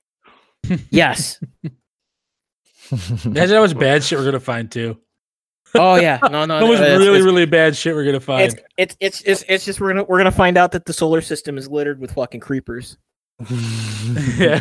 Yes. 0.90 1.40
Imagine 3.24 3.50
that 3.50 3.58
was 3.60 3.74
bad 3.74 4.04
shit 4.04 4.18
we're 4.18 4.24
gonna 4.24 4.38
find 4.40 4.70
too. 4.70 4.96
oh 5.74 5.96
yeah. 5.96 6.18
No, 6.30 6.44
no. 6.44 6.58
That 6.60 6.68
was 6.68 6.80
no, 6.80 6.86
really, 6.96 7.06
it's- 7.18 7.22
really 7.24 7.46
bad 7.46 7.76
shit 7.76 7.94
we're 7.94 8.04
gonna 8.04 8.20
find. 8.20 8.52
It's, 8.52 8.62
it's 8.78 8.96
it's 9.00 9.20
it's 9.22 9.44
it's 9.48 9.64
just 9.64 9.80
we're 9.80 9.88
gonna 9.88 10.04
we're 10.04 10.18
gonna 10.18 10.30
find 10.30 10.56
out 10.56 10.70
that 10.72 10.84
the 10.84 10.92
solar 10.92 11.20
system 11.20 11.58
is 11.58 11.68
littered 11.68 11.98
with 12.00 12.12
fucking 12.12 12.40
creepers. 12.40 12.96
yeah. 14.38 14.60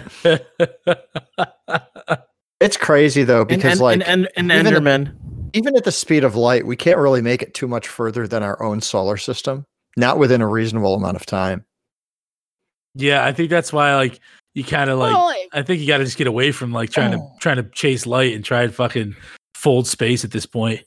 It's 2.60 2.78
crazy 2.78 3.24
though 3.24 3.46
because 3.46 3.74
and, 3.74 3.82
like 3.82 3.94
and, 4.08 4.28
and, 4.36 4.52
and 4.52 4.52
even 4.52 4.66
the- 4.66 4.80
Endermen. 4.90 5.16
Even 5.54 5.76
at 5.76 5.84
the 5.84 5.92
speed 5.92 6.24
of 6.24 6.36
light, 6.36 6.66
we 6.66 6.76
can't 6.76 6.98
really 6.98 7.22
make 7.22 7.42
it 7.42 7.54
too 7.54 7.68
much 7.68 7.88
further 7.88 8.28
than 8.28 8.44
our 8.44 8.62
own 8.62 8.82
solar 8.82 9.18
system. 9.18 9.66
Not 9.96 10.18
within 10.18 10.42
a 10.42 10.48
reasonable 10.48 10.96
amount 10.96 11.16
of 11.16 11.26
time. 11.26 11.66
yeah, 12.96 13.24
I 13.26 13.32
think 13.32 13.50
that's 13.50 13.72
why 13.74 13.96
like 13.96 14.20
you 14.54 14.64
kind 14.64 14.90
of 14.90 15.00
like 15.00 15.14
Well, 15.14 15.28
I- 15.30 15.48
I 15.54 15.62
think 15.64 15.82
you 15.82 15.88
got 15.88 15.98
to 15.98 16.06
just 16.06 16.18
get 16.18 16.28
away 16.28 16.52
from 16.52 16.72
like 16.72 16.90
trying 16.92 17.14
Oh. 17.14 17.18
to 17.18 17.40
trying 17.40 17.58
to 17.58 17.64
chase 17.64 18.06
light 18.06 18.34
and 18.36 18.44
try 18.46 18.64
and 18.64 18.74
fucking 18.74 19.16
fold 19.56 19.88
space 19.88 20.24
at 20.24 20.32
this 20.32 20.46
point. 20.46 20.84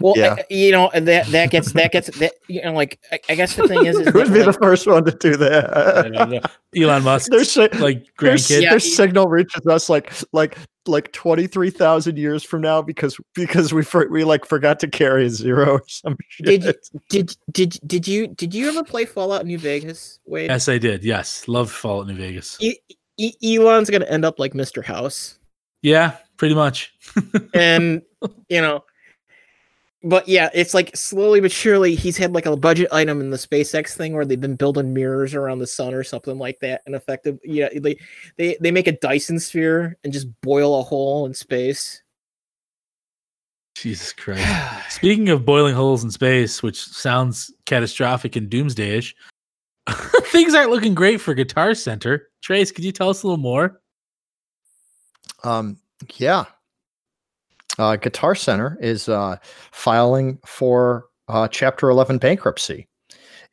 Well, 0.00 0.14
Yeah. 0.16 0.36
I- 0.38 0.44
you 0.50 0.70
know 0.72 0.90
that 0.94 1.26
that 1.26 1.50
gets 1.50 1.72
that 1.72 1.92
gets 1.92 2.16
that 2.18 2.32
you 2.48 2.62
know 2.62 2.72
like 2.72 2.98
I, 3.12 3.20
I 3.30 3.34
guess 3.34 3.56
the 3.56 3.68
thing 3.68 3.86
is, 3.86 3.96
is 3.98 4.08
Who 4.12 4.18
would 4.18 4.28
that, 4.28 4.32
be 4.34 4.42
the 4.42 4.52
first 4.52 4.86
one 4.86 5.04
to 5.04 5.10
do 5.12 5.36
that? 5.36 6.50
Elon 6.76 7.02
Musk, 7.04 7.30
Their, 7.30 7.44
si- 7.44 7.68
like 7.78 8.06
their, 8.18 8.34
grandkid. 8.34 8.62
Yeah, 8.62 8.70
their 8.70 8.78
he- 8.78 8.88
signal 8.90 9.28
reaches 9.28 9.66
us 9.66 9.88
like 9.88 10.12
like 10.32 10.56
like 10.86 11.12
twenty 11.12 11.46
three 11.46 11.70
thousand 11.70 12.18
years 12.18 12.42
from 12.42 12.60
now 12.60 12.82
because 12.82 13.16
because 13.34 13.72
we 13.72 13.82
for, 13.82 14.06
we 14.10 14.24
like 14.24 14.44
forgot 14.44 14.78
to 14.80 14.88
carry 14.88 15.26
a 15.26 15.30
zero 15.30 15.72
or 15.72 15.82
some 15.86 16.16
shit. 16.28 16.46
Did 16.46 16.64
you- 16.64 16.74
did 17.08 17.36
did 17.52 17.78
did 17.86 18.08
you 18.08 18.26
did 18.28 18.54
you 18.54 18.68
ever 18.68 18.84
play 18.84 19.04
Fallout 19.04 19.46
New 19.46 19.58
Vegas? 19.58 20.20
Wade, 20.26 20.50
Yes, 20.50 20.68
I 20.68 20.78
did. 20.78 21.04
Yes, 21.04 21.48
love 21.48 21.70
Fallout 21.70 22.06
New 22.06 22.16
Vegas. 22.16 22.56
E- 22.60 22.78
E- 23.16 23.56
Elon's 23.56 23.90
gonna 23.90 24.04
end 24.06 24.24
up 24.24 24.38
like 24.40 24.54
Mr. 24.54 24.84
House, 24.84 25.38
Yeah, 25.82 26.16
pretty 26.36 26.54
much. 26.56 26.92
and 27.54 28.02
you 28.48 28.60
know. 28.60 28.84
But 30.04 30.28
yeah, 30.28 30.50
it's 30.52 30.74
like 30.74 30.94
slowly 30.94 31.40
but 31.40 31.50
surely 31.50 31.94
he's 31.94 32.18
had 32.18 32.34
like 32.34 32.44
a 32.44 32.56
budget 32.56 32.88
item 32.92 33.22
in 33.22 33.30
the 33.30 33.38
SpaceX 33.38 33.96
thing 33.96 34.12
where 34.12 34.26
they've 34.26 34.40
been 34.40 34.54
building 34.54 34.92
mirrors 34.92 35.34
around 35.34 35.60
the 35.60 35.66
sun 35.66 35.94
or 35.94 36.04
something 36.04 36.36
like 36.36 36.60
that. 36.60 36.82
And 36.84 36.94
effective, 36.94 37.38
yeah, 37.42 37.70
they 37.74 37.96
they 38.36 38.58
they 38.60 38.70
make 38.70 38.86
a 38.86 38.92
Dyson 38.92 39.40
sphere 39.40 39.96
and 40.04 40.12
just 40.12 40.28
boil 40.42 40.78
a 40.78 40.82
hole 40.82 41.24
in 41.24 41.32
space. 41.32 42.02
Jesus 43.74 44.12
Christ. 44.16 44.44
Speaking 44.90 45.30
of 45.30 45.46
boiling 45.46 45.74
holes 45.74 46.04
in 46.04 46.10
space, 46.10 46.62
which 46.62 46.84
sounds 46.84 47.50
catastrophic 47.64 48.36
and 48.36 48.50
doomsdayish, 48.50 49.14
things 50.24 50.54
aren't 50.54 50.70
looking 50.70 50.94
great 50.94 51.20
for 51.20 51.32
Guitar 51.32 51.74
Center. 51.74 52.28
Trace, 52.42 52.70
could 52.70 52.84
you 52.84 52.92
tell 52.92 53.08
us 53.08 53.22
a 53.22 53.26
little 53.26 53.42
more? 53.42 53.80
Um, 55.44 55.78
yeah. 56.16 56.44
Uh, 57.78 57.96
Guitar 57.96 58.34
Center 58.34 58.78
is 58.80 59.08
uh, 59.08 59.36
filing 59.72 60.38
for 60.46 61.06
uh, 61.28 61.48
Chapter 61.48 61.88
11 61.90 62.18
bankruptcy. 62.18 62.86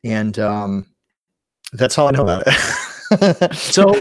And 0.04 0.38
um, 0.38 0.86
that's 1.72 1.98
all 1.98 2.08
I 2.08 2.10
know 2.12 2.22
about 2.22 2.44
it. 2.46 3.54
So- 3.54 3.94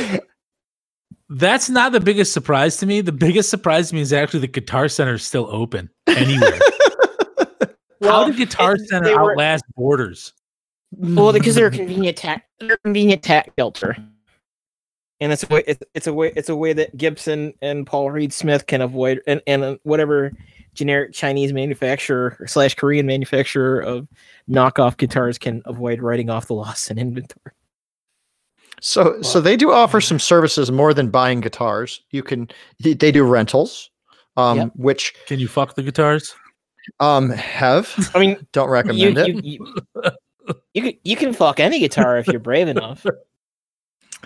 That's 1.33 1.69
not 1.69 1.91
the 1.93 1.99
biggest 2.01 2.33
surprise 2.33 2.77
to 2.77 2.85
me. 2.85 2.99
The 3.01 3.11
biggest 3.13 3.49
surprise 3.49 3.89
to 3.89 3.95
me 3.95 4.01
is 4.01 4.11
actually 4.13 4.41
the 4.41 4.47
Guitar 4.47 4.87
Center 4.89 5.13
is 5.13 5.23
still 5.23 5.47
open 5.49 5.89
anywhere. 6.07 6.59
How 8.03 8.25
did 8.25 8.35
Guitar 8.35 8.77
Center 8.77 9.13
were- 9.17 9.31
outlast 9.31 9.63
Borders? 9.75 10.33
Well, 10.93 11.31
because 11.31 11.55
they're 11.55 11.67
a 11.67 11.71
convenient 11.71 12.17
tax, 12.17 12.45
they're 12.59 12.73
a 12.73 12.77
convenient 12.79 13.23
tax 13.23 13.49
shelter, 13.57 13.95
and 15.21 15.31
it's 15.31 15.43
a 15.43 15.47
way. 15.47 15.63
It's, 15.67 15.81
it's 15.93 16.07
a 16.07 16.13
way. 16.13 16.33
It's 16.35 16.49
a 16.49 16.55
way 16.55 16.73
that 16.73 16.97
Gibson 16.97 17.53
and 17.61 17.87
Paul 17.87 18.11
Reed 18.11 18.33
Smith 18.33 18.67
can 18.67 18.81
avoid, 18.81 19.21
and 19.27 19.41
and 19.47 19.63
uh, 19.63 19.77
whatever 19.83 20.33
generic 20.73 21.13
Chinese 21.13 21.53
manufacturer 21.53 22.37
slash 22.47 22.75
Korean 22.75 23.05
manufacturer 23.05 23.79
of 23.79 24.07
knockoff 24.49 24.97
guitars 24.97 25.37
can 25.37 25.61
avoid 25.65 26.01
writing 26.01 26.29
off 26.29 26.47
the 26.47 26.53
loss 26.55 26.89
in 26.91 26.97
inventory. 26.97 27.53
So 28.81 29.21
so 29.21 29.39
they 29.39 29.55
do 29.55 29.71
offer 29.71 30.01
some 30.01 30.17
services 30.19 30.71
more 30.71 30.93
than 30.93 31.09
buying 31.09 31.39
guitars. 31.39 32.01
You 32.11 32.23
can 32.23 32.49
they 32.79 32.93
they 32.93 33.11
do 33.11 33.23
rentals, 33.23 33.91
um, 34.37 34.57
Yep. 34.57 34.71
which 34.75 35.13
Can 35.27 35.39
you 35.39 35.47
fuck 35.47 35.75
the 35.75 35.83
guitars? 35.83 36.33
um 36.99 37.29
have 37.29 37.93
I 38.15 38.19
mean, 38.19 38.47
don't 38.53 38.67
you, 38.67 38.73
recommend 38.73 39.17
it. 39.19 39.45
you, 39.45 39.59
you, 40.03 40.11
you 40.73 40.81
can 40.81 40.93
you 41.03 41.15
can 41.15 41.31
fuck 41.33 41.59
any 41.59 41.77
guitar 41.79 42.17
if 42.17 42.27
you're 42.27 42.39
brave 42.39 42.67
enough. 42.67 43.05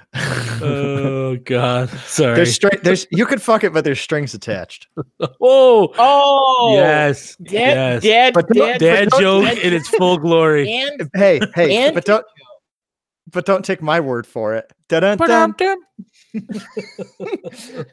oh 0.61 1.37
God, 1.43 1.89
sorry. 2.05 2.35
there's 2.35 2.53
string 2.55 2.79
there's 2.83 3.05
you 3.11 3.25
can 3.25 3.39
fuck 3.39 3.63
it, 3.63 3.73
but 3.73 3.83
there's 3.83 3.99
strings 3.99 4.33
attached. 4.33 4.87
oh, 5.41 5.93
Oh, 5.97 6.73
yes, 6.75 7.35
dad, 7.37 7.51
yes. 7.51 8.03
dad, 8.03 8.33
But 8.33 8.47
don't- 8.49 8.67
dad, 8.67 8.79
Dad 8.79 9.09
don't- 9.09 9.21
joke 9.21 9.43
dad- 9.45 9.57
in 9.59 9.73
its 9.73 9.87
full 9.89 10.17
glory. 10.17 10.71
and 10.71 11.09
Hey, 11.13 11.39
hey, 11.53 11.77
And- 11.85 11.93
but 11.95 12.05
don't 12.05 12.25
but 13.31 13.45
don't 13.45 13.65
take 13.65 13.81
my 13.81 13.99
word 13.99 14.25
for 14.27 14.53
it. 14.55 14.71
Dun-dun-dun. 14.87 15.77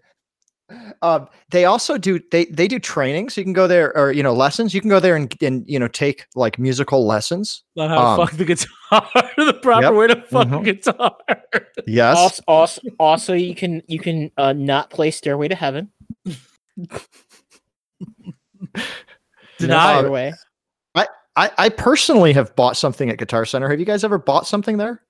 Um, 1.03 1.29
they 1.51 1.65
also 1.65 1.99
do 1.99 2.21
they 2.31 2.45
they 2.47 2.69
do 2.69 2.79
training, 2.79 3.31
so 3.31 3.41
you 3.41 3.45
can 3.45 3.53
go 3.53 3.67
there 3.67 3.97
or 3.97 4.13
you 4.13 4.23
know 4.23 4.33
lessons. 4.33 4.75
You 4.75 4.81
can 4.81 4.91
go 4.91 5.01
there 5.01 5.17
and 5.17 5.35
and 5.43 5.65
you 5.69 5.79
know 5.79 5.89
take 5.89 6.27
like 6.35 6.59
musical 6.59 7.07
lessons. 7.07 7.63
Not 7.77 7.91
how 7.91 7.97
to 7.97 8.03
Um, 8.03 8.27
fuck 8.27 8.37
the 8.37 8.45
guitar. 8.45 9.09
the 9.37 9.59
proper 9.63 9.87
yep, 9.87 9.95
way 9.95 10.07
to 10.09 10.23
fuck 10.23 10.49
mhm. 10.49 10.65
guitar. 10.65 11.17
Yes, 11.87 12.17
also, 12.17 12.43
also, 12.47 12.83
also 12.99 13.33
you 13.35 13.55
can 13.55 13.83
you 13.89 13.99
can 13.99 14.31
uh, 14.37 14.53
not 14.53 14.91
play 14.91 15.11
Stairway 15.11 15.49
to 15.49 15.55
Heaven. 15.55 15.91
No 16.25 16.35
Deny. 19.59 19.95
other 19.95 20.11
way. 20.11 20.33
I 21.37 21.51
I 21.57 21.69
personally 21.71 22.33
have 22.35 22.55
bought 22.57 22.77
something 22.77 23.11
at 23.11 23.19
Guitar 23.19 23.45
Center. 23.45 23.69
Have 23.71 23.81
you 23.81 23.87
guys 23.87 24.05
ever 24.05 24.19
bought 24.19 24.47
something 24.47 24.77
there? 24.77 25.03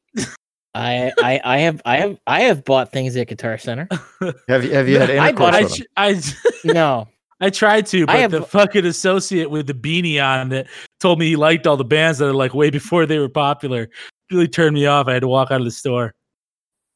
I, 0.75 1.13
I 1.23 1.41
I 1.45 1.59
have 1.59 1.83
I 1.85 1.97
have 1.99 2.19
I 2.27 2.41
have 2.43 2.65
bought 2.65 2.93
things 2.93 3.15
at 3.17 3.29
Guitar 3.29 3.59
Center. 3.59 3.87
Have 4.49 4.65
you 4.65 4.73
have 4.73 4.89
you 4.89 4.99
had 4.99 5.11
any? 5.11 5.19
I 5.19 5.29
intercourse 5.29 5.79
bought- 5.79 5.87
I, 5.99 6.13
them? 6.15 6.23
I, 6.65 6.73
No, 6.73 7.09
I 7.41 7.51
tried 7.51 7.85
to, 7.89 8.03
I 8.05 8.07
but 8.07 8.17
have- 8.21 8.31
the 8.31 8.43
fucking 8.43 8.87
associate 8.87 9.51
with 9.51 9.67
the 9.67 9.75
beanie 9.75 10.23
on 10.23 10.49
that 10.49 10.69
told 11.01 11.19
me 11.19 11.27
he 11.27 11.37
liked 11.37 11.67
all 11.67 11.77
the 11.77 11.85
bands 11.85 12.19
that 12.19 12.29
are 12.29 12.33
like 12.35 12.55
way 12.55 12.71
before 12.71 13.05
they 13.05 13.19
were 13.19 13.29
popular. 13.29 13.91
Really 14.31 14.49
turned 14.49 14.75
me 14.75 14.87
off. 14.87 15.09
I 15.09 15.13
had 15.15 15.21
to 15.21 15.29
walk 15.29 15.51
out 15.51 15.61
of 15.61 15.67
the 15.67 15.71
store. 15.71 16.15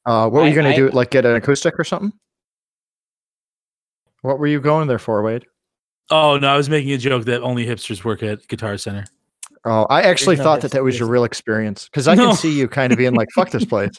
Uh, 0.07 0.29
what 0.31 0.43
were 0.45 0.49
you 0.49 0.55
going 0.55 0.64
to 0.66 0.72
I- 0.72 0.77
do? 0.77 0.89
Like 0.91 1.11
get 1.11 1.27
an 1.27 1.35
acoustic 1.37 1.79
or 1.79 1.85
something? 1.85 2.12
What 4.22 4.39
were 4.39 4.47
you 4.47 4.61
going 4.61 4.89
there 4.89 4.99
for, 4.99 5.22
Wade? 5.22 5.45
Oh 6.11 6.39
no, 6.39 6.49
I 6.49 6.57
was 6.57 6.70
making 6.70 6.93
a 6.93 6.99
joke 6.99 7.24
that 7.27 7.43
only 7.43 7.66
hipsters 7.66 8.05
work 8.05 8.22
at 8.22 8.47
Guitar 8.49 8.77
Center. 8.79 9.05
Oh, 9.69 9.85
I 9.91 10.03
actually 10.03 10.37
thought 10.37 10.61
that 10.61 10.71
that 10.71 10.85
was 10.85 10.97
your 10.97 11.09
real 11.09 11.25
experience 11.25 11.87
because 11.87 12.07
I 12.07 12.14
No. 12.14 12.29
can 12.29 12.37
see 12.37 12.57
you 12.57 12.69
kind 12.69 12.93
of 12.93 12.99
being 12.99 13.14
like, 13.14 13.27
"Fuck 13.35 13.51
this 13.51 13.64
place," 13.75 13.91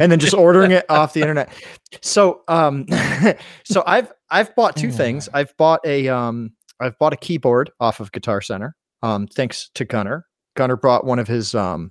and 0.00 0.10
then 0.12 0.20
just 0.20 0.34
ordering 0.34 0.70
it 0.70 0.86
off 0.88 1.14
the 1.14 1.20
internet. 1.20 1.52
So, 2.00 2.42
um, 2.46 2.86
so 3.64 3.82
I've 3.86 4.12
I've 4.30 4.54
bought 4.54 4.76
two 4.76 4.92
things. 4.92 5.28
I've 5.34 5.56
bought 5.56 5.80
a 5.84 6.06
um, 6.08 6.52
I've 6.80 6.96
bought 6.98 7.12
a 7.12 7.16
keyboard 7.16 7.70
off 7.80 7.98
of 7.98 8.12
Guitar 8.12 8.40
Center. 8.40 8.76
Um, 9.02 9.26
thanks 9.26 9.68
to 9.74 9.84
Gunnar. 9.84 10.26
Gunnar 10.54 10.76
brought 10.76 11.04
one 11.04 11.18
of 11.18 11.26
his 11.26 11.56
um, 11.56 11.90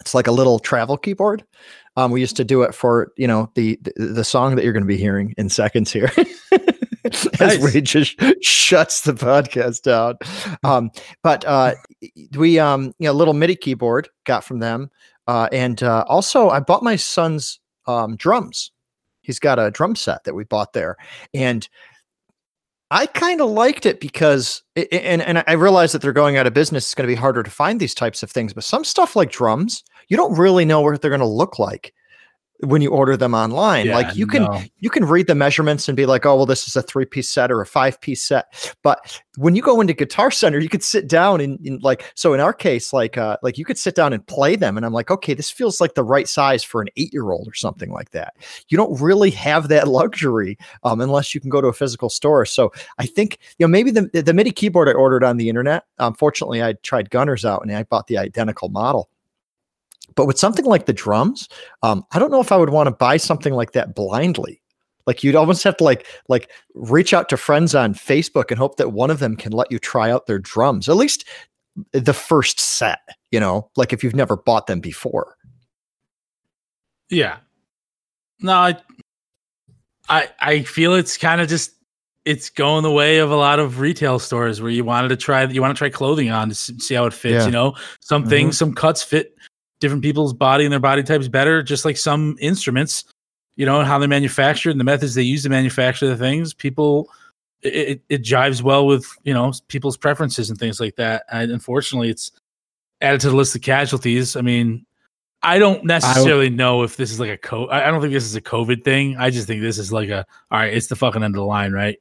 it's 0.00 0.14
like 0.14 0.26
a 0.26 0.32
little 0.32 0.58
travel 0.58 0.96
keyboard. 0.96 1.44
Um, 1.96 2.10
we 2.10 2.20
used 2.20 2.36
to 2.36 2.44
do 2.44 2.62
it 2.62 2.74
for 2.74 3.12
you 3.18 3.26
know 3.26 3.50
the 3.56 3.78
the, 3.82 4.06
the 4.06 4.24
song 4.24 4.56
that 4.56 4.64
you're 4.64 4.72
going 4.72 4.82
to 4.82 4.86
be 4.88 4.96
hearing 4.96 5.34
in 5.36 5.50
seconds 5.50 5.92
here. 5.92 6.10
As 7.40 7.58
Nice. 7.58 7.80
Just 7.82 8.20
shuts 8.42 9.02
the 9.02 9.12
podcast 9.12 9.82
down. 9.82 10.16
Um, 10.64 10.90
but 11.22 11.44
uh, 11.44 11.74
we 12.36 12.58
um 12.58 12.94
you 12.98 13.06
know 13.08 13.12
little 13.12 13.34
MIDI 13.34 13.56
keyboard 13.56 14.08
got 14.24 14.44
from 14.44 14.58
them, 14.60 14.90
uh, 15.26 15.48
and 15.52 15.82
uh, 15.82 16.04
also 16.08 16.48
I 16.50 16.60
bought 16.60 16.82
my 16.82 16.96
son's 16.96 17.60
um, 17.86 18.16
drums. 18.16 18.72
He's 19.22 19.38
got 19.38 19.58
a 19.58 19.70
drum 19.70 19.96
set 19.96 20.24
that 20.24 20.34
we 20.34 20.44
bought 20.44 20.72
there, 20.72 20.96
and 21.34 21.68
I 22.90 23.06
kind 23.06 23.40
of 23.40 23.50
liked 23.50 23.84
it 23.86 24.00
because 24.00 24.62
i- 24.76 24.86
i- 24.92 24.96
and 24.96 25.20
and 25.22 25.42
I 25.46 25.52
realize 25.54 25.92
that 25.92 26.02
they're 26.02 26.12
going 26.12 26.36
out 26.36 26.46
of 26.46 26.54
business. 26.54 26.84
It's 26.86 26.94
going 26.94 27.08
to 27.08 27.12
be 27.12 27.18
harder 27.20 27.42
to 27.42 27.50
find 27.50 27.80
these 27.80 27.94
types 27.94 28.22
of 28.22 28.30
things, 28.30 28.52
but 28.52 28.62
some 28.64 28.84
stuff 28.84 29.16
like 29.16 29.30
drums, 29.32 29.82
you 30.08 30.16
don't 30.16 30.38
really 30.38 30.64
know 30.64 30.80
what 30.80 31.00
they're 31.02 31.10
going 31.10 31.20
to 31.20 31.26
look 31.26 31.58
like 31.58 31.92
when 32.60 32.82
you 32.82 32.90
order 32.90 33.16
them 33.16 33.34
online. 33.34 33.86
Yeah, 33.86 33.96
like 33.96 34.16
you 34.16 34.26
can 34.26 34.44
no. 34.44 34.62
you 34.78 34.90
can 34.90 35.04
read 35.04 35.26
the 35.26 35.34
measurements 35.34 35.88
and 35.88 35.96
be 35.96 36.06
like, 36.06 36.26
oh, 36.26 36.36
well, 36.36 36.46
this 36.46 36.66
is 36.66 36.76
a 36.76 36.82
three 36.82 37.04
piece 37.04 37.30
set 37.30 37.50
or 37.50 37.60
a 37.60 37.66
five 37.66 38.00
piece 38.00 38.22
set. 38.22 38.74
But 38.82 39.20
when 39.36 39.54
you 39.54 39.62
go 39.62 39.80
into 39.80 39.92
Guitar 39.92 40.30
Center, 40.30 40.58
you 40.58 40.68
could 40.68 40.82
sit 40.82 41.08
down 41.08 41.40
and, 41.40 41.58
and 41.60 41.82
like, 41.82 42.10
so 42.14 42.32
in 42.32 42.40
our 42.40 42.52
case, 42.52 42.92
like, 42.92 43.18
uh, 43.18 43.36
like 43.42 43.58
you 43.58 43.64
could 43.64 43.78
sit 43.78 43.94
down 43.94 44.12
and 44.12 44.26
play 44.26 44.56
them. 44.56 44.76
And 44.76 44.86
I'm 44.86 44.92
like, 44.92 45.10
okay, 45.10 45.34
this 45.34 45.50
feels 45.50 45.80
like 45.80 45.94
the 45.94 46.04
right 46.04 46.26
size 46.28 46.64
for 46.64 46.80
an 46.80 46.88
eight 46.96 47.12
year 47.12 47.30
old 47.30 47.46
or 47.46 47.54
something 47.54 47.90
like 47.90 48.10
that. 48.10 48.34
You 48.68 48.76
don't 48.76 49.00
really 49.00 49.30
have 49.30 49.68
that 49.68 49.88
luxury 49.96 50.58
um, 50.82 51.00
unless 51.00 51.34
you 51.34 51.40
can 51.40 51.50
go 51.50 51.60
to 51.60 51.68
a 51.68 51.72
physical 51.72 52.08
store. 52.08 52.46
So 52.46 52.72
I 52.98 53.06
think, 53.06 53.38
you 53.58 53.66
know, 53.66 53.70
maybe 53.70 53.90
the, 53.90 54.08
the 54.22 54.34
MIDI 54.34 54.50
keyboard 54.50 54.88
I 54.88 54.92
ordered 54.92 55.24
on 55.24 55.36
the 55.36 55.48
internet, 55.48 55.84
unfortunately, 55.98 56.62
I 56.62 56.74
tried 56.82 57.10
Gunnar's 57.10 57.44
out 57.44 57.62
and 57.62 57.74
I 57.74 57.82
bought 57.84 58.06
the 58.06 58.18
identical 58.18 58.68
model. 58.68 59.10
But 60.16 60.26
with 60.26 60.38
something 60.38 60.64
like 60.64 60.86
the 60.86 60.92
drums, 60.92 61.48
um, 61.82 62.04
I 62.12 62.18
don't 62.18 62.30
know 62.30 62.40
if 62.40 62.50
I 62.50 62.56
would 62.56 62.70
want 62.70 62.88
to 62.88 62.90
buy 62.90 63.16
something 63.18 63.54
like 63.54 63.72
that 63.72 63.94
blindly. 63.94 64.60
Like 65.06 65.22
you'd 65.22 65.36
almost 65.36 65.62
have 65.62 65.76
to 65.76 65.84
like 65.84 66.06
like 66.28 66.50
reach 66.74 67.14
out 67.14 67.28
to 67.28 67.36
friends 67.36 67.74
on 67.76 67.94
Facebook 67.94 68.50
and 68.50 68.58
hope 68.58 68.76
that 68.78 68.92
one 68.92 69.10
of 69.10 69.20
them 69.20 69.36
can 69.36 69.52
let 69.52 69.70
you 69.70 69.78
try 69.78 70.10
out 70.10 70.26
their 70.26 70.38
drums. 70.40 70.88
At 70.88 70.96
least 70.96 71.24
the 71.92 72.12
first 72.14 72.58
set, 72.58 73.00
you 73.30 73.38
know, 73.38 73.70
like 73.76 73.92
if 73.92 74.02
you've 74.02 74.16
never 74.16 74.36
bought 74.36 74.66
them 74.66 74.80
before. 74.80 75.36
Yeah. 77.08 77.36
No, 78.40 78.52
I 78.54 78.76
I 80.08 80.28
I 80.40 80.62
feel 80.62 80.94
it's 80.94 81.16
kind 81.16 81.40
of 81.40 81.48
just 81.48 81.72
it's 82.24 82.50
going 82.50 82.82
the 82.82 82.90
way 82.90 83.18
of 83.18 83.30
a 83.30 83.36
lot 83.36 83.60
of 83.60 83.78
retail 83.78 84.18
stores 84.18 84.60
where 84.60 84.70
you 84.72 84.82
wanted 84.84 85.08
to 85.08 85.16
try 85.16 85.44
you 85.44 85.60
want 85.60 85.76
to 85.76 85.78
try 85.78 85.88
clothing 85.88 86.30
on 86.30 86.48
to 86.48 86.54
see 86.54 86.94
how 86.94 87.04
it 87.06 87.12
fits, 87.12 87.32
Yeah. 87.34 87.44
you 87.46 87.52
know. 87.52 87.76
Some 88.00 88.24
Mhm. 88.24 88.28
things, 88.28 88.58
some 88.58 88.74
cuts 88.74 89.02
fit 89.02 89.36
different 89.80 90.02
people's 90.02 90.32
body 90.32 90.64
and 90.64 90.72
their 90.72 90.80
body 90.80 91.02
types 91.02 91.28
better, 91.28 91.62
just 91.62 91.84
like 91.84 91.96
some 91.96 92.36
instruments, 92.40 93.04
you 93.56 93.66
know, 93.66 93.78
and 93.78 93.86
how 93.86 93.98
they're 93.98 94.08
manufactured 94.08 94.70
and 94.70 94.80
the 94.80 94.84
methods 94.84 95.14
they 95.14 95.22
use 95.22 95.42
to 95.42 95.48
manufacture 95.48 96.08
the 96.08 96.16
things. 96.16 96.54
People 96.54 97.10
it, 97.62 98.02
it, 98.08 98.22
jives 98.22 98.62
well 98.62 98.86
with, 98.86 99.06
you 99.24 99.34
know, 99.34 99.52
people's 99.68 99.96
preferences 99.96 100.50
and 100.50 100.58
things 100.58 100.78
like 100.80 100.96
that. 100.96 101.24
And 101.30 101.50
unfortunately, 101.50 102.10
it's 102.10 102.30
added 103.00 103.20
to 103.22 103.30
the 103.30 103.36
list 103.36 103.56
of 103.56 103.62
casualties. 103.62 104.36
I 104.36 104.40
mean, 104.40 104.86
I 105.42 105.58
don't 105.58 105.84
necessarily 105.84 106.50
know 106.50 106.82
if 106.82 106.96
this 106.96 107.10
is 107.10 107.20
like 107.20 107.30
a 107.30 107.38
co. 107.38 107.66
I 107.66 107.86
I 107.86 107.90
don't 107.90 108.00
think 108.00 108.12
this 108.12 108.24
is 108.24 108.34
a 108.34 108.40
COVID 108.40 108.84
thing. 108.84 109.16
I 109.16 109.30
just 109.30 109.46
think 109.46 109.62
this 109.62 109.78
is 109.78 109.92
like 109.92 110.08
a 110.08 110.26
all 110.50 110.58
right. 110.58 110.72
It's 110.72 110.86
the 110.86 110.96
fucking 110.96 111.22
end 111.22 111.34
of 111.34 111.38
the 111.38 111.44
line, 111.44 111.72
right? 111.72 111.98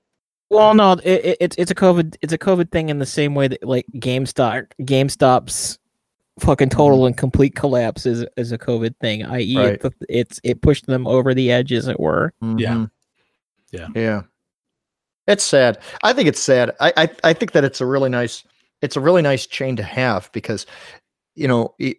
Well, 0.50 0.74
no, 0.74 0.94
it, 0.94 1.26
it, 1.26 1.38
it's 1.40 1.56
it's 1.58 1.72
a 1.72 1.76
COVID 1.76 2.16
it's 2.22 2.34
a 2.34 2.38
COVID 2.38 2.72
thing 2.72 2.90
in 2.90 3.00
the 3.00 3.06
same 3.06 3.36
way 3.36 3.48
that 3.48 3.64
like 3.64 3.86
GameStop 3.98 4.68
GameStop's 4.82 5.80
fucking 6.40 6.70
total 6.70 7.06
and 7.06 7.16
complete 7.18 7.56
collapse 7.56 8.06
is 8.06 8.26
is 8.38 8.52
a 8.52 8.58
COVID 8.58 8.96
thing. 9.00 9.24
I.e., 9.24 9.58
Right. 9.58 9.84
it, 9.84 9.94
it's 10.10 10.40
it 10.44 10.62
pushed 10.62 10.86
them 10.86 11.08
over 11.08 11.34
the 11.34 11.52
edge, 11.52 11.72
as 11.74 11.88
it 11.88 12.00
were. 12.00 12.34
Yeah. 12.42 12.74
Mhm. 12.76 12.92
Yeah. 13.72 13.88
Yeah. 13.96 14.22
It's 15.28 15.44
sad. 15.44 15.80
I 16.04 16.14
think 16.14 16.28
it's 16.28 16.40
sad. 16.42 16.72
I, 16.80 16.94
I 16.98 17.10
I 17.24 17.34
think 17.34 17.54
that 17.54 17.64
it's 17.64 17.82
a 17.82 17.86
really 17.86 18.10
nice 18.10 18.44
it's 18.82 18.96
a 18.96 19.00
really 19.02 19.22
nice 19.22 19.48
chain 19.48 19.76
to 19.78 19.84
have 19.84 20.30
because 20.34 20.66
you 21.36 21.48
know 21.48 21.74
it, 21.80 21.98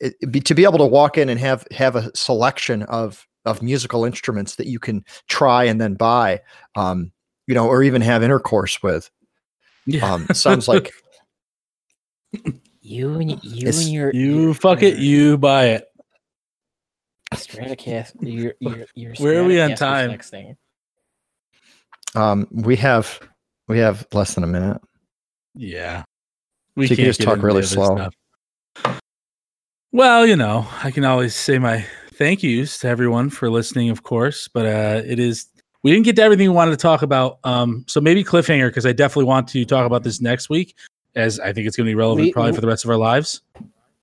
it, 0.00 0.14
it 0.20 0.30
be, 0.30 0.40
to 0.40 0.54
be 0.54 0.64
able 0.64 0.78
to 0.78 0.86
walk 0.86 1.18
in 1.18 1.28
and 1.28 1.40
have 1.40 1.66
have 1.72 1.96
a 1.96 2.14
selection 2.16 2.82
of 2.84 3.26
of 3.44 3.62
musical 3.62 4.04
instruments 4.04 4.56
that 4.56 4.66
you 4.66 4.78
can 4.78 5.04
try 5.28 5.64
and 5.64 5.80
then 5.80 5.94
buy 5.94 6.40
um 6.76 7.10
you 7.46 7.54
know 7.54 7.66
or 7.66 7.82
even 7.82 8.00
have 8.02 8.22
intercourse 8.22 8.82
with 8.82 9.10
Yeah. 9.86 10.12
um 10.14 10.26
sounds 10.32 10.68
like 10.68 10.92
You 12.88 13.14
and 13.20 13.30
you 13.44 13.58
It's- 13.68 13.82
and 13.84 13.92
your 13.92 14.10
you 14.14 14.42
your- 14.44 14.54
fuck 14.54 14.82
it, 14.82 14.96
you 14.98 15.36
buy 15.36 15.66
it. 15.66 15.84
Stratocast. 17.34 18.12
Your 18.22 18.54
your 18.60 18.86
your 18.94 19.14
Where 19.18 19.40
are 19.42 19.44
we 19.44 19.60
on 19.60 19.74
time? 19.74 20.10
Next 20.10 20.30
thing. 20.30 20.56
um 22.14 22.48
we 22.50 22.76
have 22.76 23.20
we 23.68 23.78
have 23.78 24.06
less 24.14 24.34
than 24.34 24.44
a 24.44 24.46
minute 24.46 24.80
Yeah. 25.54 26.04
We 26.76 26.86
So 26.86 26.92
you 26.92 26.96
can 26.96 27.04
just 27.04 27.20
talk 27.20 27.42
really 27.42 27.62
slow. 27.62 28.08
stuff. 28.74 29.00
Well, 29.92 30.26
you 30.26 30.36
know, 30.36 30.66
I 30.82 30.90
can 30.90 31.04
always 31.04 31.34
say 31.34 31.58
my 31.58 31.84
thank 32.14 32.42
yous 32.42 32.78
to 32.78 32.88
everyone 32.88 33.28
for 33.28 33.50
listening, 33.50 33.90
of 33.90 34.02
course, 34.02 34.48
but 34.48 34.64
uh 34.64 35.02
it 35.04 35.18
is 35.18 35.46
we 35.82 35.90
didn't 35.92 36.06
get 36.06 36.16
to 36.16 36.22
everything 36.22 36.48
we 36.48 36.54
wanted 36.56 36.70
to 36.72 36.76
talk 36.78 37.02
about. 37.02 37.38
Um, 37.44 37.84
so 37.86 38.00
maybe 38.00 38.24
cliffhanger 38.24 38.68
because 38.68 38.86
I 38.86 38.92
definitely 38.92 39.26
want 39.26 39.46
to 39.48 39.64
talk 39.66 39.84
about 39.86 40.02
this 40.02 40.20
next 40.22 40.48
week. 40.48 40.74
As 41.18 41.38
I 41.40 41.52
think 41.52 41.66
it's 41.66 41.76
going 41.76 41.86
to 41.86 41.90
be 41.90 41.94
relevant 41.94 42.26
We- 42.26 42.32
probably 42.32 42.52
for 42.52 42.60
the 42.60 42.66
rest 42.68 42.84
of 42.84 42.90
our 42.90 42.96
lives. 42.96 43.42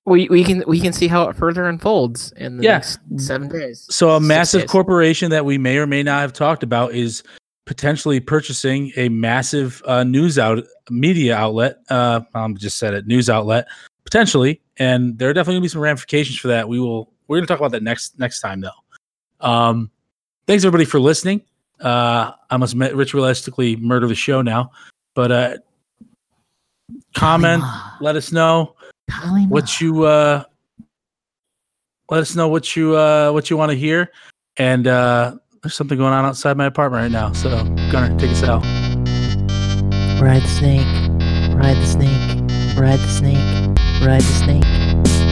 We 0.04 0.28
we 0.28 0.44
can 0.44 0.62
we 0.68 0.78
can 0.80 0.92
see 0.92 1.08
how 1.08 1.24
it 1.28 1.34
further 1.34 1.68
unfolds 1.68 2.32
in 2.36 2.58
the 2.58 2.62
Yeah. 2.62 2.72
next 2.74 3.00
seven 3.16 3.48
days. 3.48 3.86
So 3.90 4.10
a 4.10 4.20
massive 4.20 4.60
days. 4.62 4.70
corporation 4.70 5.30
that 5.32 5.44
we 5.44 5.58
may 5.58 5.78
or 5.78 5.86
may 5.88 6.04
not 6.04 6.20
have 6.20 6.32
talked 6.32 6.62
about 6.62 6.94
is 6.94 7.24
potentially 7.64 8.20
purchasing 8.20 8.92
a 8.96 9.08
massive 9.08 9.82
uh, 9.84 10.04
news 10.04 10.38
out 10.38 10.62
media 10.90 11.34
outlet. 11.36 11.78
Uh, 11.90 12.20
I 12.34 12.48
just 12.52 12.78
said 12.78 12.94
it, 12.94 13.08
news 13.08 13.28
outlet 13.28 13.66
potentially, 14.04 14.60
and 14.76 15.18
there 15.18 15.28
are 15.28 15.32
definitely 15.32 15.54
going 15.54 15.62
to 15.62 15.64
be 15.64 15.72
some 15.72 15.80
ramifications 15.80 16.38
for 16.38 16.46
that. 16.48 16.68
We 16.68 16.78
will. 16.78 17.10
We're 17.26 17.38
going 17.38 17.46
to 17.48 17.52
talk 17.52 17.58
about 17.58 17.72
that 17.72 17.82
next 17.82 18.16
next 18.20 18.38
time 18.38 18.60
though. 18.60 18.70
Um, 19.40 19.90
thanks 20.46 20.62
everybody 20.64 20.84
for 20.84 21.00
listening. 21.00 21.42
Uh, 21.80 22.30
I 22.48 22.56
must 22.58 22.74
admit, 22.74 22.92
ritualistically 22.92 23.80
murder 23.80 24.06
the 24.06 24.14
show 24.14 24.40
now, 24.40 24.70
but 25.14 25.32
uh, 25.32 25.56
comment, 27.16 27.62
let 28.00 28.16
us 28.16 28.32
know 28.32 28.74
what 29.48 29.80
you 29.80 30.04
uh 30.04 30.42
let 32.10 32.20
us 32.20 32.34
know 32.34 32.48
what 32.48 32.76
you 32.76 32.96
uh 32.96 33.30
what 33.30 33.50
you 33.50 33.56
want 33.56 33.70
to 33.70 33.76
hear 33.76 34.10
and 34.56 34.86
uh 34.86 35.34
there's 35.62 35.74
something 35.74 35.96
going 35.96 36.12
on 36.12 36.24
outside 36.24 36.56
my 36.56 36.66
apartment 36.66 37.02
right 37.02 37.12
now 37.12 37.32
so 37.32 37.50
Gunnar 37.90 38.16
take 38.18 38.30
us 38.30 38.42
out 38.42 38.64
Ride 40.20 40.42
the 40.42 40.48
snake. 40.48 40.86
Ride 41.54 41.76
the 41.76 41.86
snake. 41.86 42.78
Ride 42.78 42.98
the 42.98 43.08
snake. 43.08 43.36
Ride 44.00 44.22
the 44.22 44.22
snake. 44.22 45.25